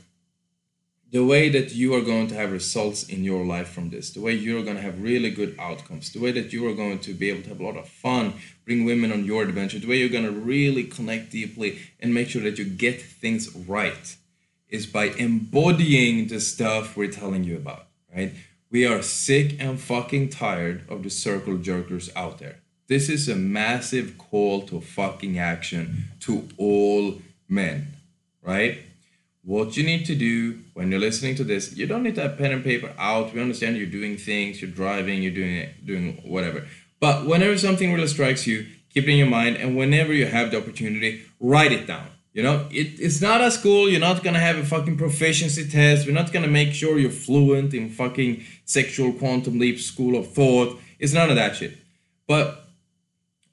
the 1.10 1.24
way 1.24 1.48
that 1.48 1.74
you 1.74 1.94
are 1.94 2.00
going 2.00 2.28
to 2.28 2.34
have 2.36 2.52
results 2.52 3.02
in 3.02 3.24
your 3.24 3.44
life 3.44 3.68
from 3.68 3.90
this, 3.90 4.10
the 4.10 4.20
way 4.20 4.32
you're 4.32 4.62
going 4.62 4.76
to 4.76 4.82
have 4.82 5.02
really 5.02 5.30
good 5.30 5.56
outcomes, 5.58 6.12
the 6.12 6.20
way 6.20 6.30
that 6.30 6.52
you 6.52 6.68
are 6.68 6.74
going 6.74 7.00
to 7.00 7.12
be 7.12 7.30
able 7.30 7.42
to 7.42 7.48
have 7.48 7.60
a 7.60 7.64
lot 7.64 7.76
of 7.76 7.88
fun, 7.88 8.34
bring 8.64 8.84
women 8.84 9.10
on 9.10 9.24
your 9.24 9.42
adventure, 9.42 9.80
the 9.80 9.88
way 9.88 9.96
you're 9.96 10.08
going 10.08 10.24
to 10.24 10.30
really 10.30 10.84
connect 10.84 11.32
deeply 11.32 11.80
and 11.98 12.14
make 12.14 12.28
sure 12.28 12.42
that 12.42 12.58
you 12.58 12.64
get 12.64 13.02
things 13.02 13.54
right 13.54 14.16
is 14.68 14.86
by 14.86 15.06
embodying 15.06 16.28
the 16.28 16.40
stuff 16.40 16.96
we're 16.96 17.10
telling 17.10 17.42
you 17.42 17.56
about, 17.56 17.86
right? 18.14 18.32
We 18.70 18.86
are 18.86 19.02
sick 19.02 19.56
and 19.60 19.80
fucking 19.80 20.28
tired 20.28 20.88
of 20.88 21.02
the 21.02 21.10
circle 21.10 21.56
jerkers 21.56 22.08
out 22.14 22.38
there. 22.38 22.60
This 22.86 23.08
is 23.08 23.28
a 23.28 23.34
massive 23.34 24.16
call 24.16 24.62
to 24.62 24.80
fucking 24.80 25.38
action 25.38 26.04
to 26.20 26.48
all 26.56 27.20
men, 27.48 27.94
right? 28.42 28.78
What 29.42 29.76
you 29.76 29.84
need 29.84 30.04
to 30.06 30.14
do 30.14 30.60
when 30.74 30.90
you're 30.90 31.00
listening 31.00 31.34
to 31.36 31.44
this, 31.44 31.74
you 31.74 31.86
don't 31.86 32.02
need 32.02 32.14
to 32.16 32.22
have 32.22 32.36
pen 32.36 32.52
and 32.52 32.62
paper 32.62 32.92
out. 32.98 33.32
We 33.32 33.40
understand 33.40 33.78
you're 33.78 33.86
doing 33.86 34.18
things, 34.18 34.60
you're 34.60 34.70
driving, 34.70 35.22
you're 35.22 35.32
doing 35.32 35.68
doing 35.84 36.20
whatever. 36.24 36.66
But 37.00 37.26
whenever 37.26 37.56
something 37.56 37.92
really 37.92 38.06
strikes 38.06 38.46
you, 38.46 38.66
keep 38.92 39.04
it 39.04 39.10
in 39.10 39.16
your 39.16 39.26
mind, 39.26 39.56
and 39.56 39.76
whenever 39.76 40.12
you 40.12 40.26
have 40.26 40.50
the 40.50 40.58
opportunity, 40.58 41.22
write 41.40 41.72
it 41.72 41.86
down. 41.86 42.06
You 42.34 42.42
know, 42.42 42.68
it, 42.70 43.00
it's 43.00 43.20
not 43.20 43.40
a 43.40 43.50
school. 43.50 43.88
You're 43.88 43.98
not 43.98 44.22
gonna 44.22 44.38
have 44.38 44.56
a 44.56 44.64
fucking 44.64 44.98
proficiency 44.98 45.68
test. 45.68 46.06
We're 46.06 46.12
not 46.12 46.32
gonna 46.32 46.46
make 46.46 46.74
sure 46.74 46.98
you're 46.98 47.10
fluent 47.10 47.72
in 47.72 47.90
fucking 47.90 48.44
sexual 48.66 49.12
quantum 49.14 49.58
leap 49.58 49.80
school 49.80 50.16
of 50.16 50.32
thought. 50.32 50.78
It's 50.98 51.14
none 51.14 51.30
of 51.30 51.36
that 51.36 51.56
shit. 51.56 51.78
But 52.28 52.59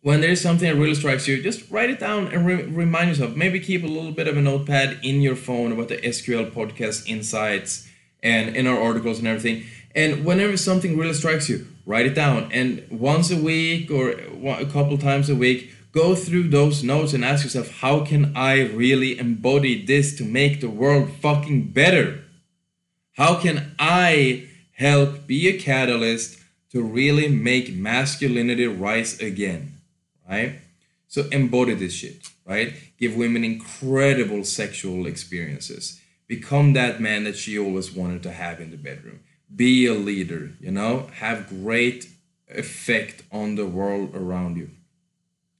when 0.01 0.21
there 0.21 0.29
is 0.29 0.41
something 0.41 0.69
that 0.69 0.79
really 0.79 0.95
strikes 0.95 1.27
you, 1.27 1.41
just 1.41 1.69
write 1.69 1.89
it 1.89 1.99
down 1.99 2.27
and 2.27 2.45
re- 2.45 2.63
remind 2.63 3.09
yourself. 3.09 3.35
Maybe 3.35 3.59
keep 3.59 3.83
a 3.83 3.87
little 3.87 4.11
bit 4.11 4.27
of 4.27 4.37
a 4.37 4.41
notepad 4.41 4.99
in 5.03 5.21
your 5.21 5.35
phone 5.35 5.71
about 5.71 5.89
the 5.89 5.97
SQL 5.97 6.51
podcast 6.51 7.07
insights 7.09 7.89
and 8.21 8.55
in 8.55 8.67
our 8.67 8.79
articles 8.79 9.19
and 9.19 9.27
everything. 9.27 9.65
And 9.95 10.23
whenever 10.25 10.57
something 10.57 10.97
really 10.97 11.13
strikes 11.13 11.49
you, 11.49 11.67
write 11.85 12.05
it 12.05 12.13
down. 12.13 12.51
And 12.51 12.85
once 12.89 13.31
a 13.31 13.37
week 13.37 13.89
or 13.89 14.11
a 14.11 14.65
couple 14.65 14.97
times 14.97 15.29
a 15.29 15.35
week, 15.35 15.73
go 15.91 16.13
through 16.13 16.49
those 16.49 16.83
notes 16.83 17.13
and 17.13 17.25
ask 17.25 17.43
yourself, 17.43 17.79
how 17.79 18.05
can 18.05 18.35
I 18.35 18.61
really 18.61 19.17
embody 19.17 19.83
this 19.83 20.15
to 20.17 20.23
make 20.23 20.61
the 20.61 20.69
world 20.69 21.09
fucking 21.19 21.71
better? 21.71 22.23
How 23.13 23.39
can 23.39 23.75
I 23.79 24.47
help 24.73 25.25
be 25.25 25.47
a 25.47 25.57
catalyst 25.57 26.39
to 26.71 26.83
really 26.83 27.27
make 27.27 27.73
masculinity 27.73 28.67
rise 28.67 29.19
again? 29.19 29.76
Right? 30.29 30.59
So 31.07 31.27
embody 31.31 31.73
this 31.73 31.93
shit, 31.93 32.27
right? 32.45 32.73
Give 32.97 33.15
women 33.15 33.43
incredible 33.43 34.43
sexual 34.43 35.07
experiences. 35.07 36.01
Become 36.27 36.73
that 36.73 36.99
man 36.99 37.23
that 37.23 37.37
she 37.37 37.57
always 37.57 37.93
wanted 37.93 38.23
to 38.23 38.31
have 38.31 38.59
in 38.59 38.71
the 38.71 38.77
bedroom. 38.77 39.21
Be 39.55 39.85
a 39.85 39.93
leader, 39.93 40.51
you 40.59 40.71
know? 40.71 41.07
Have 41.15 41.47
great 41.47 42.09
effect 42.49 43.23
on 43.31 43.55
the 43.55 43.65
world 43.65 44.13
around 44.13 44.57
you. 44.57 44.69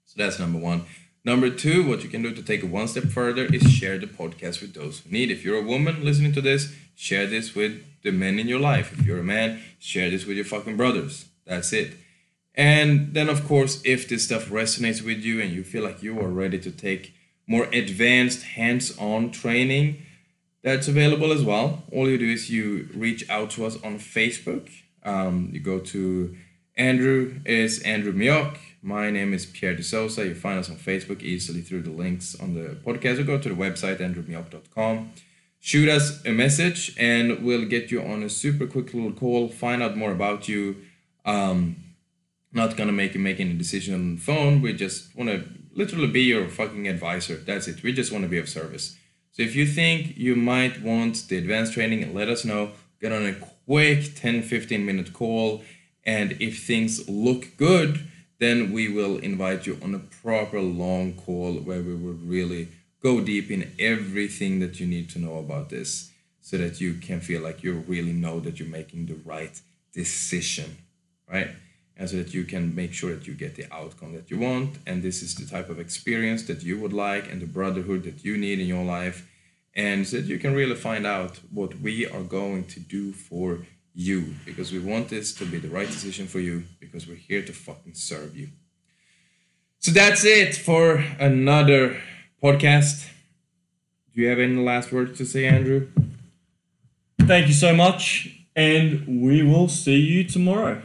So 0.05 0.15
that's 0.17 0.39
number 0.39 0.59
one. 0.59 0.85
Number 1.23 1.49
two, 1.49 1.87
what 1.87 2.03
you 2.03 2.09
can 2.09 2.21
do 2.21 2.33
to 2.33 2.41
take 2.41 2.63
it 2.63 2.69
one 2.69 2.87
step 2.87 3.05
further 3.05 3.45
is 3.45 3.71
share 3.71 3.97
the 3.97 4.07
podcast 4.07 4.61
with 4.61 4.73
those 4.73 4.99
who 4.99 5.11
need. 5.11 5.31
If 5.31 5.43
you're 5.43 5.61
a 5.61 5.65
woman 5.65 6.03
listening 6.03 6.33
to 6.33 6.41
this, 6.41 6.73
share 6.95 7.27
this 7.27 7.55
with 7.55 7.83
the 8.03 8.11
men 8.11 8.39
in 8.39 8.47
your 8.47 8.59
life. 8.59 8.97
If 8.97 9.05
you're 9.05 9.19
a 9.19 9.23
man, 9.23 9.61
share 9.79 10.09
this 10.09 10.25
with 10.25 10.37
your 10.37 10.45
fucking 10.45 10.77
brothers. 10.77 11.25
That's 11.45 11.73
it. 11.73 11.93
And 12.57 13.13
then, 13.13 13.29
of 13.29 13.47
course, 13.47 13.79
if 13.85 14.09
this 14.09 14.25
stuff 14.25 14.47
resonates 14.47 15.03
with 15.03 15.19
you 15.19 15.39
and 15.39 15.51
you 15.51 15.63
feel 15.63 15.83
like 15.83 16.01
you 16.01 16.19
are 16.19 16.27
ready 16.27 16.57
to 16.57 16.71
take 16.71 17.13
more 17.45 17.65
advanced 17.65 18.43
hands 18.43 18.97
on 18.97 19.29
training, 19.29 20.01
that's 20.63 20.87
available 20.87 21.31
as 21.31 21.43
well. 21.43 21.83
All 21.91 22.09
you 22.09 22.17
do 22.17 22.25
is 22.25 22.49
you 22.49 22.89
reach 22.95 23.29
out 23.29 23.51
to 23.51 23.65
us 23.67 23.75
on 23.83 23.99
Facebook. 23.99 24.69
Um, 25.03 25.51
you 25.53 25.59
go 25.59 25.79
to 25.79 26.35
Andrew 26.75 27.39
is 27.45 27.79
Andrew 27.83 28.11
Mioch. 28.11 28.57
My 28.81 29.11
name 29.11 29.33
is 29.33 29.45
Pierre 29.45 29.75
de 29.75 29.83
Souza. 29.83 30.25
You 30.25 30.33
find 30.33 30.59
us 30.59 30.69
on 30.69 30.77
Facebook 30.77 31.21
easily 31.21 31.61
through 31.61 31.83
the 31.83 31.91
links 31.91 32.35
on 32.39 32.55
the 32.55 32.75
podcast 32.85 33.19
or 33.19 33.23
go 33.23 33.39
to 33.39 33.49
the 33.49 33.55
website 33.55 33.99
andrewmioch.com. 33.99 35.11
Shoot 35.59 35.89
us 35.89 36.25
a 36.25 36.31
message 36.31 36.95
and 36.97 37.43
we'll 37.43 37.65
get 37.65 37.91
you 37.91 38.01
on 38.01 38.23
a 38.23 38.29
super 38.29 38.65
quick 38.65 38.93
little 38.93 39.11
call, 39.11 39.47
find 39.47 39.83
out 39.83 39.95
more 39.95 40.11
about 40.11 40.47
you. 40.47 40.77
Um, 41.25 41.83
not 42.53 42.77
gonna 42.77 42.91
make 42.91 43.13
you 43.13 43.19
make 43.19 43.39
any 43.39 43.53
decision 43.53 43.93
on 43.93 44.15
the 44.15 44.21
phone. 44.21 44.61
We 44.61 44.73
just 44.73 45.15
want 45.15 45.29
to 45.29 45.43
literally 45.73 46.07
be 46.07 46.23
your 46.23 46.47
fucking 46.47 46.87
advisor. 46.87 47.35
That's 47.35 47.67
it. 47.67 47.83
We 47.83 47.93
just 47.93 48.11
want 48.11 48.23
to 48.23 48.29
be 48.29 48.39
of 48.39 48.49
service. 48.49 48.97
So 49.31 49.43
if 49.43 49.55
you 49.55 49.65
think 49.65 50.17
you 50.17 50.35
might 50.35 50.81
want 50.81 51.27
the 51.27 51.37
advanced 51.37 51.73
training, 51.73 52.13
let 52.13 52.27
us 52.27 52.43
know. 52.43 52.71
Get 52.99 53.11
on 53.11 53.25
a 53.25 53.33
quick 53.33 54.15
10 54.15 54.41
15 54.41 54.85
minute 54.85 55.13
call. 55.13 55.63
And 56.03 56.37
if 56.39 56.65
things 56.65 57.07
look 57.07 57.57
good, 57.57 58.07
then 58.39 58.71
we 58.71 58.87
will 58.87 59.17
invite 59.17 59.67
you 59.67 59.77
on 59.83 59.93
a 59.93 59.99
proper 59.99 60.61
long 60.61 61.13
call 61.13 61.53
where 61.53 61.81
we 61.81 61.93
will 61.95 62.13
really 62.13 62.69
go 63.03 63.21
deep 63.21 63.51
in 63.51 63.71
everything 63.79 64.59
that 64.59 64.79
you 64.79 64.87
need 64.87 65.09
to 65.09 65.19
know 65.19 65.37
about 65.37 65.69
this 65.69 66.11
so 66.41 66.57
that 66.57 66.79
you 66.79 66.93
can 66.95 67.19
feel 67.19 67.41
like 67.41 67.63
you 67.63 67.73
really 67.87 68.13
know 68.13 68.39
that 68.39 68.59
you're 68.59 68.69
making 68.69 69.05
the 69.05 69.19
right 69.25 69.59
decision, 69.93 70.77
right? 71.29 71.49
And 71.97 72.09
so 72.09 72.17
that 72.17 72.33
you 72.33 72.43
can 72.43 72.75
make 72.75 72.93
sure 72.93 73.13
that 73.13 73.25
you 73.27 73.33
get 73.33 73.55
the 73.55 73.65
outcome 73.73 74.13
that 74.13 74.29
you 74.29 74.37
want. 74.37 74.77
And 74.85 75.01
this 75.01 75.21
is 75.23 75.35
the 75.35 75.45
type 75.45 75.69
of 75.69 75.79
experience 75.79 76.43
that 76.43 76.63
you 76.63 76.79
would 76.79 76.93
like 76.93 77.31
and 77.31 77.41
the 77.41 77.47
brotherhood 77.47 78.03
that 78.03 78.23
you 78.23 78.37
need 78.37 78.59
in 78.59 78.67
your 78.67 78.85
life. 78.85 79.27
And 79.75 80.07
so 80.07 80.17
that 80.17 80.25
you 80.25 80.39
can 80.39 80.53
really 80.53 80.75
find 80.75 81.05
out 81.05 81.39
what 81.51 81.79
we 81.79 82.07
are 82.07 82.23
going 82.23 82.65
to 82.65 82.79
do 82.79 83.13
for 83.13 83.65
you. 83.93 84.35
Because 84.45 84.71
we 84.71 84.79
want 84.79 85.09
this 85.09 85.33
to 85.35 85.45
be 85.45 85.57
the 85.57 85.69
right 85.69 85.87
decision 85.87 86.27
for 86.27 86.39
you 86.39 86.63
because 86.79 87.07
we're 87.07 87.15
here 87.15 87.41
to 87.41 87.53
fucking 87.53 87.95
serve 87.95 88.35
you. 88.35 88.49
So 89.79 89.91
that's 89.91 90.23
it 90.23 90.55
for 90.55 91.03
another 91.19 91.99
podcast. 92.43 93.09
Do 94.13 94.21
you 94.21 94.29
have 94.29 94.39
any 94.39 94.55
last 94.55 94.91
words 94.91 95.17
to 95.19 95.25
say 95.25 95.45
andrew? 95.45 95.89
Thank 97.21 97.47
you 97.47 97.53
so 97.53 97.75
much, 97.75 98.29
and 98.55 99.21
we 99.21 99.43
will 99.43 99.67
see 99.67 99.97
you 99.99 100.23
tomorrow. 100.23 100.81